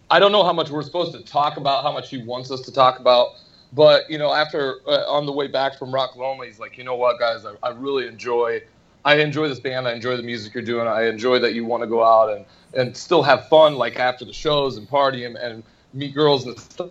I 0.10 0.20
don't 0.20 0.32
know 0.32 0.44
how 0.44 0.54
much 0.54 0.70
we're 0.70 0.84
supposed 0.84 1.14
to 1.14 1.24
talk 1.24 1.58
about, 1.58 1.84
how 1.84 1.92
much 1.92 2.10
he 2.10 2.24
wants 2.24 2.50
us 2.52 2.62
to 2.62 2.72
talk 2.72 3.00
about. 3.00 3.30
But 3.74 4.10
you 4.10 4.18
know, 4.18 4.34
after 4.34 4.78
uh, 4.88 5.06
on 5.08 5.26
the 5.26 5.32
way 5.32 5.48
back 5.48 5.78
from 5.78 5.92
Rocklahoma, 5.92 6.46
he's 6.46 6.60
like, 6.60 6.78
you 6.78 6.84
know 6.84 6.96
what, 6.96 7.20
guys, 7.20 7.46
I, 7.46 7.54
I 7.62 7.72
really 7.72 8.08
enjoy, 8.08 8.62
I 9.04 9.16
enjoy 9.16 9.48
this 9.50 9.60
band. 9.60 9.88
I 9.88 9.94
enjoy 9.94 10.18
the 10.18 10.24
music 10.24 10.54
you're 10.54 10.64
doing. 10.64 10.88
I 10.88 11.08
enjoy 11.08 11.40
that 11.40 11.54
you 11.54 11.66
want 11.66 11.84
to 11.84 11.88
go 11.88 12.04
out 12.04 12.36
and 12.36 12.46
and 12.74 12.96
still 12.96 13.22
have 13.22 13.48
fun, 13.50 13.76
like 13.76 14.00
after 14.00 14.26
the 14.26 14.34
shows 14.34 14.78
and 14.78 14.88
party 14.88 15.26
and, 15.26 15.36
and 15.36 15.64
meet 15.94 16.16
girls 16.16 16.46
and 16.46 16.60
stuff 16.60 16.90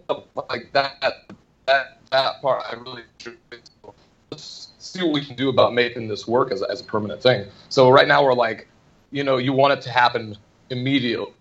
like 0.51 0.71
that. 0.73 1.01
That 1.67 1.99
that 2.15 2.41
part 2.41 2.65
I 2.71 2.75
really 2.75 3.03
let's 4.31 4.69
see 4.79 5.03
what 5.03 5.13
we 5.13 5.25
can 5.25 5.37
do 5.37 5.49
about 5.49 5.75
making 5.75 6.09
this 6.09 6.27
work 6.27 6.53
as 6.53 6.63
a, 6.63 6.71
as 6.71 6.81
a 6.81 6.85
permanent 6.85 7.23
thing. 7.23 7.47
So 7.69 7.91
right 7.91 8.07
now 8.07 8.25
we're 8.25 8.35
like, 8.35 8.69
you 9.11 9.25
know, 9.25 9.37
you 9.39 9.53
want 9.53 9.73
it 9.73 9.81
to 9.83 9.91
happen 9.91 10.37
immediately 10.71 11.33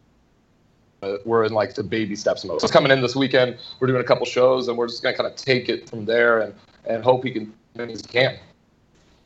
uh, 1.03 1.17
we're 1.25 1.43
in 1.43 1.51
like 1.51 1.75
the 1.75 1.83
baby 1.83 2.15
steps 2.15 2.45
mode. 2.45 2.61
So 2.61 2.65
it's 2.65 2.71
coming 2.71 2.91
in 2.91 3.01
this 3.01 3.15
weekend. 3.15 3.57
We're 3.79 3.87
doing 3.87 4.01
a 4.01 4.05
couple 4.05 4.25
shows, 4.25 4.67
and 4.67 4.77
we're 4.77 4.87
just 4.87 5.03
gonna 5.03 5.17
kind 5.17 5.29
of 5.29 5.35
take 5.35 5.69
it 5.69 5.89
from 5.89 6.05
there 6.05 6.39
and 6.39 6.53
and 6.85 7.03
hope 7.03 7.23
he 7.23 7.31
can 7.31 7.53
as 7.77 8.01
he 8.01 8.07
can. 8.07 8.37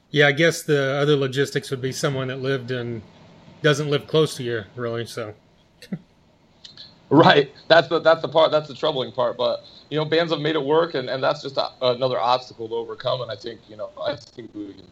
Yeah, 0.09 0.27
I 0.27 0.31
guess 0.31 0.63
the 0.63 0.93
other 0.95 1.15
logistics 1.15 1.69
would 1.69 1.81
be 1.81 1.91
someone 1.91 2.29
that 2.29 2.41
lived 2.41 2.71
and 2.71 3.01
doesn't 3.61 3.89
live 3.89 4.07
close 4.07 4.35
to 4.37 4.43
you, 4.43 4.63
really. 4.75 5.05
So 5.05 5.33
Right. 7.09 7.51
That's 7.67 7.87
the 7.87 7.99
that's 7.99 8.21
the 8.21 8.27
part. 8.27 8.51
That's 8.51 8.67
the 8.67 8.75
troubling 8.75 9.11
part. 9.11 9.37
But 9.37 9.63
you 9.89 9.97
know, 9.97 10.05
bands 10.05 10.31
have 10.31 10.41
made 10.41 10.55
it 10.55 10.63
work, 10.63 10.93
and, 10.93 11.09
and 11.09 11.23
that's 11.23 11.41
just 11.41 11.57
a, 11.57 11.69
another 11.81 12.19
obstacle 12.19 12.67
to 12.67 12.75
overcome. 12.75 13.21
And 13.21 13.31
I 13.31 13.35
think 13.35 13.61
you 13.69 13.77
know, 13.77 13.89
I 14.01 14.15
think 14.15 14.53
we 14.53 14.73
can 14.73 14.87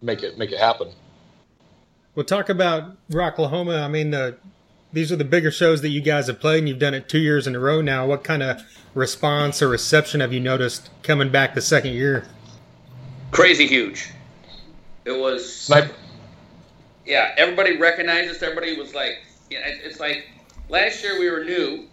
make 0.00 0.22
it 0.22 0.38
make 0.38 0.52
it 0.52 0.58
happen. 0.58 0.92
we'll 2.14 2.24
talk 2.24 2.48
about 2.48 2.96
Rocklahoma. 3.10 3.82
I 3.82 3.88
mean, 3.88 4.10
the 4.10 4.38
these 4.92 5.12
are 5.12 5.16
the 5.16 5.24
bigger 5.24 5.50
shows 5.50 5.82
that 5.82 5.90
you 5.90 6.00
guys 6.00 6.26
have 6.28 6.40
played, 6.40 6.60
and 6.60 6.68
you've 6.68 6.78
done 6.78 6.94
it 6.94 7.08
two 7.08 7.18
years 7.18 7.46
in 7.46 7.54
a 7.54 7.60
row 7.60 7.82
now. 7.82 8.06
What 8.06 8.24
kind 8.24 8.42
of 8.42 8.62
response 8.94 9.60
or 9.60 9.68
reception 9.68 10.20
have 10.20 10.32
you 10.32 10.40
noticed 10.40 10.88
coming 11.02 11.30
back 11.30 11.54
the 11.54 11.60
second 11.60 11.92
year? 11.92 12.26
Crazy 13.30 13.66
huge. 13.66 14.10
It 15.04 15.12
was 15.12 15.54
Sniper. 15.54 15.92
yeah, 17.04 17.34
everybody 17.36 17.76
recognized 17.76 18.30
us. 18.30 18.42
Everybody 18.42 18.78
was 18.78 18.94
like, 18.94 19.18
you 19.50 19.58
know, 19.58 19.64
it's 19.66 20.00
like 20.00 20.28
last 20.68 21.02
year 21.02 21.18
we 21.18 21.30
were 21.30 21.44
new, 21.44 21.86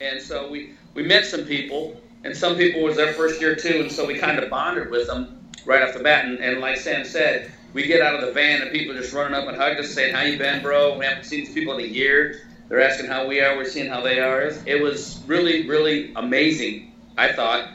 and 0.00 0.20
so 0.20 0.50
we 0.50 0.74
we 0.94 1.02
met 1.02 1.26
some 1.26 1.44
people, 1.44 2.00
and 2.24 2.36
some 2.36 2.56
people 2.56 2.82
was 2.82 2.96
their 2.96 3.12
first 3.12 3.40
year 3.40 3.54
too, 3.54 3.80
and 3.80 3.92
so 3.92 4.06
we 4.06 4.18
kind 4.18 4.38
of 4.38 4.50
bonded 4.50 4.90
with 4.90 5.06
them 5.06 5.40
right 5.64 5.82
off 5.82 5.94
the 5.94 6.02
bat. 6.02 6.24
And, 6.24 6.38
and 6.38 6.60
like 6.60 6.76
Sam 6.78 7.04
said, 7.04 7.52
we 7.72 7.86
get 7.86 8.00
out 8.00 8.14
of 8.14 8.20
the 8.22 8.32
van 8.32 8.62
and 8.62 8.70
people 8.70 8.94
just 8.94 9.12
running 9.12 9.34
up 9.34 9.46
and 9.48 9.56
hugging 9.56 9.78
us, 9.78 9.92
saying, 9.92 10.14
"How 10.14 10.22
you 10.22 10.38
been, 10.38 10.62
bro? 10.62 10.98
We 10.98 11.04
haven't 11.04 11.24
seen 11.24 11.44
these 11.44 11.54
people 11.54 11.74
in 11.78 11.80
a 11.80 11.88
year." 11.88 12.40
They're 12.68 12.80
asking 12.80 13.06
how 13.06 13.26
we 13.26 13.40
are. 13.40 13.56
We're 13.56 13.64
seeing 13.64 13.90
how 13.90 14.00
they 14.00 14.20
are. 14.20 14.42
It 14.64 14.80
was 14.80 15.20
really, 15.26 15.68
really 15.68 16.12
amazing. 16.14 16.92
I 17.18 17.32
thought. 17.32 17.68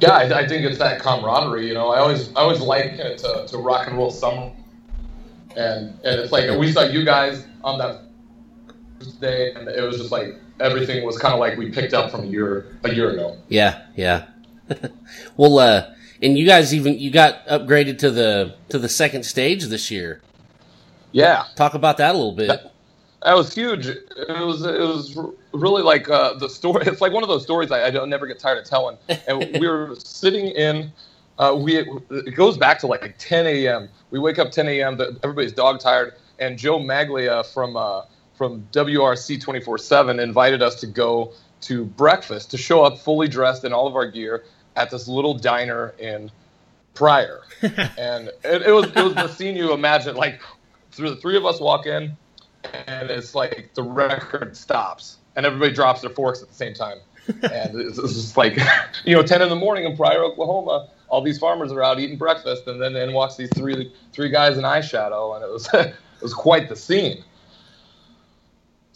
Yeah, 0.00 0.12
I, 0.12 0.40
I 0.40 0.46
think 0.46 0.64
it's 0.64 0.78
that 0.78 1.00
camaraderie. 1.00 1.66
You 1.66 1.74
know, 1.74 1.88
I 1.88 1.98
always 1.98 2.28
I 2.34 2.40
always 2.40 2.60
liken 2.60 3.00
it 3.00 3.18
to, 3.18 3.46
to 3.48 3.58
rock 3.58 3.86
and 3.86 3.96
roll 3.96 4.10
summer, 4.10 4.52
and 5.56 5.98
and 6.04 6.20
it's 6.20 6.32
like 6.32 6.58
we 6.58 6.72
saw 6.72 6.82
you 6.82 7.04
guys 7.04 7.44
on 7.64 7.78
that 7.78 8.09
day, 9.08 9.52
and 9.54 9.68
it 9.68 9.82
was 9.82 9.98
just 9.98 10.10
like 10.10 10.36
everything 10.60 11.04
was 11.04 11.18
kind 11.18 11.34
of 11.34 11.40
like 11.40 11.56
we 11.58 11.70
picked 11.70 11.94
up 11.94 12.10
from 12.10 12.22
a 12.22 12.26
year 12.26 12.66
a 12.84 12.94
year 12.94 13.10
ago. 13.10 13.36
Yeah, 13.48 13.86
yeah. 13.96 14.26
well, 15.36 15.58
uh, 15.58 15.94
and 16.22 16.38
you 16.38 16.46
guys 16.46 16.74
even 16.74 16.98
you 16.98 17.10
got 17.10 17.46
upgraded 17.46 17.98
to 17.98 18.10
the 18.10 18.54
to 18.68 18.78
the 18.78 18.88
second 18.88 19.24
stage 19.24 19.64
this 19.64 19.90
year. 19.90 20.20
Yeah, 21.12 21.44
Talk 21.56 21.74
about 21.74 21.96
that 21.96 22.14
a 22.14 22.18
little 22.18 22.32
bit. 22.32 22.60
That 23.22 23.34
was 23.34 23.52
huge. 23.54 23.86
It 23.86 24.06
was 24.28 24.64
it 24.64 24.80
was 24.80 25.18
really 25.52 25.82
like 25.82 26.08
uh, 26.08 26.34
the 26.34 26.48
story. 26.48 26.84
It's 26.86 27.00
like 27.00 27.12
one 27.12 27.22
of 27.22 27.28
those 27.28 27.42
stories 27.42 27.70
I, 27.70 27.86
I 27.86 27.90
don't 27.90 28.08
never 28.08 28.26
get 28.26 28.38
tired 28.38 28.58
of 28.58 28.64
telling. 28.64 28.96
And 29.26 29.58
we 29.60 29.68
were 29.68 29.94
sitting 29.98 30.46
in. 30.46 30.92
Uh, 31.38 31.54
we 31.58 31.78
it 31.78 32.34
goes 32.34 32.58
back 32.58 32.78
to 32.80 32.86
like 32.86 33.14
10 33.18 33.46
a.m. 33.46 33.88
We 34.10 34.18
wake 34.18 34.38
up 34.38 34.50
10 34.50 34.68
a.m. 34.68 34.96
The, 34.98 35.18
everybody's 35.22 35.52
dog 35.52 35.80
tired, 35.80 36.14
and 36.38 36.58
Joe 36.58 36.78
Maglia 36.78 37.44
from 37.52 37.76
uh, 37.76 38.02
from 38.40 38.66
WRC 38.72 39.38
24/7 39.38 40.18
invited 40.18 40.62
us 40.62 40.76
to 40.76 40.86
go 40.86 41.30
to 41.60 41.84
breakfast 41.84 42.50
to 42.50 42.56
show 42.56 42.82
up 42.82 42.96
fully 42.96 43.28
dressed 43.28 43.64
in 43.64 43.72
all 43.74 43.86
of 43.86 43.94
our 43.94 44.06
gear 44.06 44.44
at 44.76 44.90
this 44.90 45.06
little 45.06 45.34
diner 45.34 45.94
in 45.98 46.30
Pryor, 46.94 47.42
and 47.62 48.28
it, 48.42 48.62
it 48.62 48.72
was 48.72 48.86
it 48.86 49.04
was 49.04 49.14
the 49.14 49.28
scene 49.28 49.56
you 49.56 49.74
imagine. 49.74 50.16
Like, 50.16 50.40
through 50.90 51.10
the 51.10 51.16
three 51.16 51.36
of 51.36 51.44
us 51.44 51.60
walk 51.60 51.84
in, 51.84 52.16
and 52.86 53.10
it's 53.10 53.34
like 53.34 53.74
the 53.74 53.82
record 53.82 54.56
stops 54.56 55.18
and 55.36 55.44
everybody 55.44 55.74
drops 55.74 56.00
their 56.00 56.08
forks 56.08 56.40
at 56.40 56.48
the 56.48 56.54
same 56.54 56.72
time. 56.72 56.96
and 57.28 57.78
it's, 57.78 57.98
it's 57.98 58.14
just 58.14 58.38
like, 58.38 58.58
you 59.04 59.14
know, 59.14 59.22
10 59.22 59.42
in 59.42 59.50
the 59.50 59.54
morning 59.54 59.84
in 59.84 59.94
Pryor, 59.98 60.24
Oklahoma, 60.24 60.88
all 61.10 61.20
these 61.20 61.38
farmers 61.38 61.72
are 61.72 61.82
out 61.82 62.00
eating 62.00 62.16
breakfast, 62.16 62.66
and 62.68 62.80
then 62.80 62.96
in 62.96 63.12
walks 63.12 63.36
these 63.36 63.50
three 63.54 63.92
three 64.14 64.30
guys 64.30 64.56
in 64.56 64.64
eyeshadow, 64.64 65.36
and 65.36 65.44
it 65.44 65.50
was 65.50 65.68
it 65.74 65.94
was 66.22 66.32
quite 66.32 66.70
the 66.70 66.76
scene. 66.76 67.22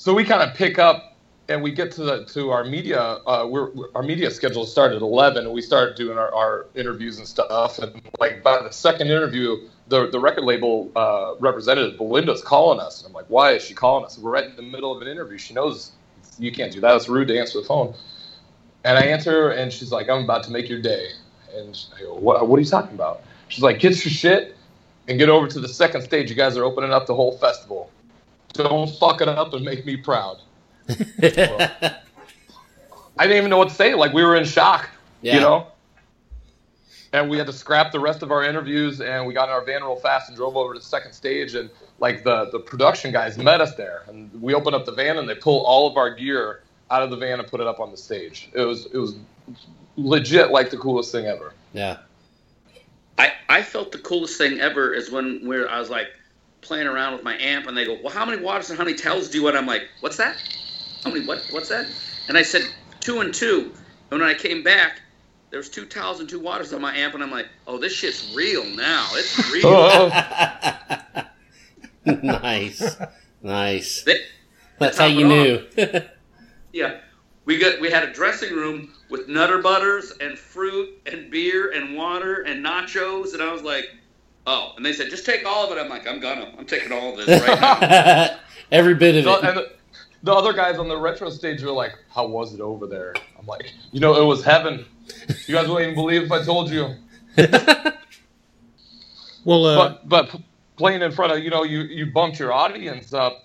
So 0.05 0.13
we 0.13 0.23
kind 0.23 0.43
of 0.43 0.55
pick 0.55 0.79
up, 0.79 1.17
and 1.49 1.63
we 1.63 1.73
get 1.73 1.91
to 1.93 2.03
the 2.03 2.25
to 2.27 2.51
our 2.51 2.63
media. 2.63 3.01
Uh, 3.01 3.47
we're, 3.49 3.71
our 3.95 4.03
media 4.03 4.31
schedule 4.31 4.67
started 4.67 4.97
at 4.97 5.01
11, 5.01 5.47
and 5.47 5.55
we 5.55 5.63
started 5.63 5.97
doing 5.97 6.19
our, 6.19 6.31
our 6.35 6.67
interviews 6.75 7.17
and 7.17 7.27
stuff. 7.27 7.79
And 7.79 8.03
like 8.21 8.43
by 8.43 8.63
the 8.63 8.71
second 8.71 9.07
interview, 9.07 9.67
the 9.89 10.11
the 10.11 10.21
record 10.21 10.45
label 10.45 10.93
uh, 10.95 11.37
representative 11.41 11.97
Belinda's 11.97 12.43
calling 12.43 12.81
us, 12.81 13.01
and 13.01 13.09
I'm 13.09 13.15
like, 13.15 13.25
why 13.29 13.53
is 13.53 13.65
she 13.65 13.73
calling 13.73 14.05
us? 14.05 14.19
We're 14.19 14.31
right 14.31 14.45
in 14.45 14.57
the 14.57 14.63
middle 14.63 14.95
of 14.95 15.01
an 15.01 15.09
interview. 15.09 15.39
She 15.39 15.55
knows 15.55 15.93
you 16.39 16.53
can't 16.53 16.71
do 16.71 16.83
that. 16.83 16.95
It's 16.97 17.09
rude 17.09 17.29
to 17.29 17.39
answer 17.39 17.63
the 17.63 17.67
phone. 17.67 17.95
And 18.85 18.99
I 18.99 19.07
answer, 19.07 19.53
and 19.53 19.73
she's 19.73 19.91
like, 19.91 20.11
I'm 20.11 20.25
about 20.25 20.43
to 20.43 20.51
make 20.51 20.69
your 20.69 20.83
day. 20.83 21.13
And 21.57 21.83
I 21.97 22.01
go, 22.01 22.15
what, 22.17 22.47
what 22.47 22.59
are 22.59 22.61
you 22.61 22.69
talking 22.69 22.95
about? 22.95 23.23
She's 23.49 23.63
like, 23.63 23.79
get 23.79 24.05
your 24.05 24.13
shit 24.13 24.55
and 25.09 25.19
get 25.19 25.31
over 25.31 25.49
to 25.49 25.61
the 25.61 25.69
second 25.69 26.03
stage. 26.03 26.29
You 26.29 26.37
guys 26.37 26.59
are 26.59 26.65
opening 26.65 26.93
up 26.93 27.07
the 27.07 27.15
whole 27.15 27.39
festival. 27.39 27.91
Don't 28.55 28.91
fuck 28.99 29.21
it 29.21 29.29
up 29.29 29.53
and 29.53 29.65
make 29.65 29.85
me 29.85 29.97
proud. 29.97 30.39
Well, 30.89 30.99
I 33.19 33.27
didn't 33.27 33.37
even 33.39 33.51
know 33.51 33.59
what 33.59 33.69
to 33.69 33.75
say. 33.75 33.95
Like, 33.95 34.13
we 34.13 34.23
were 34.25 34.37
in 34.37 34.45
shock, 34.45 34.89
Yeah. 35.23 35.35
you 35.35 35.41
know? 35.41 35.67
And 37.13 37.31
we 37.31 37.39
had 37.39 37.47
to 37.47 37.53
scrap 37.53 37.93
the 37.93 38.01
rest 38.01 38.23
of 38.23 38.33
our 38.33 38.43
interviews, 38.43 39.01
and 39.01 39.25
we 39.25 39.35
got 39.35 39.49
in 39.49 39.55
our 39.55 39.65
van 39.65 39.83
real 39.83 39.95
fast 39.95 40.29
and 40.29 40.37
drove 40.37 40.57
over 40.57 40.75
to 40.75 40.81
the 40.81 40.85
second 40.85 41.13
stage. 41.13 41.55
And 41.55 41.71
like 42.01 42.25
the 42.25 42.47
the 42.51 42.59
production 42.59 43.13
guys 43.13 43.39
met 43.39 43.61
us 43.61 43.77
there, 43.77 44.03
and 44.09 44.31
we 44.43 44.53
opened 44.53 44.75
up 44.75 44.85
the 44.85 44.91
van, 44.93 45.19
and 45.19 45.29
they 45.29 45.37
pull 45.37 45.65
all 45.65 45.87
of 45.89 45.97
our 45.97 46.13
gear 46.13 46.63
out 46.91 47.05
of 47.05 47.11
the 47.11 47.17
van 47.17 47.39
and 47.39 47.47
put 47.49 47.61
it 47.61 47.69
up 47.69 47.79
on 47.79 47.93
the 47.93 47.97
stage. 47.97 48.49
It 48.53 48.63
was 48.63 48.87
it 48.87 48.99
was 48.99 49.15
legit 49.97 50.51
like 50.51 50.71
the 50.71 50.77
coolest 50.77 51.13
thing 51.13 51.27
ever. 51.27 51.53
Yeah. 51.73 51.99
I, 53.17 53.33
I 53.49 53.63
felt 53.63 53.93
the 53.93 53.99
coolest 53.99 54.37
thing 54.37 54.59
ever 54.59 54.93
is 54.93 55.09
when 55.13 55.47
we're 55.47 55.69
I 55.69 55.79
was 55.79 55.91
like 55.91 56.09
playing 56.65 56.87
around 56.87 57.13
with 57.13 57.23
my 57.23 57.37
amp 57.39 57.67
and 57.67 57.77
they 57.77 57.85
go, 57.85 57.97
Well 58.03 58.13
how 58.13 58.25
many 58.25 58.43
waters 58.43 58.71
and 58.71 58.79
how 58.79 58.85
many 58.85 58.97
tells 58.97 59.29
do 59.29 59.39
you 59.39 59.45
want? 59.45 59.57
I'm 59.57 59.67
like, 59.67 59.83
What's 60.01 60.17
that? 60.17 60.37
How 61.05 61.11
many 61.11 61.25
what 61.27 61.43
what's 61.51 61.69
that? 61.69 61.87
And 62.29 62.37
I 62.39 62.43
said 62.43 62.63
two 63.01 63.21
and 63.21 63.33
two. 63.33 63.73
And 64.11 64.21
when 64.21 64.29
I 64.29 64.35
came 64.35 64.63
back, 64.63 65.01
there 65.51 65.59
was 65.59 65.69
two 65.71 65.85
towels 65.87 66.21
and 66.21 66.29
two 66.29 66.41
waters 66.41 66.73
on 66.73 66.81
my 66.81 66.97
amp 66.97 67.15
and 67.15 67.23
I'm 67.23 67.31
like, 67.31 67.47
Oh, 67.67 67.79
this 67.79 67.93
shit's 67.93 68.35
real 68.35 68.65
now. 68.65 69.07
It's 69.13 69.53
real. 69.53 70.11
nice. 72.23 72.97
Nice. 73.43 74.03
They- 74.05 74.21
That's 74.79 74.99
how 74.99 75.07
you 75.07 75.27
knew. 75.29 75.65
yeah. 76.73 77.01
We 77.47 77.59
got 77.59 77.79
we 77.81 77.91
had 77.91 78.05
a 78.09 78.13
dressing 78.13 78.55
room 78.55 78.95
with 79.11 79.29
nutter 79.29 79.59
butters 79.61 80.13
and 80.19 80.39
fruit 80.39 80.89
and 81.05 81.31
beer 81.31 81.73
and 81.73 81.95
water 81.95 82.41
and 82.43 82.65
nachos 82.65 83.35
and 83.35 83.43
I 83.43 83.53
was 83.53 83.61
like, 83.63 83.85
Oh, 84.47 84.73
and 84.77 84.85
they 84.85 84.93
said, 84.93 85.09
just 85.11 85.25
take 85.25 85.47
all 85.47 85.65
of 85.71 85.77
it. 85.77 85.81
I'm 85.81 85.89
like, 85.89 86.07
I'm 86.07 86.21
gonna. 86.21 86.53
I'm 86.59 86.67
taking 86.67 86.93
all 86.93 87.19
of 87.19 87.27
this 87.27 87.43
right 87.49 87.61
now. 87.61 88.37
Every 88.73 88.95
bit 88.95 89.17
of 89.17 89.25
So- 89.25 89.39
it. 89.39 89.45
and 89.45 89.57
the, 89.59 89.73
the 90.23 90.33
other 90.33 90.53
guys 90.53 90.79
on 90.79 90.89
the 90.89 90.97
retro 90.97 91.31
stage 91.31 91.63
were 91.63 91.71
like, 91.71 91.93
"How 92.11 92.27
was 92.27 92.55
it 92.55 92.61
over 92.61 92.87
there?" 92.87 93.15
I'm 93.39 93.47
like, 93.47 93.73
"You 93.93 94.01
know, 94.01 94.21
it 94.21 94.25
was 94.25 94.43
heaven. 94.45 94.85
You 95.47 95.55
guys 95.55 95.69
wouldn't 95.69 95.83
even 95.83 95.95
believe 95.95 96.23
if 96.23 96.33
I 96.33 96.43
told 96.45 96.71
you." 96.71 96.95
Well, 99.45 99.67
uh, 99.67 99.77
but 99.77 100.09
but 100.09 100.41
playing 100.77 101.03
in 101.03 101.13
front 101.13 101.33
of 101.33 101.39
you 101.41 101.51
know 101.51 101.65
you 101.65 101.81
you 101.81 102.07
bumped 102.07 102.39
your 102.39 102.51
audience 102.53 103.13
up 103.13 103.45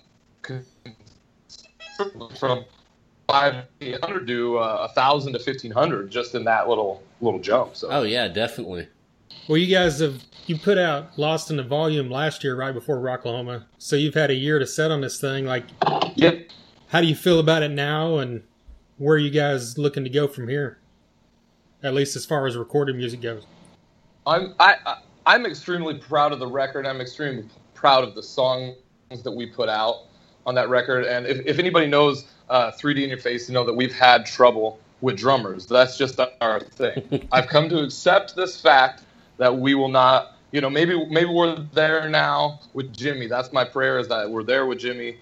from 2.38 2.64
five 3.28 3.64
hundred 4.02 4.26
to 4.26 4.58
uh, 4.58 4.86
a 4.90 4.94
thousand 4.94 5.34
to 5.34 5.38
fifteen 5.38 5.70
hundred 5.70 6.10
just 6.10 6.34
in 6.34 6.44
that 6.44 6.68
little 6.68 7.02
little 7.20 7.38
jump. 7.40 7.76
So 7.76 7.88
oh 7.90 8.02
yeah, 8.04 8.28
definitely. 8.28 8.88
Well, 9.48 9.58
you 9.58 9.74
guys 9.74 10.00
have 10.00 10.22
you 10.46 10.58
put 10.58 10.78
out 10.78 11.18
Lost 11.18 11.50
in 11.50 11.56
the 11.56 11.62
Volume 11.62 12.10
last 12.10 12.42
year, 12.42 12.56
right 12.56 12.72
before 12.72 12.98
Rocklahoma. 12.98 13.64
So 13.78 13.96
you've 13.96 14.14
had 14.14 14.30
a 14.30 14.34
year 14.34 14.58
to 14.58 14.66
set 14.66 14.90
on 14.90 15.00
this 15.00 15.20
thing. 15.20 15.46
Like, 15.46 15.64
yep. 16.14 16.48
how 16.88 17.00
do 17.00 17.06
you 17.06 17.14
feel 17.14 17.38
about 17.38 17.62
it 17.62 17.70
now, 17.70 18.18
and 18.18 18.42
where 18.98 19.14
are 19.14 19.18
you 19.18 19.30
guys 19.30 19.78
looking 19.78 20.04
to 20.04 20.10
go 20.10 20.26
from 20.28 20.48
here? 20.48 20.78
At 21.82 21.94
least 21.94 22.16
as 22.16 22.26
far 22.26 22.46
as 22.46 22.56
recorded 22.56 22.96
music 22.96 23.20
goes. 23.20 23.46
I'm 24.26 24.54
I, 24.60 24.76
I 24.84 24.96
I'm 25.26 25.46
extremely 25.46 25.94
proud 25.94 26.32
of 26.32 26.38
the 26.38 26.46
record. 26.46 26.86
I'm 26.86 27.00
extremely 27.00 27.46
proud 27.74 28.04
of 28.04 28.14
the 28.14 28.22
songs 28.22 28.76
that 29.10 29.32
we 29.32 29.46
put 29.46 29.68
out 29.68 30.06
on 30.46 30.54
that 30.54 30.68
record. 30.68 31.04
And 31.04 31.26
if, 31.26 31.44
if 31.46 31.58
anybody 31.58 31.86
knows 31.86 32.24
uh, 32.48 32.72
3D 32.72 33.02
in 33.02 33.08
Your 33.08 33.18
Face, 33.18 33.48
you 33.48 33.54
know 33.54 33.64
that 33.64 33.74
we've 33.74 33.94
had 33.94 34.26
trouble 34.26 34.78
with 35.00 35.16
drummers. 35.16 35.66
That's 35.66 35.96
just 35.96 36.20
our 36.40 36.60
thing. 36.60 37.28
I've 37.32 37.48
come 37.48 37.68
to 37.68 37.82
accept 37.82 38.36
this 38.36 38.60
fact 38.60 39.02
that 39.40 39.56
we 39.56 39.74
will 39.74 39.88
not. 39.88 40.36
You 40.52 40.60
know, 40.60 40.70
maybe 40.70 41.04
maybe 41.06 41.30
we're 41.30 41.56
there 41.74 42.08
now 42.08 42.60
with 42.74 42.96
Jimmy. 42.96 43.26
That's 43.26 43.52
my 43.52 43.64
prayer 43.64 43.98
is 43.98 44.08
that 44.08 44.30
we're 44.30 44.42
there 44.42 44.66
with 44.66 44.78
Jimmy, 44.78 45.16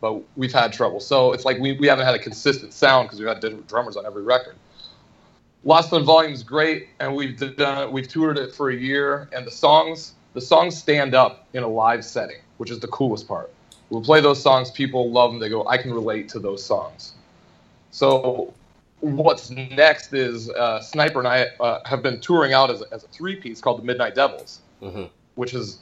but 0.00 0.22
we've 0.36 0.52
had 0.52 0.72
trouble. 0.72 1.00
So 1.00 1.32
it's 1.32 1.44
like 1.44 1.58
we, 1.58 1.72
we 1.72 1.86
haven't 1.86 2.06
had 2.06 2.14
a 2.14 2.18
consistent 2.18 2.72
sound 2.72 3.08
because 3.08 3.18
we've 3.18 3.28
had 3.28 3.40
different 3.40 3.68
drummers 3.68 3.96
on 3.96 4.06
every 4.06 4.22
record. 4.22 4.56
Lost 5.64 5.92
on 5.92 6.04
Volume 6.04 6.32
is 6.32 6.42
great, 6.42 6.88
and 7.00 7.14
we've 7.14 7.56
done 7.56 7.92
we've 7.92 8.08
toured 8.08 8.38
it 8.38 8.54
for 8.54 8.70
a 8.70 8.76
year, 8.76 9.28
and 9.32 9.46
the 9.46 9.50
songs 9.50 10.14
the 10.34 10.40
songs 10.40 10.76
stand 10.76 11.14
up 11.14 11.46
in 11.52 11.62
a 11.62 11.68
live 11.68 12.04
setting, 12.04 12.40
which 12.58 12.70
is 12.70 12.78
the 12.78 12.88
coolest 12.88 13.26
part. 13.26 13.52
We'll 13.90 14.02
play 14.02 14.20
those 14.20 14.40
songs, 14.40 14.70
people 14.70 15.10
love 15.10 15.32
them. 15.32 15.40
They 15.40 15.48
go, 15.48 15.66
I 15.66 15.78
can 15.78 15.92
relate 15.92 16.28
to 16.30 16.38
those 16.38 16.64
songs. 16.64 17.14
So, 17.90 18.52
what's 19.00 19.50
next 19.50 20.12
is 20.12 20.50
uh, 20.50 20.80
Sniper 20.80 21.18
and 21.20 21.28
I 21.28 21.46
uh, 21.60 21.80
have 21.86 22.02
been 22.02 22.20
touring 22.20 22.52
out 22.52 22.70
as 22.70 22.82
a, 22.82 22.84
as 22.92 23.04
a 23.04 23.08
three 23.08 23.36
piece 23.36 23.60
called 23.60 23.78
the 23.80 23.84
Midnight 23.84 24.14
Devils, 24.14 24.60
hmm 24.80 25.04
which 25.34 25.54
is 25.54 25.78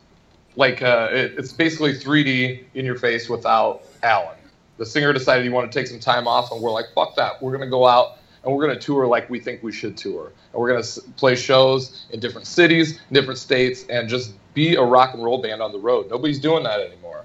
like 0.56 0.82
uh, 0.82 1.08
it, 1.10 1.34
it's 1.38 1.52
basically 1.52 1.94
3D 1.94 2.64
in 2.74 2.84
your 2.84 2.96
face 2.96 3.28
without 3.28 3.82
Alan. 4.02 4.36
The 4.78 4.84
singer 4.84 5.12
decided 5.14 5.44
he 5.44 5.48
wanted 5.50 5.72
to 5.72 5.78
take 5.78 5.86
some 5.86 6.00
time 6.00 6.28
off, 6.28 6.52
and 6.52 6.60
we're 6.60 6.70
like, 6.72 6.86
fuck 6.94 7.16
that. 7.16 7.40
We're 7.42 7.52
gonna 7.52 7.70
go 7.70 7.86
out 7.86 8.18
and 8.44 8.54
we're 8.54 8.66
gonna 8.66 8.78
tour 8.78 9.06
like 9.06 9.28
we 9.30 9.40
think 9.40 9.62
we 9.62 9.72
should 9.72 9.96
tour, 9.96 10.26
and 10.52 10.60
we're 10.60 10.68
gonna 10.68 10.80
s- 10.80 10.98
play 11.16 11.34
shows 11.36 12.04
in 12.10 12.20
different 12.20 12.46
cities, 12.46 13.00
different 13.12 13.38
states, 13.38 13.86
and 13.88 14.08
just 14.08 14.34
be 14.52 14.74
a 14.76 14.82
rock 14.82 15.14
and 15.14 15.24
roll 15.24 15.40
band 15.40 15.62
on 15.62 15.72
the 15.72 15.78
road. 15.78 16.10
Nobody's 16.10 16.38
doing 16.38 16.64
that 16.64 16.80
anymore. 16.80 17.24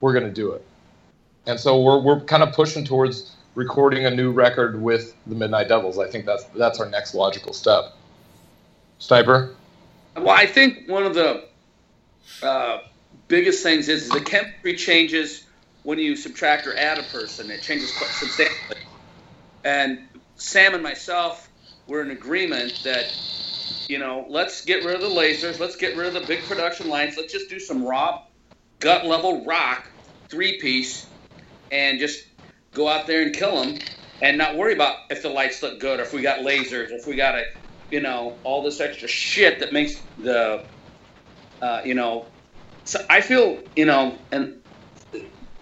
We're 0.00 0.12
gonna 0.12 0.30
do 0.32 0.52
it, 0.52 0.64
and 1.46 1.58
so 1.60 1.80
we're 1.80 2.00
we're 2.00 2.20
kind 2.20 2.42
of 2.42 2.52
pushing 2.52 2.84
towards 2.84 3.36
recording 3.58 4.06
a 4.06 4.10
new 4.10 4.30
record 4.30 4.80
with 4.80 5.16
the 5.26 5.34
Midnight 5.34 5.66
Devils. 5.66 5.98
I 5.98 6.08
think 6.08 6.24
that's 6.24 6.44
that's 6.44 6.78
our 6.78 6.88
next 6.88 7.12
logical 7.12 7.52
step. 7.52 7.92
Sniper. 9.00 9.56
Well, 10.16 10.30
I 10.30 10.46
think 10.46 10.88
one 10.88 11.04
of 11.04 11.14
the 11.14 11.44
uh, 12.40 12.78
biggest 13.26 13.64
things 13.64 13.88
is 13.88 14.08
the 14.08 14.20
chemistry 14.20 14.76
changes 14.76 15.44
when 15.82 15.98
you 15.98 16.14
subtract 16.14 16.68
or 16.68 16.76
add 16.76 16.98
a 16.98 17.02
person. 17.02 17.50
It 17.50 17.60
changes 17.60 17.92
quite 17.98 18.10
substantially. 18.10 18.80
and 19.64 20.06
Sam 20.36 20.74
and 20.74 20.82
myself 20.82 21.50
were 21.88 22.00
in 22.00 22.12
agreement 22.12 22.80
that 22.84 23.12
you 23.88 23.98
know 23.98 24.24
let's 24.28 24.64
get 24.64 24.84
rid 24.84 24.94
of 24.94 25.00
the 25.00 25.08
lasers, 25.08 25.58
let's 25.58 25.74
get 25.74 25.96
rid 25.96 26.06
of 26.06 26.14
the 26.14 26.26
big 26.28 26.44
production 26.44 26.88
lines, 26.88 27.16
let's 27.16 27.32
just 27.32 27.50
do 27.50 27.58
some 27.58 27.84
raw 27.84 28.22
gut 28.78 29.04
level 29.04 29.44
rock 29.44 29.84
three 30.28 30.60
piece, 30.60 31.08
and 31.72 31.98
just 31.98 32.27
go 32.78 32.88
out 32.88 33.08
there 33.08 33.22
and 33.22 33.34
kill 33.34 33.64
them, 33.64 33.78
and 34.22 34.38
not 34.38 34.56
worry 34.56 34.74
about 34.74 34.96
if 35.10 35.22
the 35.22 35.30
lights 35.30 35.62
look 35.62 35.80
good 35.80 36.00
or 36.00 36.04
if 36.04 36.14
we 36.14 36.22
got 36.22 36.40
lasers, 36.40 36.92
if 36.92 37.06
we 37.08 37.16
got 37.16 37.36
a 37.36 37.44
you 37.90 38.02
know 38.02 38.40
all 38.44 38.64
this 38.64 38.80
extra 38.80 39.08
shit 39.08 39.60
that 39.60 39.74
makes 39.74 39.94
the 40.18 40.64
uh, 41.62 41.82
you 41.84 41.94
know 41.94 42.32
so 42.84 43.00
I 43.10 43.20
feel 43.22 43.62
you 43.76 43.86
know 43.86 44.18
and 44.32 44.60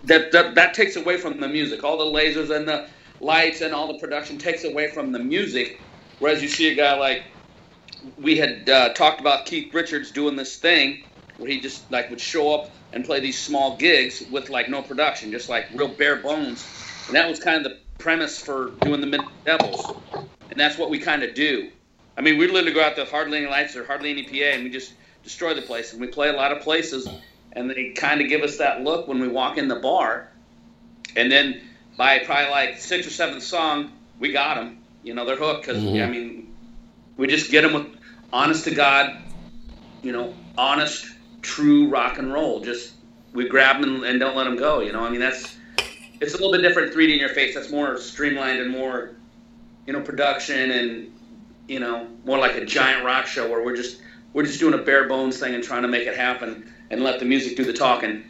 that, 0.05 0.33
that 0.33 0.57
that 0.57 0.75
takes 0.75 0.97
away 0.97 1.19
from 1.19 1.41
the 1.41 1.49
music. 1.49 1.85
All 1.85 1.99
the 1.99 2.05
lasers 2.19 2.55
and 2.55 2.69
the 2.69 2.89
lights 3.21 3.62
and 3.62 3.75
all 3.75 3.93
the 3.93 3.99
production 4.01 4.39
takes 4.39 4.64
away 4.64 4.91
from 4.93 5.12
the 5.12 5.21
music. 5.21 5.73
Whereas 6.19 6.43
you 6.43 6.49
see 6.49 6.71
a 6.73 6.77
guy 6.77 6.97
like 6.99 7.23
we 8.19 8.37
had 8.39 8.69
uh, 8.71 8.95
talked 8.95 9.21
about 9.21 9.47
Keith 9.47 9.75
Richards 9.75 10.12
doing 10.12 10.37
this 10.37 10.59
thing 10.59 11.05
where 11.37 11.51
he 11.51 11.61
just 11.61 11.91
like 11.93 12.11
would 12.11 12.21
show 12.21 12.55
up 12.55 12.67
and 12.93 13.05
play 13.05 13.21
these 13.21 13.45
small 13.45 13.79
gigs 13.79 14.23
with 14.31 14.51
like 14.51 14.69
no 14.71 14.83
production, 14.83 15.33
just 15.33 15.49
like 15.49 15.67
real 15.75 15.97
bare 15.97 16.23
bones. 16.23 16.86
And 17.07 17.17
that 17.17 17.29
was 17.29 17.41
kind 17.41 17.57
of 17.59 17.65
the 17.65 17.79
premise 17.99 18.41
for 18.41 18.73
doing 18.83 19.01
the 19.01 19.25
Devils. 19.45 19.93
And 20.51 20.59
that's 20.59 20.79
what 20.79 20.91
we 20.91 20.99
kind 20.99 21.23
of 21.23 21.35
do. 21.35 21.71
I 22.17 22.23
mean, 22.23 22.39
we 22.39 22.47
literally 22.47 22.73
go 22.73 22.83
out 22.83 22.97
there 22.97 23.05
hardly 23.05 23.39
any 23.39 23.47
lights 23.47 23.77
or 23.77 23.85
hardly 23.85 24.11
any 24.11 24.25
PA, 24.25 24.55
and 24.57 24.65
we 24.65 24.71
just 24.71 24.93
destroy 25.23 25.55
the 25.55 25.63
place. 25.63 25.93
And 25.93 26.01
we 26.01 26.07
play 26.09 26.29
a 26.29 26.33
lot 26.33 26.53
of 26.53 26.63
places 26.63 27.09
and 27.57 27.71
they 27.71 27.93
kind 27.97 28.21
of 28.21 28.29
give 28.29 28.43
us 28.43 28.59
that 28.59 28.83
look 28.83 29.09
when 29.09 29.19
we 29.19 29.29
walk 29.29 29.57
in 29.57 29.67
the 29.67 29.77
bar. 29.77 30.31
And 31.17 31.33
then 31.33 31.63
by 31.97 32.19
probably 32.21 32.51
like 32.51 32.79
sixth 32.79 33.09
or 33.09 33.13
seventh 33.13 33.43
song, 33.43 33.93
we 34.19 34.33
got 34.33 34.57
them. 34.57 34.85
You 35.03 35.15
know, 35.15 35.25
they're 35.25 35.37
hooked 35.37 35.67
because 35.67 35.83
Mhm. 35.83 36.03
I 36.03 36.07
mean, 36.07 36.55
we 37.17 37.27
just 37.27 37.51
get 37.51 37.63
them 37.63 37.73
with 37.73 37.87
honest 38.33 38.65
to 38.65 38.75
God, 38.75 39.17
you 40.03 40.13
know, 40.13 40.35
honest, 40.59 41.07
true 41.41 41.89
rock 41.89 42.19
and 42.19 42.33
roll. 42.33 42.61
Just 42.61 42.93
we 43.33 43.49
grab 43.49 43.81
them 43.81 44.05
and 44.05 44.21
don't 44.21 44.37
let 44.37 44.45
them 44.45 44.57
go. 44.57 44.81
You 44.81 44.93
know, 44.93 45.01
I 45.05 45.09
mean 45.11 45.21
that's 45.21 45.56
it's 46.21 46.35
a 46.35 46.37
little 46.37 46.53
bit 46.53 46.62
different 46.62 46.95
3D 46.95 47.14
in 47.14 47.21
your 47.21 47.29
face. 47.31 47.55
That's 47.55 47.71
more 47.71 47.99
streamlined 47.99 48.61
and 48.61 48.71
more, 48.71 49.17
you 49.87 49.93
know, 49.93 50.01
production 50.01 50.71
and 50.71 51.12
you 51.69 51.81
know 51.81 52.07
more 52.25 52.39
like 52.39 52.55
a 52.57 52.64
giant 52.64 53.05
rock 53.05 53.27
show 53.27 53.49
where 53.51 53.64
we're 53.64 53.77
just 53.77 54.01
we're 54.33 54.45
just 54.45 54.61
doing 54.61 54.75
a 54.75 54.83
bare 54.83 55.09
bones 55.09 55.39
thing 55.39 55.55
and 55.55 55.64
trying 55.64 55.83
to 55.83 55.89
make 55.89 56.07
it 56.07 56.17
happen 56.17 56.73
and 56.91 57.03
let 57.03 57.19
the 57.19 57.25
music 57.25 57.57
do 57.57 57.64
the 57.64 57.73
talking. 57.73 58.25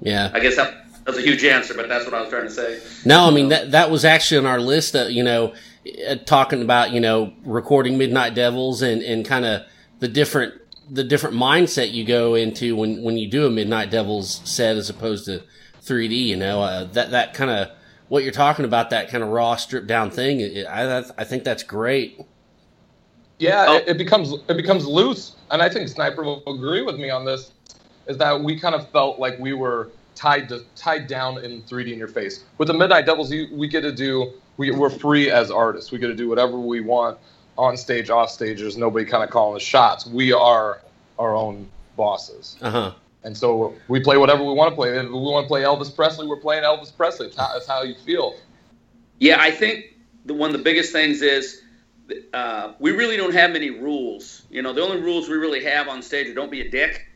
Yeah. 0.00 0.30
I 0.32 0.40
guess 0.40 0.56
that, 0.56 0.82
was 1.06 1.18
a 1.18 1.22
huge 1.22 1.44
answer, 1.44 1.74
but 1.74 1.88
that's 1.88 2.04
what 2.04 2.14
I 2.14 2.20
was 2.20 2.30
trying 2.30 2.44
to 2.44 2.50
say. 2.50 2.80
No, 3.04 3.26
I 3.26 3.30
mean 3.30 3.48
that 3.48 3.72
that 3.72 3.90
was 3.90 4.04
actually 4.04 4.38
on 4.38 4.46
our 4.46 4.60
list. 4.60 4.94
Uh, 4.94 5.06
you 5.06 5.24
know, 5.24 5.54
uh, 6.08 6.16
talking 6.16 6.62
about 6.62 6.92
you 6.92 7.00
know 7.00 7.32
recording 7.44 7.98
Midnight 7.98 8.34
Devils 8.34 8.82
and 8.82 9.02
and 9.02 9.24
kind 9.24 9.44
of 9.44 9.62
the 9.98 10.08
different 10.08 10.54
the 10.88 11.02
different 11.02 11.34
mindset 11.34 11.92
you 11.92 12.04
go 12.04 12.34
into 12.34 12.76
when 12.76 13.02
when 13.02 13.16
you 13.16 13.28
do 13.28 13.46
a 13.46 13.50
Midnight 13.50 13.90
Devils 13.90 14.42
set 14.44 14.76
as 14.76 14.88
opposed 14.90 15.24
to 15.24 15.42
3D. 15.84 16.26
You 16.26 16.36
know, 16.36 16.62
uh, 16.62 16.84
that 16.92 17.10
that 17.10 17.34
kind 17.34 17.50
of 17.50 17.68
what 18.08 18.22
you're 18.24 18.32
talking 18.32 18.64
about 18.64 18.90
that 18.90 19.08
kind 19.08 19.22
of 19.22 19.30
raw 19.30 19.56
stripped 19.56 19.86
down 19.86 20.10
thing. 20.10 20.40
it- 20.40 20.66
I 20.66 20.98
I 21.18 21.24
think 21.24 21.44
that's 21.44 21.62
great. 21.62 22.20
Yeah, 23.38 23.66
Oh. 23.68 23.76
it, 23.76 23.88
it 23.88 23.98
becomes 23.98 24.32
it 24.48 24.56
becomes 24.56 24.86
loose, 24.86 25.32
and 25.50 25.60
I 25.62 25.68
think 25.68 25.88
Sniper 25.88 26.22
will 26.22 26.42
agree 26.46 26.82
with 26.82 26.96
me 26.96 27.10
on 27.10 27.24
this. 27.24 27.50
Is 28.06 28.16
that 28.18 28.40
we 28.40 28.58
kind 28.58 28.74
of 28.74 28.88
felt 28.90 29.18
like 29.18 29.38
we 29.38 29.52
were 29.52 29.90
tied 30.14 30.48
to 30.50 30.60
tied 30.76 31.06
down 31.06 31.38
in 31.44 31.62
3D 31.62 31.92
in 31.92 31.98
your 31.98 32.08
face. 32.08 32.44
With 32.58 32.68
the 32.68 32.74
Midnight 32.74 33.06
Devils, 33.06 33.30
you, 33.32 33.48
we 33.52 33.66
get 33.68 33.80
to 33.82 33.92
do 33.92 34.32
we, 34.58 34.70
we're 34.70 34.90
free 34.90 35.30
as 35.30 35.50
artists. 35.50 35.90
We 35.90 35.98
get 35.98 36.08
to 36.08 36.14
do 36.14 36.28
whatever 36.28 36.58
we 36.58 36.80
want 36.80 37.18
on 37.56 37.76
stage, 37.76 38.10
off 38.10 38.30
stage. 38.30 38.60
There's 38.60 38.76
nobody 38.76 39.04
kind 39.06 39.24
of 39.24 39.30
calling 39.30 39.54
the 39.54 39.60
shots. 39.60 40.06
We 40.06 40.32
are 40.32 40.80
our 41.18 41.34
own 41.34 41.68
bosses, 41.96 42.56
Uh 42.60 42.70
huh. 42.70 42.92
And 43.24 43.36
so 43.36 43.74
we 43.88 44.00
play 44.00 44.16
whatever 44.16 44.42
we 44.42 44.52
want 44.52 44.70
to 44.72 44.76
play. 44.76 44.96
If 44.96 45.04
we 45.04 45.10
want 45.12 45.44
to 45.44 45.48
play 45.48 45.62
Elvis 45.62 45.94
Presley, 45.94 46.26
we're 46.26 46.36
playing 46.36 46.64
Elvis 46.64 46.94
Presley. 46.94 47.28
It's 47.28 47.66
how 47.66 47.82
you 47.82 47.94
feel. 47.94 48.36
Yeah, 49.18 49.40
I 49.40 49.50
think 49.50 49.96
the, 50.24 50.34
one 50.34 50.50
of 50.50 50.56
the 50.56 50.62
biggest 50.62 50.92
things 50.92 51.22
is 51.22 51.62
uh, 52.34 52.72
we 52.78 52.90
really 52.92 53.16
don't 53.16 53.32
have 53.32 53.52
many 53.52 53.70
rules. 53.70 54.42
You 54.50 54.62
know, 54.62 54.72
the 54.72 54.82
only 54.82 55.00
rules 55.00 55.28
we 55.28 55.36
really 55.36 55.62
have 55.64 55.88
on 55.88 56.02
stage 56.02 56.28
are 56.28 56.34
don't 56.34 56.50
be 56.50 56.60
a 56.62 56.68
dick 56.68 57.06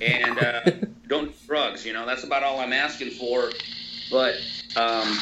and 0.00 0.38
uh, 0.38 0.62
don't 1.08 1.26
do 1.28 1.34
drugs. 1.46 1.84
You 1.84 1.92
know, 1.92 2.06
that's 2.06 2.24
about 2.24 2.42
all 2.42 2.60
I'm 2.60 2.72
asking 2.72 3.10
for. 3.10 3.50
But 4.10 4.34
um, 4.76 5.18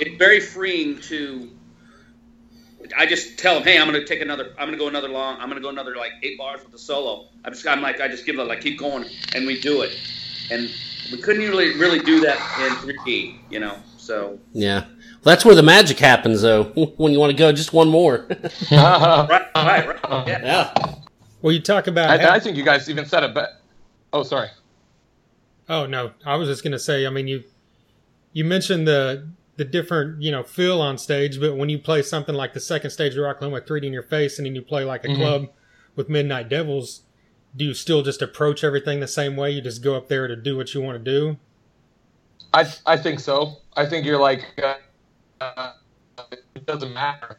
it's 0.00 0.16
very 0.18 0.40
freeing 0.40 1.00
to. 1.02 1.50
I 2.96 3.06
just 3.06 3.38
tell 3.38 3.54
them, 3.54 3.62
hey, 3.64 3.78
I'm 3.78 3.86
gonna 3.86 4.04
take 4.04 4.20
another. 4.20 4.52
I'm 4.58 4.66
gonna 4.68 4.76
go 4.78 4.88
another 4.88 5.08
long. 5.08 5.38
I'm 5.40 5.48
gonna 5.48 5.60
go 5.60 5.68
another 5.70 5.96
like 5.96 6.12
eight 6.22 6.36
bars 6.38 6.60
with 6.62 6.72
the 6.72 6.78
solo. 6.78 7.28
I'm 7.44 7.52
just. 7.52 7.66
I'm 7.66 7.80
like, 7.82 8.00
I 8.00 8.08
just 8.08 8.26
give 8.26 8.38
it 8.38 8.44
like 8.44 8.60
keep 8.60 8.78
going, 8.78 9.04
and 9.34 9.46
we 9.46 9.60
do 9.60 9.82
it. 9.82 9.96
And 10.50 10.70
we 11.12 11.18
couldn't 11.20 11.42
really 11.48 11.76
really 11.78 11.98
do 12.00 12.20
that 12.20 12.36
in 12.60 12.94
3D. 12.94 13.38
You 13.50 13.60
know, 13.60 13.78
so. 13.96 14.38
Yeah. 14.52 14.84
That's 15.22 15.44
where 15.44 15.56
the 15.56 15.62
magic 15.62 15.98
happens, 15.98 16.42
though. 16.42 16.64
When 16.96 17.12
you 17.12 17.18
want 17.18 17.32
to 17.32 17.36
go, 17.36 17.50
just 17.50 17.72
one 17.72 17.88
more. 17.88 18.26
Right, 18.70 19.28
right, 19.56 19.86
right. 19.88 20.28
Yeah. 20.28 20.40
yeah. 20.44 20.94
Well, 21.42 21.52
you 21.52 21.60
talk 21.60 21.86
about. 21.88 22.10
I, 22.10 22.18
how- 22.22 22.32
I 22.32 22.38
think 22.40 22.56
you 22.56 22.64
guys 22.64 22.88
even 22.88 23.06
said 23.06 23.24
it, 23.24 23.34
but 23.34 23.60
oh, 24.12 24.22
sorry. 24.22 24.48
Oh 25.68 25.86
no, 25.86 26.12
I 26.24 26.36
was 26.36 26.48
just 26.48 26.62
gonna 26.62 26.78
say. 26.78 27.06
I 27.06 27.10
mean, 27.10 27.26
you 27.26 27.42
you 28.32 28.44
mentioned 28.44 28.86
the 28.86 29.28
the 29.56 29.64
different 29.64 30.20
you 30.22 30.30
know 30.30 30.42
feel 30.42 30.80
on 30.80 30.98
stage, 30.98 31.40
but 31.40 31.56
when 31.56 31.68
you 31.68 31.78
play 31.78 32.02
something 32.02 32.34
like 32.34 32.52
the 32.54 32.60
second 32.60 32.90
stage 32.90 33.14
of 33.16 33.24
Rockland 33.24 33.52
with 33.52 33.66
3D 33.66 33.86
in 33.86 33.92
your 33.92 34.02
face, 34.02 34.38
and 34.38 34.46
then 34.46 34.54
you 34.54 34.62
play 34.62 34.84
like 34.84 35.04
a 35.04 35.08
Mhm. 35.08 35.16
club 35.16 35.46
with 35.94 36.08
Midnight 36.08 36.48
Devils, 36.48 37.02
do 37.56 37.64
you 37.64 37.74
still 37.74 38.02
just 38.02 38.20
approach 38.20 38.62
everything 38.62 39.00
the 39.00 39.06
same 39.08 39.34
way? 39.36 39.50
You 39.50 39.60
just 39.62 39.82
go 39.82 39.94
up 39.94 40.08
there 40.08 40.28
to 40.28 40.36
do 40.36 40.56
what 40.56 40.74
you 40.74 40.80
want 40.82 41.02
to 41.02 41.10
do. 41.10 41.38
I 42.52 42.70
I 42.84 42.96
think 42.96 43.20
so. 43.20 43.58
I 43.76 43.86
think 43.86 44.04
you're 44.06 44.20
like, 44.20 44.44
uh, 45.40 45.72
it 46.54 46.66
doesn't 46.66 46.92
matter. 46.92 47.38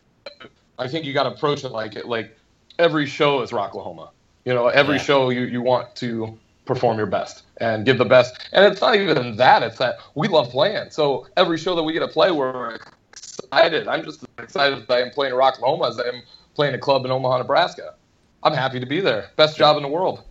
I 0.80 0.88
think 0.88 1.05
you 1.05 1.13
got 1.13 1.24
to 1.24 1.30
approach 1.32 1.63
it 1.63 1.70
like 1.70 1.95
it. 1.95 2.07
Like 2.07 2.38
every 2.78 3.05
show 3.05 3.41
is 3.41 3.51
Rocklahoma. 3.51 4.09
You 4.45 4.53
know, 4.53 4.68
every 4.68 4.97
Yeah. 4.97 5.03
show 5.03 5.30
you 5.30 5.41
you 5.41 5.61
want 5.61 5.95
to 5.97 6.38
perform 6.68 6.97
your 6.97 7.07
best 7.07 7.43
and 7.57 7.86
give 7.86 7.97
the 7.97 8.05
best. 8.05 8.47
And 8.51 8.65
it's 8.65 8.82
not 8.82 8.95
even 8.95 9.38
that. 9.38 9.63
It's 9.63 9.78
that 9.78 9.97
we 10.15 10.28
love 10.28 10.49
playing. 10.49 10.91
So 10.91 11.28
every 11.36 11.57
show 11.57 11.76
that 11.76 11.84
we 11.84 11.93
get 11.93 11.99
to 11.99 12.07
play, 12.07 12.32
we're 12.32 12.78
excited. 13.11 13.88
I'm 13.88 14.03
just 14.03 14.24
as 14.24 14.43
excited 14.43 14.88
that 14.88 14.93
I 14.93 15.01
am 15.01 15.11
playing 15.11 15.34
Rocklahoma 15.34 15.89
as 15.89 15.99
I 15.99 16.07
am 16.07 16.22
playing 16.53 16.76
a 16.76 16.80
club 16.80 17.05
in 17.05 17.11
Omaha, 17.11 17.39
Nebraska. 17.39 17.95
I'm 18.43 18.53
happy 18.53 18.80
to 18.80 18.86
be 18.86 18.99
there. 18.99 19.32
Best 19.36 19.57
job 19.57 19.78
in 19.78 19.84
the 19.84 19.89
world. 19.89 20.24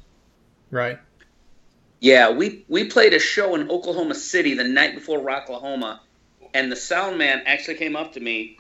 Right. 0.71 0.99
Yeah, 2.01 2.31
we 2.31 2.65
we 2.69 2.85
played 2.85 3.15
a 3.15 3.19
show 3.19 3.55
in 3.55 3.71
Oklahoma 3.71 4.15
City 4.15 4.55
the 4.55 4.65
night 4.65 4.95
before 4.95 5.19
Rocklahoma, 5.19 6.01
and 6.53 6.71
the 6.71 6.77
sound 6.77 7.17
man 7.19 7.43
actually 7.47 7.77
came 7.77 7.97
up 7.97 8.13
to 8.13 8.21
me 8.21 8.59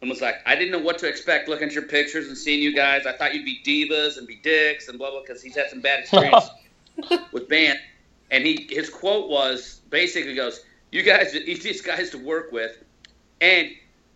and 0.00 0.08
was 0.08 0.22
like, 0.22 0.36
"I 0.46 0.54
didn't 0.54 0.72
know 0.72 0.78
what 0.78 0.98
to 0.98 1.08
expect 1.08 1.48
looking 1.48 1.68
at 1.68 1.74
your 1.74 1.84
pictures 1.84 2.28
and 2.28 2.38
seeing 2.38 2.62
you 2.62 2.74
guys. 2.74 3.06
I 3.06 3.12
thought 3.12 3.34
you'd 3.34 3.44
be 3.44 3.60
divas 3.64 4.16
and 4.16 4.26
be 4.26 4.36
dicks 4.36 4.88
and 4.88 4.98
blah 4.98 5.10
blah 5.10 5.20
because 5.20 5.42
he's 5.42 5.54
had 5.54 5.68
some 5.68 5.80
bad 5.80 6.00
experience 6.04 6.48
with 7.32 7.48
band." 7.48 7.78
And 8.30 8.44
he 8.44 8.68
his 8.70 8.90
quote 8.90 9.28
was 9.28 9.80
basically 9.90 10.34
goes, 10.34 10.60
"You 10.92 11.02
guys, 11.02 11.34
are 11.34 11.38
easiest 11.38 11.84
guys 11.84 12.10
to 12.10 12.18
work 12.18 12.52
with, 12.52 12.76
and 13.40 13.70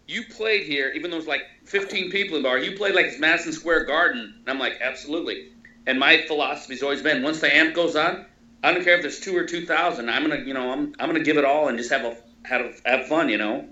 you 0.07 0.25
played 0.31 0.67
here 0.67 0.93
even 0.95 1.11
though 1.11 1.17
it 1.17 1.21
was 1.21 1.27
like 1.27 1.43
15 1.65 2.11
people 2.11 2.37
in 2.37 2.43
the 2.43 2.49
bar. 2.49 2.59
You 2.59 2.77
played 2.77 2.95
like 2.95 3.07
it's 3.07 3.19
Madison 3.19 3.53
Square 3.53 3.85
Garden." 3.85 4.35
And 4.41 4.49
I'm 4.49 4.59
like, 4.59 4.81
"Absolutely." 4.81 5.51
And 5.87 5.99
my 5.99 6.25
philosophy's 6.27 6.83
always 6.83 7.03
been 7.03 7.23
once 7.23 7.41
the 7.41 7.55
amp 7.55 7.75
goes 7.75 7.95
on, 7.95 8.25
I 8.63 8.73
don't 8.73 8.83
care 8.83 8.95
if 8.97 9.03
there's 9.03 9.21
two 9.21 9.37
or 9.37 9.45
two 9.45 9.67
thousand. 9.67 10.09
I'm 10.09 10.29
gonna, 10.29 10.43
you 10.43 10.55
know, 10.55 10.71
I'm 10.71 10.95
I'm 10.99 11.09
gonna 11.09 11.25
give 11.25 11.37
it 11.37 11.45
all 11.45 11.69
and 11.69 11.77
just 11.77 11.91
have 11.91 12.05
a 12.05 12.17
have 12.45 12.81
have 12.85 13.07
fun, 13.07 13.29
you 13.29 13.39
know. 13.39 13.69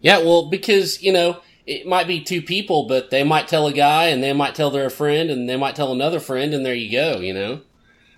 Yeah, 0.00 0.18
well, 0.18 0.48
because, 0.48 1.02
you 1.02 1.12
know, 1.12 1.40
it 1.66 1.86
might 1.86 2.06
be 2.06 2.22
two 2.22 2.42
people, 2.42 2.86
but 2.86 3.10
they 3.10 3.22
might 3.22 3.48
tell 3.48 3.66
a 3.66 3.72
guy 3.72 4.06
and 4.06 4.22
they 4.22 4.32
might 4.32 4.54
tell 4.54 4.70
their 4.70 4.90
friend 4.90 5.30
and 5.30 5.48
they 5.48 5.56
might 5.56 5.76
tell 5.76 5.92
another 5.92 6.20
friend 6.20 6.54
and 6.54 6.64
there 6.64 6.74
you 6.74 6.90
go, 6.90 7.18
you 7.20 7.34
know? 7.34 7.60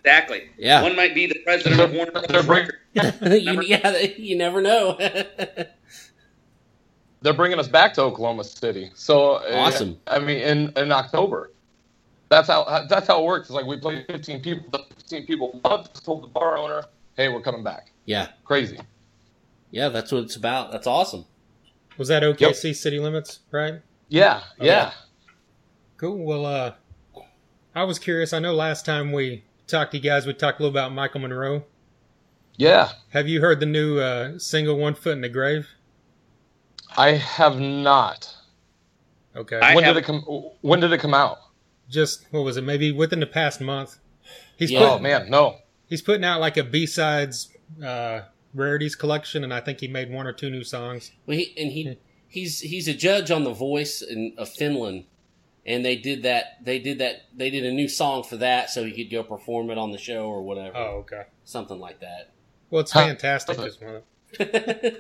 Exactly. 0.05 0.51
Yeah. 0.59 0.83
One 0.83 0.97
might 0.97 1.15
be 1.15 1.27
the 1.27 1.39
president 1.45 1.81
of 1.81 1.93
Warner 1.93 2.11
Brothers 2.13 2.47
bring- 2.47 2.69
Records. 2.95 3.21
you, 3.45 3.63
yeah, 3.63 3.99
you 4.17 4.37
never 4.37 4.61
know. 4.61 4.99
they're 7.23 7.33
bringing 7.33 7.59
us 7.59 7.69
back 7.69 7.95
to 7.95 8.03
Oklahoma 8.03 8.45
City. 8.45 8.91
So 8.95 9.35
uh, 9.35 9.53
Awesome. 9.55 9.99
I 10.07 10.19
mean, 10.19 10.39
in 10.39 10.73
in 10.77 10.93
October, 10.93 11.53
that's 12.29 12.49
how 12.49 12.85
that's 12.89 13.07
how 13.07 13.21
it 13.23 13.25
works. 13.25 13.49
It's 13.49 13.55
like 13.55 13.67
we 13.67 13.77
play 13.79 14.05
15 14.09 14.43
people. 14.43 14.65
The 14.73 14.85
15 14.97 15.27
people 15.27 15.61
once 15.65 15.89
told 16.01 16.25
the 16.25 16.29
bar 16.29 16.59
owner, 16.59 16.85
"Hey, 17.17 17.29
we're 17.29 17.43
coming 17.43 17.63
back." 17.63 17.93
yeah. 18.05 18.29
Crazy. 18.45 18.79
Yeah, 19.71 19.89
that's 19.89 20.13
what 20.13 20.25
it's 20.25 20.37
about. 20.37 20.71
That's 20.73 20.87
awesome. 20.87 21.25
Was 21.97 22.09
that 22.09 22.23
OKC 22.23 22.75
city 22.75 22.99
limits? 22.99 23.39
Right. 23.51 23.81
Yeah, 24.09 24.43
Oh, 24.61 24.65
yeah. 24.65 24.93
Cool. 25.97 26.19
Well, 26.25 26.45
uh, 26.45 26.73
I 27.75 27.85
was 27.85 27.99
curious. 27.99 28.35
I 28.35 28.39
know 28.39 28.53
last 28.53 28.85
time 28.85 29.13
we 29.13 29.45
talked 29.67 29.93
to 29.93 29.97
you 29.99 30.03
guys, 30.03 30.27
we 30.27 30.35
talked 30.35 30.61
a 30.61 30.63
little 30.63 30.77
about 30.77 30.93
Michael 30.93 31.21
Monroe. 31.21 31.65
Yeah. 32.57 32.91
Have 33.11 33.29
you 33.29 33.41
heard 33.41 33.61
the 33.61 33.67
new 33.67 33.99
uh, 33.99 34.39
single 34.39 34.77
"One 34.77 34.95
Foot 34.95 35.13
in 35.13 35.21
the 35.23 35.29
Grave"? 35.29 35.69
I 36.97 37.13
have 37.13 37.59
not. 37.59 38.35
Okay. 39.35 39.59
I 39.61 39.75
when 39.75 39.85
have- 39.85 39.95
did 39.95 40.03
it 40.05 40.07
come? 40.07 40.21
When 40.61 40.81
did 40.81 40.93
it 40.93 40.99
come 40.99 41.15
out? 41.15 41.39
Just 41.89 42.27
what 42.31 42.41
was 42.41 42.57
it? 42.57 42.63
Maybe 42.65 42.93
within 42.93 43.21
the 43.21 43.27
past 43.27 43.61
month. 43.61 43.99
He's 44.57 44.71
Yeah. 44.71 44.81
Oh 44.81 44.99
man, 44.99 45.31
no. 45.31 45.57
he's 45.89 46.03
putting 46.03 46.25
out 46.25 46.41
like 46.41 46.57
a 46.57 46.63
B 46.65 46.87
sides 46.87 47.49
uh, 47.85 48.21
rarities 48.55 48.95
collection, 48.95 49.43
and 49.45 49.53
I 49.53 49.61
think 49.61 49.81
he 49.81 49.89
made 49.89 50.11
one 50.11 50.27
or 50.27 50.33
two 50.33 50.51
new 50.51 50.63
songs. 50.65 51.11
Well, 51.27 51.37
he, 51.39 51.55
and 51.59 51.73
he 51.73 51.99
he's 52.29 52.61
he's 52.61 52.87
a 52.89 52.95
judge 52.95 53.31
on 53.31 53.45
The 53.45 53.53
Voice 53.53 54.03
in, 54.03 54.35
of 54.39 54.49
Finland, 54.51 55.05
and 55.67 55.85
they 55.85 55.97
did 55.97 56.23
that. 56.25 56.63
They 56.65 56.79
did 56.79 56.99
that. 56.99 57.23
They 57.37 57.51
did 57.51 57.65
a 57.65 57.73
new 57.73 57.89
song 57.89 58.23
for 58.25 58.37
that, 58.39 58.71
so 58.71 58.85
he 58.85 58.93
could 58.93 59.11
go 59.13 59.23
perform 59.23 59.71
it 59.71 59.79
on 59.79 59.93
the 59.93 59.99
show 59.99 60.27
or 60.27 60.43
whatever, 60.43 60.77
Oh, 60.77 60.99
okay. 61.01 61.25
something 61.45 61.79
like 61.79 62.01
that. 62.01 62.33
Well, 62.71 62.81
it's 62.81 62.93
Huh. 62.93 63.07
fantastic. 63.07 63.59
Just. 63.59 63.81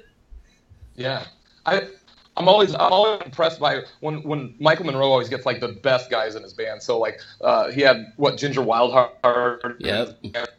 Yeah, 0.94 1.24
I. 1.66 1.88
I'm 2.36 2.48
always 2.48 2.72
I'm 2.74 2.92
always 2.92 3.20
impressed 3.22 3.60
by 3.60 3.82
when 4.00 4.22
when 4.22 4.54
Michael 4.58 4.86
Monroe 4.86 5.10
always 5.10 5.28
gets 5.28 5.44
like 5.44 5.60
the 5.60 5.68
best 5.82 6.10
guys 6.10 6.34
in 6.34 6.42
his 6.42 6.54
band. 6.54 6.82
So 6.82 6.98
like 6.98 7.20
uh, 7.42 7.70
he 7.70 7.82
had 7.82 8.06
what 8.16 8.38
Ginger 8.38 8.62
Wildheart. 8.62 9.76
yeah, 9.78 10.06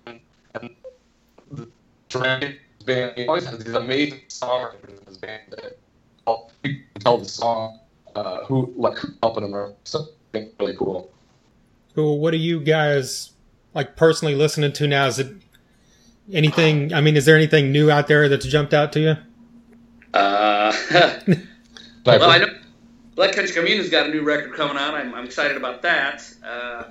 And, 0.05 0.19
and 0.53 0.69
the 1.51 1.67
Drake 2.09 2.59
band. 2.85 3.13
He 3.15 3.25
always 3.27 3.45
has 3.45 3.57
these 3.63 3.73
amazing 3.73 4.19
songwriters 4.29 4.99
in 4.99 5.05
his 5.07 5.17
band 5.17 5.41
that 5.49 5.79
help 6.27 6.51
you 6.63 6.75
can 6.93 7.01
tell 7.01 7.17
the 7.17 7.25
song 7.25 7.79
uh, 8.15 8.43
who 8.45 8.73
like 8.75 8.97
helping 9.21 9.43
them 9.43 9.55
or 9.55 9.73
something 9.83 10.49
really 10.59 10.75
cool. 10.75 11.11
Cool. 11.95 12.19
What 12.19 12.33
are 12.33 12.37
you 12.37 12.59
guys 12.59 13.31
like 13.73 13.95
personally 13.95 14.35
listening 14.35 14.73
to 14.73 14.87
now? 14.87 15.07
Is 15.07 15.19
it 15.19 15.35
anything? 16.31 16.93
I 16.93 17.01
mean, 17.01 17.15
is 17.15 17.25
there 17.25 17.35
anything 17.35 17.71
new 17.71 17.91
out 17.91 18.07
there 18.07 18.29
that's 18.29 18.45
jumped 18.45 18.73
out 18.73 18.91
to 18.93 18.99
you? 18.99 19.15
Uh, 20.13 20.73
well, 22.05 22.29
I 22.29 22.37
know 22.39 22.47
Black 23.15 23.33
Country 23.33 23.53
Communion's 23.53 23.89
got 23.89 24.07
a 24.07 24.09
new 24.09 24.21
record 24.21 24.53
coming 24.53 24.77
out. 24.77 24.93
I'm, 24.93 25.13
I'm 25.13 25.25
excited 25.25 25.57
about 25.57 25.81
that. 25.83 26.23
Uh, 26.43 26.83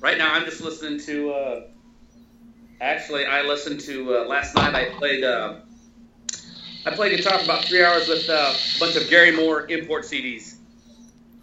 right 0.00 0.18
now, 0.18 0.32
I'm 0.32 0.44
just 0.44 0.60
listening 0.60 1.00
to. 1.00 1.30
Uh, 1.30 1.60
actually, 2.80 3.26
I 3.26 3.42
listened 3.42 3.80
to 3.80 4.18
uh, 4.18 4.24
last 4.26 4.54
night. 4.54 4.74
I 4.74 4.90
played. 4.90 5.24
I 6.86 6.94
played 6.94 7.16
guitar 7.16 7.38
for 7.38 7.44
about 7.44 7.64
three 7.64 7.84
hours 7.84 8.08
with 8.08 8.30
uh, 8.30 8.54
a 8.54 8.78
bunch 8.78 8.94
of 8.94 9.10
Gary 9.10 9.32
Moore 9.32 9.66
import 9.68 10.04
CDs. 10.04 10.54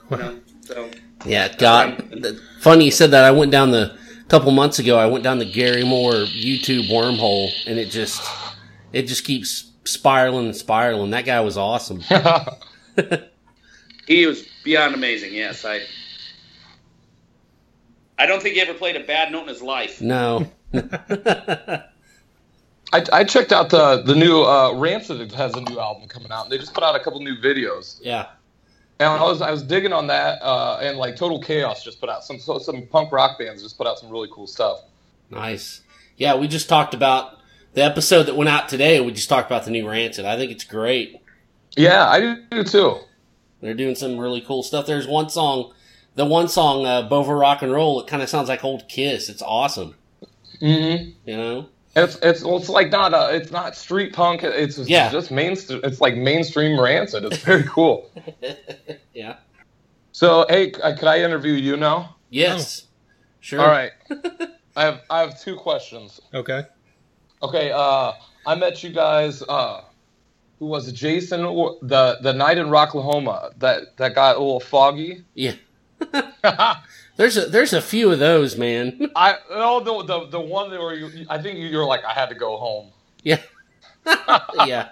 You 0.10 0.18
know, 0.18 0.40
so 0.62 0.90
Yeah, 1.26 1.54
God, 1.56 2.38
funny 2.62 2.86
you 2.86 2.92
said 2.92 3.12
that. 3.12 3.26
I 3.26 3.32
went 3.32 3.52
down 3.52 3.72
the 3.72 3.98
couple 4.30 4.52
months 4.52 4.80
ago. 4.80 4.98
I 4.98 5.06
went 5.06 5.24
down 5.24 5.38
the 5.38 5.46
Gary 5.46 5.84
Moore 5.84 6.14
YouTube 6.14 6.90
wormhole, 6.90 7.52
and 7.68 7.78
it 7.78 7.92
just 7.92 8.26
it 8.94 9.04
just 9.04 9.26
keeps 9.26 9.72
spiraling 9.84 10.46
and 10.46 10.56
spiraling. 10.56 11.12
That 11.12 11.26
guy 11.26 11.42
was 11.42 11.58
awesome. 11.58 12.00
he 14.08 14.26
was 14.26 14.48
beyond 14.64 14.96
amazing. 14.96 15.34
Yes, 15.34 15.66
I. 15.66 15.82
I 18.18 18.28
don't 18.28 18.42
think 18.42 18.56
he 18.56 18.62
ever 18.62 18.74
played 18.74 18.96
a 18.96 19.04
bad 19.04 19.32
note 19.32 19.44
in 19.44 19.50
his 19.50 19.62
life. 19.62 20.02
No, 20.02 20.50
I, 22.94 23.04
I 23.12 23.24
checked 23.24 23.52
out 23.52 23.72
the 23.72 24.04
the 24.04 24.14
new 24.14 24.44
uh, 24.44 24.74
Rancid 24.76 25.32
has 25.32 25.56
a 25.56 25.62
new 25.62 25.80
album 25.80 26.08
coming 26.08 26.32
out. 26.32 26.50
They 26.50 26.60
just 26.60 26.76
put 26.76 26.84
out 26.84 26.96
a 26.96 27.00
couple 27.00 27.20
new 27.22 27.36
videos, 27.36 28.00
yeah, 28.02 28.28
and 29.00 29.10
I 29.10 29.24
was 29.24 29.42
I 29.42 29.50
was 29.50 29.64
digging 29.64 29.92
on 29.92 30.08
that. 30.08 30.40
Uh, 30.42 30.78
and 30.82 30.98
like 30.98 31.16
Total 31.16 31.42
Chaos 31.42 31.84
just 31.84 32.00
put 32.00 32.10
out 32.10 32.24
some 32.24 32.40
so, 32.40 32.60
some 32.60 32.86
punk 32.86 33.12
rock 33.12 33.40
bands 33.40 33.64
just 33.64 33.78
put 33.78 33.88
out 33.88 33.98
some 33.98 34.10
really 34.10 34.30
cool 34.32 34.48
stuff. 34.48 34.82
nice. 35.30 35.82
Yeah, 36.16 36.36
we 36.36 36.48
just 36.48 36.70
talked 36.70 36.94
about 36.94 37.40
the 37.74 37.84
episode 37.84 38.24
that 38.24 38.36
went 38.36 38.48
out 38.48 38.70
today. 38.70 39.02
We 39.02 39.12
just 39.12 39.28
talked 39.28 39.50
about 39.50 39.66
the 39.66 39.72
new 39.72 39.90
Rancid. 39.90 40.26
I 40.26 40.38
think 40.38 40.52
it's 40.52 40.64
great. 40.64 41.20
Yeah, 41.76 42.08
I 42.08 42.38
do 42.52 42.64
too. 42.64 43.00
They're 43.62 43.74
doing 43.74 43.96
some 43.96 44.20
really 44.20 44.42
cool 44.42 44.62
stuff. 44.62 44.86
There's 44.86 45.08
one 45.08 45.30
song, 45.30 45.74
the 46.14 46.26
one 46.26 46.48
song, 46.48 46.86
uh, 46.86 47.10
Bovver 47.10 47.40
Rock 47.40 47.64
and 47.64 47.72
Roll. 47.72 48.00
It 48.02 48.08
kind 48.08 48.22
of 48.22 48.30
sounds 48.30 48.50
like 48.50 48.64
old 48.64 48.88
Kiss. 48.88 49.30
It's 49.30 49.42
awesome. 49.42 49.96
Mm-hmm. 50.62 51.10
You 51.26 51.38
know? 51.38 51.70
It's 51.96 52.18
it's 52.24 52.44
well, 52.44 52.58
it's 52.58 52.70
like 52.70 52.90
not 52.90 53.14
a 53.14 53.36
it's 53.36 53.52
not 53.52 53.76
street 53.76 54.14
punk. 54.14 54.44
It's 54.44 54.78
just, 54.78 54.90
Yeah. 54.90 55.12
just 55.12 55.30
main. 55.30 55.52
It's 55.70 56.02
like 56.02 56.16
mainstream 56.16 56.80
Rancid. 56.80 57.24
It's 57.26 57.38
very 57.38 57.64
cool. 57.68 58.10
Yeah. 59.14 59.38
So 60.12 60.46
hey, 60.50 60.72
c- 60.74 60.80
could 60.82 61.06
I 61.08 61.20
interview 61.22 61.54
you 61.54 61.78
now? 61.78 62.16
Yes. 62.32 62.88
Sure. 63.42 63.62
All 63.62 63.68
right. 63.68 63.92
I 64.76 64.86
have 64.86 65.02
I 65.10 65.20
have 65.20 65.40
two 65.40 65.56
questions. 65.56 66.20
Okay. 66.34 66.64
Okay, 67.44 67.72
uh, 67.72 68.14
I 68.48 68.56
met 68.56 68.82
you 68.84 68.90
guys. 68.90 69.44
Uh, 69.44 69.82
who 70.60 70.66
was 70.66 70.88
it? 70.88 70.94
Jason, 70.94 71.42
or- 71.46 71.78
the 71.84 72.18
the 72.22 72.34
night 72.34 72.58
in 72.58 72.68
Rocklahoma 72.68 73.52
that 73.60 73.98
that 73.98 74.16
got 74.16 74.36
a 74.38 74.40
little 74.40 74.60
foggy. 74.60 75.24
Yeah. 75.36 75.54
I 77.14 77.18
There's 77.18 77.38
a 77.38 77.46
there's 77.48 77.74
a 77.74 77.82
few 77.82 78.12
of 78.12 78.20
those, 78.20 78.58
man. 78.58 79.10
I 79.16 79.36
oh 79.50 79.80
the 79.80 80.04
the 80.06 80.28
the 80.30 80.40
one 80.40 80.70
where 80.72 80.94
you, 80.94 81.26
I 81.30 81.42
think 81.42 81.60
you 81.60 81.78
were 81.78 81.86
like 81.86 82.04
I 82.06 82.14
had 82.14 82.30
to 82.30 82.36
go 82.36 82.58
home. 82.58 82.92
yeah. 83.24 83.42
yeah. 84.66 84.90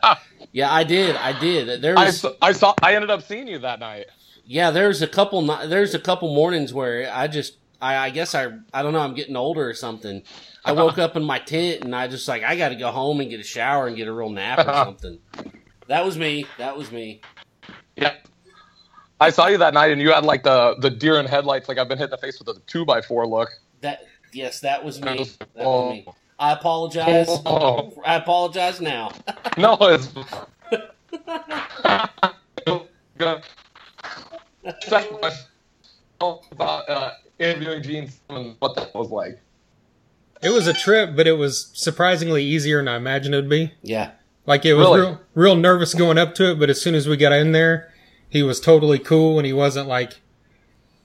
Yeah, 0.53 0.71
I 0.73 0.83
did. 0.83 1.15
I 1.15 1.37
did. 1.39 1.81
There 1.81 1.97
I, 1.97 2.05
was 2.05 2.19
saw- 2.21 2.33
I 2.41 2.51
saw 2.53 2.73
I 2.81 2.95
ended 2.95 3.09
up 3.09 3.21
seeing 3.23 3.47
you 3.47 3.59
that 3.59 3.79
night. 3.79 4.05
yeah, 4.45 4.71
there's 4.71 5.01
a 5.01 5.07
couple 5.07 5.41
there's 5.67 5.93
a 5.93 5.99
couple 5.99 6.33
mornings 6.33 6.73
where 6.73 7.11
I 7.13 7.27
just 7.27 7.57
I, 7.81 7.97
I 7.97 8.09
guess 8.09 8.35
I 8.35 8.51
I 8.73 8.83
don't 8.83 8.93
know, 8.93 8.99
I'm 8.99 9.13
getting 9.15 9.35
older 9.35 9.67
or 9.67 9.73
something. 9.73 10.23
I 10.63 10.71
woke 10.83 10.97
up 10.97 11.15
in 11.15 11.23
my 11.23 11.39
tent 11.39 11.83
and 11.83 11.95
I 11.95 12.07
just 12.07 12.27
like 12.27 12.43
I 12.43 12.55
got 12.55 12.69
to 12.69 12.75
go 12.75 12.91
home 12.91 13.19
and 13.19 13.29
get 13.29 13.39
a 13.39 13.43
shower 13.43 13.87
and 13.87 13.97
get 13.97 14.07
a 14.07 14.13
real 14.13 14.29
nap 14.29 14.59
or 14.59 14.73
something. 14.73 15.19
That 15.87 16.05
was 16.05 16.17
me. 16.17 16.45
That 16.57 16.77
was 16.77 16.91
me. 16.91 17.21
Yeah. 17.95 18.13
I 19.21 19.29
saw 19.29 19.45
you 19.47 19.57
that 19.59 19.75
night, 19.75 19.91
and 19.91 20.01
you 20.01 20.11
had 20.11 20.25
like 20.25 20.41
the 20.43 20.75
the 20.79 20.89
deer 20.89 21.19
in 21.19 21.27
headlights. 21.27 21.69
Like 21.69 21.77
I've 21.77 21.87
been 21.87 21.99
hit 21.99 22.05
in 22.05 22.09
the 22.09 22.17
face 22.17 22.39
with 22.39 22.47
a 22.49 22.59
two 22.65 22.83
by 22.83 23.01
four 23.01 23.27
look. 23.27 23.49
That 23.81 24.01
yes, 24.33 24.59
that 24.61 24.83
was 24.83 24.99
me. 24.99 25.29
That 25.55 25.65
was 25.65 25.93
me. 25.93 26.07
I 26.39 26.53
apologize. 26.53 27.27
Oh. 27.45 27.93
I 28.03 28.15
apologize 28.15 28.81
now. 28.81 29.11
No, 29.57 29.77
it's. 29.81 30.07
Second 34.81 35.17
question 35.19 35.45
about 36.51 36.89
uh, 36.89 37.11
interviewing 37.39 37.83
Gene 37.83 38.09
Simmons, 38.09 38.55
what 38.59 38.75
that 38.75 38.93
was 38.95 39.09
like. 39.09 39.39
It 40.41 40.49
was 40.49 40.67
a 40.67 40.73
trip, 40.73 41.15
but 41.15 41.27
it 41.27 41.33
was 41.33 41.69
surprisingly 41.73 42.43
easier 42.43 42.77
than 42.77 42.87
I 42.87 42.95
imagined 42.95 43.35
it 43.35 43.39
would 43.39 43.49
be. 43.49 43.73
Yeah. 43.83 44.11
Like 44.45 44.65
it 44.65 44.73
was 44.73 44.87
Really? 44.87 45.01
real, 45.01 45.21
real 45.35 45.55
nervous 45.55 45.93
going 45.93 46.17
up 46.17 46.33
to 46.35 46.51
it, 46.51 46.59
but 46.59 46.69
as 46.69 46.81
soon 46.81 46.95
as 46.95 47.07
we 47.07 47.17
got 47.17 47.33
in 47.33 47.51
there, 47.51 47.90
he 48.31 48.41
was 48.41 48.59
totally 48.59 48.97
cool 48.97 49.37
and 49.37 49.45
he 49.45 49.53
wasn't 49.53 49.87
like, 49.87 50.21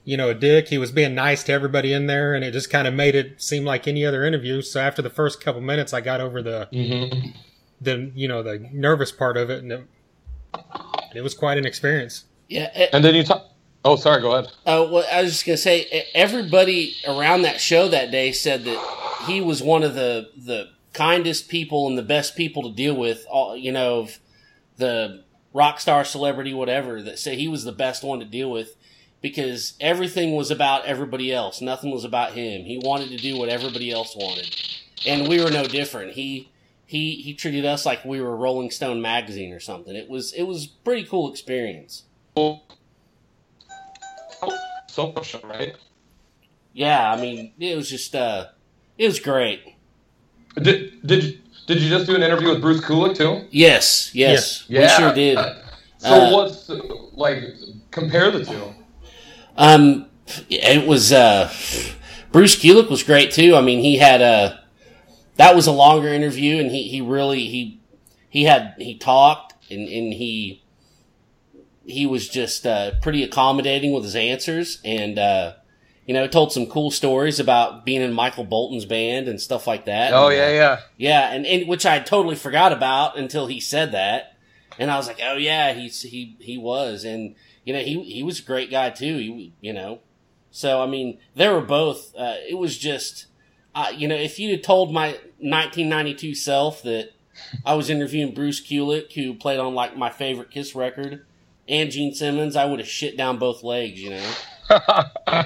you 0.05 0.17
know, 0.17 0.29
a 0.29 0.33
dick. 0.33 0.69
He 0.69 0.77
was 0.79 0.91
being 0.91 1.13
nice 1.13 1.43
to 1.43 1.51
everybody 1.51 1.91
in 1.93 2.07
there, 2.07 2.33
and 2.33 2.43
it 2.43 2.51
just 2.51 2.69
kind 2.71 2.87
of 2.87 2.93
made 2.93 3.13
it 3.13 3.41
seem 3.41 3.63
like 3.65 3.87
any 3.87 4.05
other 4.05 4.23
interview. 4.23 4.61
So 4.61 4.79
after 4.79 5.01
the 5.01 5.09
first 5.09 5.41
couple 5.43 5.59
minutes, 5.61 5.93
I 5.93 6.01
got 6.01 6.21
over 6.21 6.41
the 6.41 6.67
Mm-hmm. 6.71 7.29
the 7.81 8.11
you 8.15 8.27
know 8.27 8.41
the 8.41 8.67
nervous 8.71 9.11
part 9.11 9.35
of 9.37 9.49
it, 9.49 9.61
and 9.61 9.71
it, 9.73 9.83
it 11.15 11.21
was 11.21 11.33
quite 11.33 11.57
an 11.57 11.65
experience. 11.65 12.23
Yeah. 12.47 12.69
eh, 12.73 12.87
And 12.93 13.03
then 13.03 13.13
you 13.15 13.23
talk. 13.23 13.45
Oh, 13.83 13.95
sorry. 13.97 14.21
Go 14.21 14.31
ahead. 14.33 14.51
Uh, 14.65 14.87
well, 14.91 15.05
I 15.11 15.21
was 15.21 15.31
just 15.33 15.45
gonna 15.45 15.57
say, 15.57 16.05
everybody 16.13 16.95
around 17.07 17.43
that 17.43 17.59
show 17.61 17.87
that 17.89 18.11
day 18.11 18.31
said 18.31 18.63
that 18.65 19.23
he 19.27 19.41
was 19.41 19.61
one 19.61 19.83
of 19.83 19.93
the 19.95 20.29
the 20.37 20.69
kindest 20.93 21.47
people 21.49 21.87
and 21.87 21.97
the 21.97 22.01
best 22.03 22.35
people 22.37 22.63
to 22.63 22.71
deal 22.73 22.95
with. 22.95 23.25
All 23.29 23.55
you 23.57 23.71
know, 23.73 23.99
of 23.99 24.19
the 24.77 25.23
rock 25.53 25.79
star, 25.79 26.03
celebrity, 26.03 26.53
whatever. 26.53 27.01
That 27.01 27.19
say 27.19 27.35
he 27.35 27.47
was 27.47 27.63
the 27.63 27.71
best 27.71 28.03
one 28.03 28.19
to 28.19 28.25
deal 28.25 28.49
with 28.49 28.75
because 29.21 29.73
everything 29.79 30.33
was 30.33 30.51
about 30.51 30.85
everybody 30.85 31.33
else. 31.33 31.61
Nothing 31.61 31.91
was 31.91 32.03
about 32.03 32.33
him. 32.33 32.63
He 32.63 32.77
wanted 32.77 33.09
to 33.09 33.17
do 33.17 33.37
what 33.37 33.49
everybody 33.49 33.91
else 33.91 34.15
wanted, 34.15 34.55
and 35.05 35.27
we 35.27 35.43
were 35.43 35.51
no 35.51 35.65
different. 35.65 36.13
He 36.13 36.51
he 36.85 37.15
he 37.15 37.33
treated 37.33 37.65
us 37.65 37.85
like 37.85 38.05
we 38.05 38.21
were 38.21 38.35
Rolling 38.35 38.71
Stone 38.71 39.01
magazine 39.01 39.53
or 39.53 39.59
something. 39.59 39.95
It 39.95 40.09
was 40.09 40.33
it 40.33 40.43
was 40.43 40.65
a 40.65 40.69
pretty 40.83 41.05
cool 41.05 41.29
experience. 41.31 42.03
So 44.87 45.11
much, 45.11 45.35
right? 45.43 45.75
Yeah, 46.73 47.11
I 47.11 47.19
mean, 47.19 47.53
it 47.59 47.75
was 47.75 47.89
just 47.89 48.15
uh 48.15 48.47
it 48.97 49.05
was 49.05 49.19
great. 49.19 49.75
Did 50.55 51.05
did 51.05 51.23
you, 51.23 51.39
did 51.67 51.81
you 51.81 51.89
just 51.89 52.07
do 52.07 52.15
an 52.15 52.23
interview 52.23 52.49
with 52.49 52.61
Bruce 52.61 52.81
Kulick 52.81 53.15
too? 53.15 53.45
Yes, 53.51 54.09
yes, 54.15 54.65
Yeah. 54.67 54.81
we 54.81 54.87
sure 55.03 55.13
did. 55.13 55.37
So 55.99 56.09
Uh, 56.13 56.31
what's 56.31 56.69
like 57.13 57.43
compare 57.89 58.29
the 58.29 58.45
two? 58.45 58.73
Um, 59.57 60.05
it 60.47 60.85
was 60.87 61.11
uh, 61.11 61.51
Bruce 62.31 62.55
Kulick 62.55 62.87
was 62.91 63.01
great 63.01 63.31
too. 63.31 63.55
I 63.55 63.61
mean, 63.61 63.79
he 63.79 63.97
had 63.97 64.21
a 64.21 64.63
that 65.37 65.55
was 65.55 65.65
a 65.65 65.71
longer 65.71 66.09
interview, 66.09 66.59
and 66.59 66.69
he 66.69 66.83
he 66.87 67.01
really 67.01 67.47
he 67.47 67.79
he 68.29 68.43
had 68.43 68.75
he 68.77 68.95
talked 68.95 69.55
and 69.71 69.87
and 69.89 70.13
he 70.13 70.61
he 71.87 72.05
was 72.05 72.29
just 72.29 72.67
uh, 72.67 72.91
pretty 73.01 73.23
accommodating 73.23 73.91
with 73.91 74.03
his 74.03 74.15
answers, 74.15 74.79
and 74.85 75.17
uh, 75.17 75.53
you 76.07 76.13
know 76.13 76.25
told 76.25 76.51
some 76.51 76.65
cool 76.65 76.89
stories 76.89 77.39
about 77.39 77.85
being 77.85 78.01
in 78.01 78.13
Michael 78.13 78.45
Bolton's 78.45 78.85
band 78.85 79.27
and 79.27 79.39
stuff 79.39 79.67
like 79.67 79.85
that. 79.85 80.13
Oh 80.13 80.29
And, 80.29 80.37
yeah, 80.37 80.49
yeah. 80.49 80.79
Yeah, 80.97 81.33
and, 81.33 81.45
and 81.45 81.67
which 81.67 81.85
I 81.85 81.99
totally 81.99 82.35
forgot 82.35 82.71
about 82.71 83.17
until 83.17 83.45
he 83.45 83.59
said 83.59 83.91
that. 83.91 84.37
And 84.79 84.89
I 84.89 84.97
was 84.97 85.07
like, 85.07 85.19
oh 85.23 85.35
yeah, 85.35 85.73
he's 85.73 86.01
he 86.01 86.37
he 86.39 86.57
was, 86.57 87.03
and 87.03 87.35
you 87.65 87.73
know 87.73 87.79
he 87.79 88.01
he 88.03 88.23
was 88.23 88.39
a 88.39 88.43
great 88.43 88.71
guy 88.71 88.89
too. 88.89 89.17
He 89.17 89.53
you 89.59 89.73
know, 89.73 89.99
so 90.49 90.81
I 90.81 90.87
mean 90.87 91.19
they 91.35 91.49
were 91.49 91.61
both. 91.61 92.15
Uh, 92.15 92.35
it 92.47 92.57
was 92.57 92.77
just, 92.77 93.25
uh, 93.75 93.91
you 93.93 94.07
know, 94.07 94.15
if 94.15 94.39
you 94.39 94.49
had 94.51 94.63
told 94.63 94.93
my 94.93 95.09
1992 95.39 96.35
self 96.35 96.81
that 96.83 97.09
I 97.65 97.73
was 97.73 97.89
interviewing 97.89 98.33
Bruce 98.33 98.61
Kulick, 98.61 99.13
who 99.13 99.33
played 99.33 99.59
on 99.59 99.73
like 99.75 99.97
my 99.97 100.09
favorite 100.09 100.51
Kiss 100.51 100.73
record, 100.75 101.25
and 101.67 101.91
Gene 101.91 102.13
Simmons, 102.13 102.55
I 102.55 102.65
would 102.65 102.79
have 102.79 102.87
shit 102.87 103.17
down 103.17 103.39
both 103.39 103.63
legs. 103.63 103.99
You 103.99 104.11
know, 104.11 104.33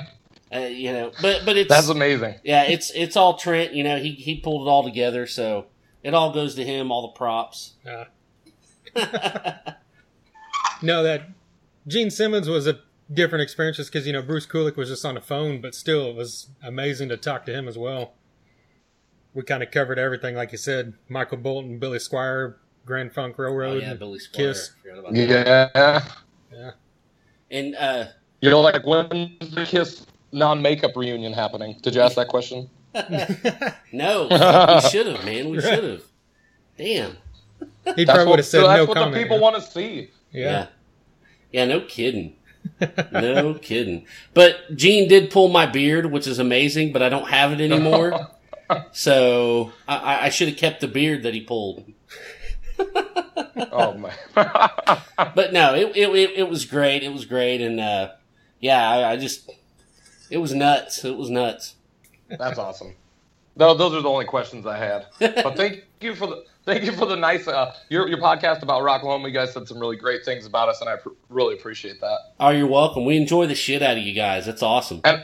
uh, 0.54 0.60
you 0.60 0.92
know, 0.92 1.12
but 1.22 1.44
but 1.46 1.58
it's 1.58 1.70
That's 1.70 1.90
amazing. 1.90 2.36
yeah, 2.44 2.64
it's 2.64 2.92
it's 2.92 3.16
all 3.16 3.38
Trent. 3.38 3.74
You 3.74 3.84
know, 3.84 3.98
he 3.98 4.12
he 4.12 4.40
pulled 4.40 4.68
it 4.68 4.70
all 4.70 4.84
together, 4.84 5.26
so 5.28 5.68
it 6.04 6.14
all 6.14 6.34
goes 6.34 6.56
to 6.56 6.64
him. 6.64 6.92
All 6.92 7.04
the 7.04 7.18
props. 7.18 7.74
Uh, 7.88 8.06
no, 10.82 11.04
that 11.04 11.30
Gene 11.88 12.10
Simmons 12.10 12.50
was 12.50 12.68
a 12.68 12.80
different 13.12 13.44
experience 13.44 13.78
just 13.78 13.92
because, 13.92 14.08
you 14.08 14.14
know, 14.14 14.22
Bruce 14.22 14.46
Kulick 14.46 14.76
was 14.76 14.90
just 14.90 15.06
on 15.06 15.16
the 15.16 15.22
phone, 15.22 15.62
but 15.62 15.76
still, 15.76 16.10
it 16.10 16.16
was 16.16 16.50
amazing 16.64 17.10
to 17.10 17.18
talk 17.18 17.46
to 17.46 17.54
him 17.54 17.68
as 17.68 17.78
well. 17.78 18.14
We 19.34 19.44
kind 19.44 19.64
of 19.64 19.72
covered 19.72 19.98
everything, 19.98 20.36
like 20.36 20.52
you 20.52 20.58
said 20.58 20.94
Michael 21.08 21.38
Bolton, 21.38 21.80
Billy 21.80 22.00
Squier, 22.00 22.56
Grand 22.86 23.14
Funk 23.14 23.36
Oh 23.38 23.44
Railroad, 23.44 23.82
yeah, 23.82 23.94
Billy 23.94 24.20
Squier. 24.20 24.34
Kiss. 24.34 24.72
Forgot 24.82 25.00
about 25.00 25.14
that. 25.14 25.72
Yeah. 25.76 26.04
Yeah. 26.52 26.72
And 27.50 27.76
uh, 27.76 28.06
You 28.42 28.50
know, 28.50 28.60
like 28.62 28.86
when's 28.86 29.10
the 29.54 29.66
Kiss 29.66 30.06
non-makeup 30.32 30.96
reunion 30.96 31.34
happening? 31.34 31.78
Did 31.82 31.96
you 31.96 32.02
ask 32.02 32.16
that 32.16 32.28
question? 32.28 32.70
no, 33.92 34.28
we 34.84 34.90
should 34.90 35.08
have, 35.08 35.26
man. 35.26 35.50
We 35.50 35.62
should 35.62 35.84
have. 35.84 36.02
Damn. 36.78 37.18
He 37.96 38.06
That's 38.06 38.06
probably 38.06 38.24
would 38.26 38.30
what, 38.32 38.40
have 38.40 38.46
said 38.46 38.64
that's 38.64 38.78
no 38.80 38.86
what 38.86 38.98
comment. 38.98 39.14
the 39.16 39.22
people 39.24 39.40
want 39.40 39.56
to 39.56 39.62
see. 39.62 40.10
yeah. 40.32 40.42
Yeah. 40.44 40.68
Yeah, 41.52 41.66
no 41.66 41.82
kidding. 41.82 42.36
No 43.12 43.56
kidding. 43.56 44.06
But 44.34 44.76
Gene 44.76 45.08
did 45.10 45.32
pull 45.32 45.48
my 45.50 45.66
beard, 45.66 46.12
which 46.12 46.28
is 46.28 46.38
amazing, 46.40 46.94
but 46.94 47.02
I 47.02 47.10
don't 47.10 47.28
have 47.28 47.52
it 47.52 47.60
anymore. 47.62 48.28
so 48.92 49.72
I- 49.88 49.98
I, 49.98 50.26
I 50.26 50.30
should 50.30 50.48
have 50.50 50.58
kept 50.58 50.82
the 50.82 50.88
beard 50.88 51.24
that 51.24 51.34
he 51.34 51.42
pulled. 51.42 51.84
Oh 53.72 53.94
man. 53.98 54.14
But 54.36 55.54
no, 55.54 55.76
it, 55.76 55.96
it, 55.96 56.10
it, 56.10 56.30
it 56.38 56.50
was 56.50 56.66
great. 56.66 57.04
It 57.04 57.12
was 57.14 57.26
great. 57.26 57.62
And, 57.62 57.80
uh, 57.80 58.10
yeah, 58.60 58.90
I, 58.90 59.12
I 59.12 59.18
just, 59.18 59.50
it 60.32 60.38
was 60.38 60.54
nuts. 60.54 61.04
It 61.06 61.16
was 61.16 61.30
nuts. 61.30 61.76
That's 62.30 62.58
awesome. 62.58 62.96
No, 63.56 63.74
those 63.74 63.94
are 63.94 64.02
the 64.02 64.10
only 64.10 64.26
questions 64.26 64.66
I 64.66 64.78
had. 64.78 65.06
But 65.20 65.56
thank 65.58 65.84
you 66.00 66.16
for 66.16 66.26
the 66.28 66.46
thank 66.66 66.84
you 66.86 66.94
for 66.94 67.06
the 67.06 67.18
nice 67.18 67.48
uh, 67.48 67.76
your 67.90 68.08
your 68.08 68.18
podcast 68.20 68.64
about 68.64 68.82
Rocklahoma. 68.82 69.28
You 69.28 69.34
guys 69.34 69.54
said 69.54 69.68
some 69.68 69.78
really 69.80 69.98
great 69.98 70.24
things 70.24 70.46
about 70.46 70.70
us, 70.70 70.80
and 70.82 70.90
I 70.90 70.96
pr- 70.96 71.10
really 71.30 71.56
appreciate 71.56 72.00
that. 72.02 72.18
Oh, 72.40 72.50
you're 72.50 72.66
welcome. 72.68 73.04
We 73.06 73.18
enjoy 73.18 73.48
the 73.48 73.56
shit 73.56 73.82
out 73.84 73.98
of 73.98 74.04
you 74.04 74.14
guys. 74.14 74.46
That's 74.46 74.64
awesome. 74.64 75.02
And 75.04 75.24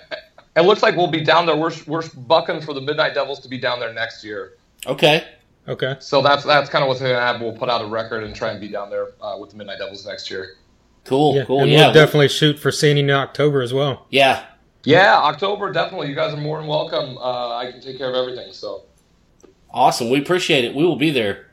it 0.57 0.61
looks 0.61 0.83
like 0.83 0.97
we'll 0.97 1.07
be 1.11 1.23
down 1.23 1.45
there. 1.45 1.55
We're 1.55 1.71
we're 1.87 2.03
bucking 2.17 2.61
for 2.61 2.73
the 2.73 2.81
Midnight 2.81 3.13
Devils 3.13 3.39
to 3.41 3.47
be 3.47 3.57
down 3.57 3.79
there 3.79 3.93
next 3.93 4.23
year. 4.25 4.57
Okay. 4.85 5.25
Okay. 5.69 5.95
So 5.99 6.21
that's 6.21 6.43
that's 6.43 6.69
kind 6.69 6.83
of 6.83 6.89
what's 6.89 6.99
going 6.99 7.13
to 7.13 7.19
happen. 7.19 7.41
We'll 7.41 7.57
put 7.57 7.69
out 7.69 7.81
a 7.81 7.87
record 7.87 8.23
and 8.25 8.35
try 8.35 8.51
and 8.51 8.59
be 8.59 8.67
down 8.67 8.89
there 8.89 9.07
uh, 9.21 9.37
with 9.39 9.51
the 9.51 9.55
Midnight 9.57 9.79
Devils 9.79 10.05
next 10.05 10.29
year. 10.29 10.55
Cool. 11.05 11.35
Yeah. 11.35 11.45
cool. 11.45 11.61
and 11.61 11.71
Yeah. 11.71 11.85
we'll 11.85 11.93
definitely 11.93 12.27
shoot 12.27 12.59
for 12.59 12.71
seeing 12.73 12.97
you 12.97 13.03
in 13.03 13.09
October 13.11 13.61
as 13.61 13.73
well. 13.73 14.05
yeah. 14.09 14.45
Yeah, 14.87 15.17
October 15.17 15.71
definitely. 15.73 16.07
You 16.07 16.15
guys 16.15 16.33
are 16.33 16.37
more 16.37 16.59
than 16.59 16.67
welcome. 16.67 17.17
Uh, 17.17 17.57
I 17.57 17.69
can 17.71 17.81
take 17.81 17.97
care 17.97 18.09
of 18.09 18.15
everything. 18.15 18.53
So 18.53 18.83
Awesome. 19.69 20.09
We 20.09 20.19
appreciate 20.19 20.63
it. 20.63 20.73
We 20.73 20.85
will 20.85 20.95
be 20.95 21.09
there. 21.11 21.47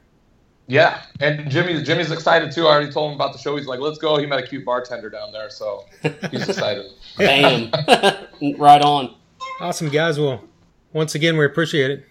yeah, 0.68 1.02
and 1.20 1.50
Jimmy 1.50 1.82
Jimmy's 1.82 2.12
excited 2.12 2.52
too. 2.52 2.66
I 2.68 2.72
already 2.74 2.92
told 2.92 3.10
him 3.10 3.16
about 3.16 3.32
the 3.32 3.38
show. 3.40 3.56
He's 3.56 3.66
like, 3.66 3.80
"Let's 3.80 3.98
go." 3.98 4.16
He 4.18 4.24
met 4.26 4.38
a 4.38 4.46
cute 4.46 4.64
bartender 4.64 5.10
down 5.10 5.32
there, 5.32 5.50
so 5.50 5.84
he's 6.30 6.48
excited. 6.48 6.86
Bam. 7.18 7.70
right 8.56 8.80
on. 8.82 9.14
Awesome, 9.60 9.88
guys. 9.88 10.18
Well, 10.18 10.44
once 10.92 11.16
again, 11.16 11.36
we 11.36 11.44
appreciate 11.44 11.90
it. 11.90 12.06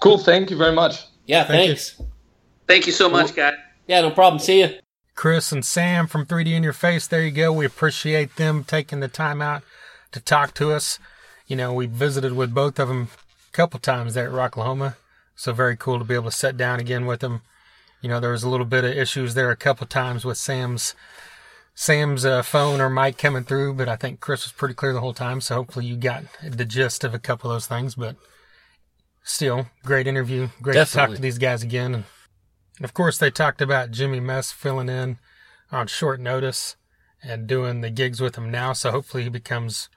Cool. 0.00 0.16
Thank 0.16 0.50
you 0.50 0.56
very 0.56 0.72
much. 0.74 1.04
Yeah, 1.26 1.42
Thank 1.44 1.62
you. 1.62 1.74
thanks. 1.74 2.00
Thank 2.68 2.86
you 2.86 2.92
so 2.92 3.08
much, 3.10 3.34
guys. 3.34 3.54
Yeah, 3.88 4.00
no 4.00 4.10
problem. 4.12 4.38
See 4.38 4.60
you. 4.60 4.78
Chris 5.16 5.52
and 5.52 5.64
Sam 5.64 6.06
from 6.06 6.24
3D 6.24 6.52
in 6.52 6.62
Your 6.62 6.72
Face. 6.72 7.06
There 7.08 7.22
you 7.22 7.30
go. 7.32 7.52
We 7.52 7.66
appreciate 7.66 8.36
them 8.36 8.64
taking 8.64 9.00
the 9.00 9.08
time 9.08 9.42
out 9.42 9.62
to 10.12 10.20
talk 10.20 10.54
to 10.54 10.72
us. 10.72 10.98
You 11.46 11.56
know, 11.56 11.72
we 11.72 11.86
visited 11.86 12.34
with 12.34 12.54
both 12.54 12.78
of 12.78 12.88
them 12.88 13.08
a 13.48 13.52
couple 13.52 13.80
times 13.80 14.14
there 14.14 14.26
at 14.26 14.32
Rocklahoma. 14.32 14.96
So 15.34 15.52
very 15.52 15.76
cool 15.76 15.98
to 15.98 16.04
be 16.04 16.14
able 16.14 16.30
to 16.30 16.36
sit 16.36 16.56
down 16.56 16.80
again 16.80 17.06
with 17.06 17.20
them. 17.20 17.42
You 18.00 18.08
know, 18.08 18.20
there 18.20 18.32
was 18.32 18.42
a 18.42 18.48
little 18.48 18.66
bit 18.66 18.84
of 18.84 18.96
issues 18.96 19.34
there 19.34 19.50
a 19.50 19.56
couple 19.56 19.86
times 19.86 20.24
with 20.24 20.38
Sam's 20.38 20.94
Sam's 21.74 22.24
uh, 22.24 22.42
phone 22.42 22.80
or 22.80 22.90
mic 22.90 23.16
coming 23.16 23.44
through, 23.44 23.74
but 23.74 23.88
I 23.88 23.96
think 23.96 24.20
Chris 24.20 24.44
was 24.44 24.52
pretty 24.52 24.74
clear 24.74 24.92
the 24.92 25.00
whole 25.00 25.14
time. 25.14 25.40
So 25.40 25.54
hopefully 25.54 25.86
you 25.86 25.96
got 25.96 26.24
the 26.42 26.64
gist 26.64 27.02
of 27.02 27.14
a 27.14 27.18
couple 27.18 27.50
of 27.50 27.54
those 27.54 27.66
things. 27.66 27.94
But 27.94 28.16
still, 29.22 29.68
great 29.84 30.06
interview. 30.06 30.48
Great 30.60 30.74
to 30.74 30.84
talk 30.84 31.10
to 31.10 31.20
these 31.20 31.38
guys 31.38 31.62
again. 31.62 31.94
And, 31.94 32.04
and 32.76 32.84
of 32.84 32.92
course, 32.92 33.18
they 33.18 33.30
talked 33.30 33.62
about 33.62 33.90
Jimmy 33.90 34.20
Mess 34.20 34.52
filling 34.52 34.88
in 34.88 35.18
on 35.70 35.86
short 35.86 36.20
notice 36.20 36.76
and 37.22 37.46
doing 37.46 37.80
the 37.80 37.90
gigs 37.90 38.20
with 38.20 38.36
him 38.36 38.50
now. 38.50 38.74
So 38.74 38.90
hopefully 38.90 39.22
he 39.22 39.28
becomes, 39.30 39.88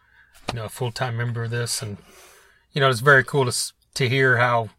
you 0.51 0.59
know, 0.59 0.65
a 0.65 0.69
full 0.69 0.91
time 0.91 1.17
member 1.17 1.43
of 1.43 1.51
this. 1.51 1.81
And 1.81 1.97
you 2.73 2.81
know, 2.81 2.89
it's 2.89 2.99
very 2.99 3.23
cool 3.23 3.45
to 3.49 3.73
to 3.95 4.09
hear 4.09 4.37
how 4.37 4.69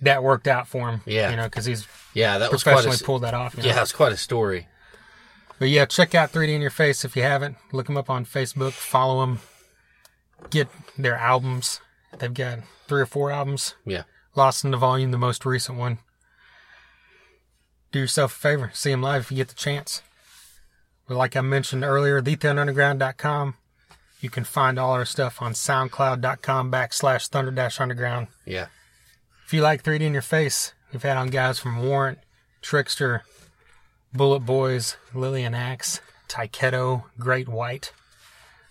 that 0.00 0.22
worked 0.22 0.46
out 0.46 0.68
for 0.68 0.88
him. 0.88 1.00
Yeah. 1.06 1.30
you 1.30 1.36
know, 1.36 1.44
because 1.44 1.64
he's 1.64 1.86
Yeah, 2.14 2.38
that 2.38 2.52
was 2.52 2.62
quite 2.62 2.72
professionally 2.72 2.98
a, 3.00 3.04
pulled 3.04 3.22
that 3.22 3.34
off. 3.34 3.56
you 3.56 3.62
know. 3.62 3.68
yeah, 3.68 3.82
it's 3.82 3.92
quite 3.92 4.12
a 4.12 4.16
story. 4.16 4.68
But 5.58 5.68
yeah, 5.70 5.86
check 5.86 6.14
out 6.14 6.32
3D 6.32 6.50
in 6.54 6.60
Your 6.60 6.70
Face 6.70 7.04
if 7.04 7.16
you 7.16 7.22
haven't. 7.22 7.56
Look 7.72 7.86
them 7.86 7.96
up 7.96 8.08
on 8.08 8.24
Facebook. 8.24 8.72
Follow 8.72 9.20
them. 9.20 9.40
Get 10.50 10.68
their 10.96 11.16
albums. 11.16 11.80
They've 12.16 12.32
got 12.32 12.60
three 12.86 13.00
or 13.00 13.06
four 13.06 13.32
albums. 13.32 13.74
Yeah. 13.84 14.04
Lost 14.36 14.64
in 14.64 14.70
the 14.70 14.76
Volume, 14.76 15.10
the 15.10 15.18
most 15.18 15.44
recent 15.44 15.76
one. 15.78 15.98
Do 17.90 17.98
yourself 17.98 18.36
a 18.36 18.38
favor. 18.38 18.70
See 18.72 18.90
them 18.90 19.02
live 19.02 19.22
if 19.22 19.30
you 19.32 19.36
get 19.36 19.48
the 19.48 19.54
chance. 19.54 20.02
But 21.08 21.16
like 21.16 21.34
I 21.34 21.40
mentioned 21.40 21.82
earlier, 21.82 22.22
thethunderground.com. 22.22 23.54
You 24.20 24.30
can 24.30 24.44
find 24.44 24.78
all 24.78 24.92
our 24.92 25.04
stuff 25.04 25.40
on 25.40 25.52
soundcloud.com 25.52 26.72
backslash 26.72 27.28
thunder 27.28 27.52
dash 27.52 27.80
underground. 27.80 28.28
Yeah. 28.44 28.66
If 29.46 29.54
you 29.54 29.62
like 29.62 29.82
3D 29.82 30.00
in 30.00 30.12
your 30.12 30.22
face, 30.22 30.74
we've 30.92 31.02
had 31.02 31.16
on 31.16 31.28
guys 31.28 31.58
from 31.58 31.82
Warrant, 31.82 32.18
Trickster, 32.60 33.22
Bullet 34.12 34.40
Boys, 34.40 34.96
Lillian 35.14 35.54
Axe, 35.54 36.00
Tyketto, 36.28 37.04
Great 37.18 37.48
White. 37.48 37.92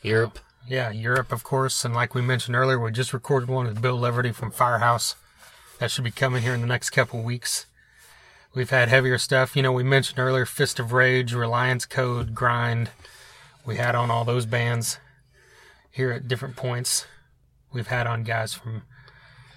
Europe. 0.02 0.40
Yeah, 0.68 0.92
Europe, 0.92 1.32
of 1.32 1.44
course. 1.44 1.86
And 1.86 1.96
like 1.96 2.14
we 2.14 2.22
mentioned 2.22 2.56
earlier, 2.56 2.80
we 2.80 2.92
just 2.92 3.14
recorded 3.14 3.50
one 3.50 3.68
with 3.68 3.82
Bill 3.82 3.98
Leverty 3.98 4.36
from 4.36 4.52
Firehouse. 4.52 5.16
That 5.80 5.92
should 5.92 6.04
be 6.04 6.12
coming 6.12 6.44
here 6.44 6.54
in 6.54 6.62
the 6.62 6.68
next 6.68 6.90
couple 6.90 7.22
weeks. 7.24 7.66
We've 8.54 8.70
had 8.70 8.90
heavier 8.90 9.18
stuff. 9.18 9.56
You 9.56 9.62
know, 9.62 9.72
we 9.72 9.84
mentioned 9.84 10.20
earlier 10.20 10.46
Fist 10.46 10.80
of 10.80 10.92
Rage, 10.92 11.34
Reliance 11.34 11.86
Code, 11.86 12.36
Grind. 12.36 12.90
We 13.66 13.78
had 13.78 13.96
on 13.96 14.12
all 14.12 14.26
those 14.26 14.46
bands 14.46 14.98
here 15.98 16.12
at 16.12 16.28
different 16.28 16.56
points. 16.56 17.06
We've 17.74 17.88
had 17.88 18.08
on 18.08 18.24
guys 18.24 18.54
from 18.54 18.84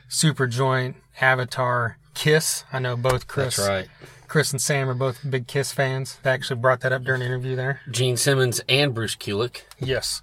Super 0.08 0.46
Joint, 0.46 0.96
Avatar, 1.20 1.98
Kiss. 2.14 2.64
I 2.72 2.78
know 2.80 2.96
both 2.96 3.28
Chris, 3.28 3.56
That's 3.56 3.68
right. 3.68 3.88
Chris 4.26 4.50
and 4.52 4.60
Sam 4.60 4.88
are 4.88 4.94
both 4.94 5.18
big 5.28 5.46
Kiss 5.46 5.72
fans. 5.72 6.18
They 6.22 6.30
actually 6.30 6.60
brought 6.60 6.80
that 6.80 6.92
up 6.92 7.04
during 7.04 7.20
the 7.20 7.26
interview 7.26 7.56
there. 7.56 7.80
Gene 7.90 8.16
Simmons 8.16 8.60
and 8.68 8.94
Bruce 8.94 9.16
Kulick. 9.16 9.62
Yes. 9.78 10.22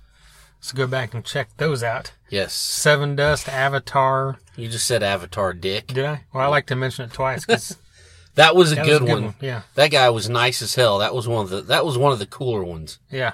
So 0.60 0.76
go 0.76 0.88
back 0.88 1.14
and 1.14 1.24
check 1.24 1.50
those 1.58 1.84
out. 1.84 2.14
Yes. 2.30 2.54
Sevendust, 2.56 3.48
Avatar. 3.48 4.40
You 4.56 4.68
just 4.68 4.88
said 4.88 5.04
Avatar 5.04 5.54
Dick. 5.54 5.88
Did 5.88 6.06
I? 6.06 6.26
Well, 6.34 6.44
I 6.44 6.48
like 6.48 6.66
to 6.68 6.76
mention 6.76 7.06
it 7.06 7.14
twice 7.14 7.46
because 7.46 7.78
That 8.36 8.56
was 8.56 8.72
a 8.72 8.76
that 8.76 8.86
good, 8.86 9.02
was 9.04 9.10
a 9.10 9.14
one. 9.14 9.22
good 9.22 9.26
one. 9.28 9.36
Yeah, 9.42 9.62
That 9.76 9.92
guy 9.92 10.10
was 10.10 10.30
nice 10.30 10.62
as 10.62 10.76
hell. 10.76 11.00
That 11.00 11.14
was 11.16 11.28
one 11.28 11.44
of 11.44 11.50
the 11.50 11.62
that 11.62 11.86
was 11.86 11.98
one 11.98 12.12
of 12.12 12.20
the 12.20 12.26
cooler 12.28 12.64
ones. 12.64 13.00
yeah, 13.12 13.34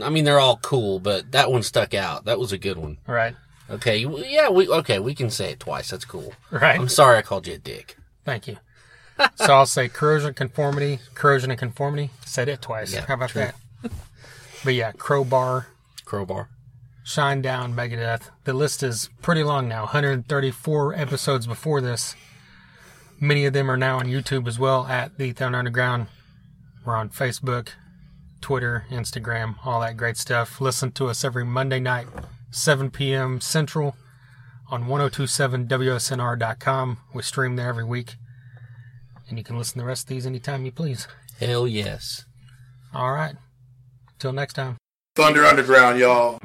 I 0.00 0.08
mean, 0.10 0.24
they're 0.24 0.38
all 0.40 0.56
cool, 0.58 0.98
but 1.00 1.32
that 1.32 1.50
one 1.50 1.62
stuck 1.62 1.92
out. 1.94 2.24
That 2.24 2.38
was 2.38 2.52
a 2.52 2.58
good 2.58 2.78
one. 2.78 2.98
right, 3.06 3.34
Okay, 3.70 3.98
yeah, 4.28 4.48
we 4.50 4.68
okay, 4.68 4.98
we 4.98 5.14
can 5.14 5.30
say 5.30 5.52
it 5.52 5.60
twice. 5.60 5.90
That's 5.90 6.04
cool. 6.04 6.32
right. 6.50 6.78
I'm 6.78 6.88
sorry 6.88 7.18
I 7.18 7.22
called 7.22 7.46
you 7.46 7.54
a 7.54 7.58
dick. 7.58 7.96
Thank 8.24 8.46
you. 8.48 8.56
So 9.36 9.52
I'll 9.54 9.66
say 9.66 9.88
corrosion, 9.88 10.34
conformity, 10.34 10.98
corrosion, 11.14 11.50
and 11.50 11.58
conformity. 11.58 12.10
Said 12.24 12.48
it 12.48 12.60
twice. 12.62 12.92
Yeah, 12.92 13.04
How 13.06 13.14
about 13.14 13.30
true. 13.30 13.42
that? 13.42 13.54
But 14.64 14.74
yeah, 14.74 14.92
Crowbar, 14.92 15.66
Crowbar. 16.04 16.48
Shinedown, 17.04 17.74
Megadeth. 17.74 18.30
The 18.44 18.52
list 18.52 18.82
is 18.82 19.10
pretty 19.20 19.42
long 19.44 19.68
now. 19.68 19.82
134 19.82 20.94
episodes 20.94 21.46
before 21.46 21.80
this. 21.80 22.14
Many 23.20 23.44
of 23.44 23.52
them 23.52 23.70
are 23.70 23.76
now 23.76 23.98
on 23.98 24.06
YouTube 24.06 24.46
as 24.48 24.58
well 24.58 24.86
at 24.86 25.18
The 25.18 25.32
Thunder 25.32 25.58
Underground. 25.58 26.06
We're 26.84 26.96
on 26.96 27.08
Facebook, 27.10 27.68
Twitter, 28.42 28.84
Instagram, 28.90 29.54
all 29.64 29.80
that 29.80 29.96
great 29.96 30.18
stuff. 30.18 30.60
Listen 30.60 30.92
to 30.92 31.06
us 31.06 31.24
every 31.24 31.44
Monday 31.44 31.80
night, 31.80 32.06
7 32.50 32.90
p.m. 32.90 33.40
Central 33.40 33.96
on 34.70 34.84
1027WSNR.com. 34.84 36.98
We 37.14 37.22
stream 37.22 37.56
there 37.56 37.68
every 37.68 37.84
week. 37.84 38.16
And 39.28 39.38
you 39.38 39.44
can 39.44 39.56
listen 39.56 39.74
to 39.74 39.78
the 39.80 39.86
rest 39.86 40.04
of 40.04 40.08
these 40.08 40.26
anytime 40.26 40.66
you 40.66 40.72
please. 40.72 41.08
Hell 41.40 41.66
yes. 41.66 42.26
All 42.92 43.12
right. 43.12 43.36
Till 44.18 44.32
next 44.32 44.54
time. 44.54 44.76
Thunder 45.14 45.44
Underground, 45.44 45.98
y'all. 45.98 46.38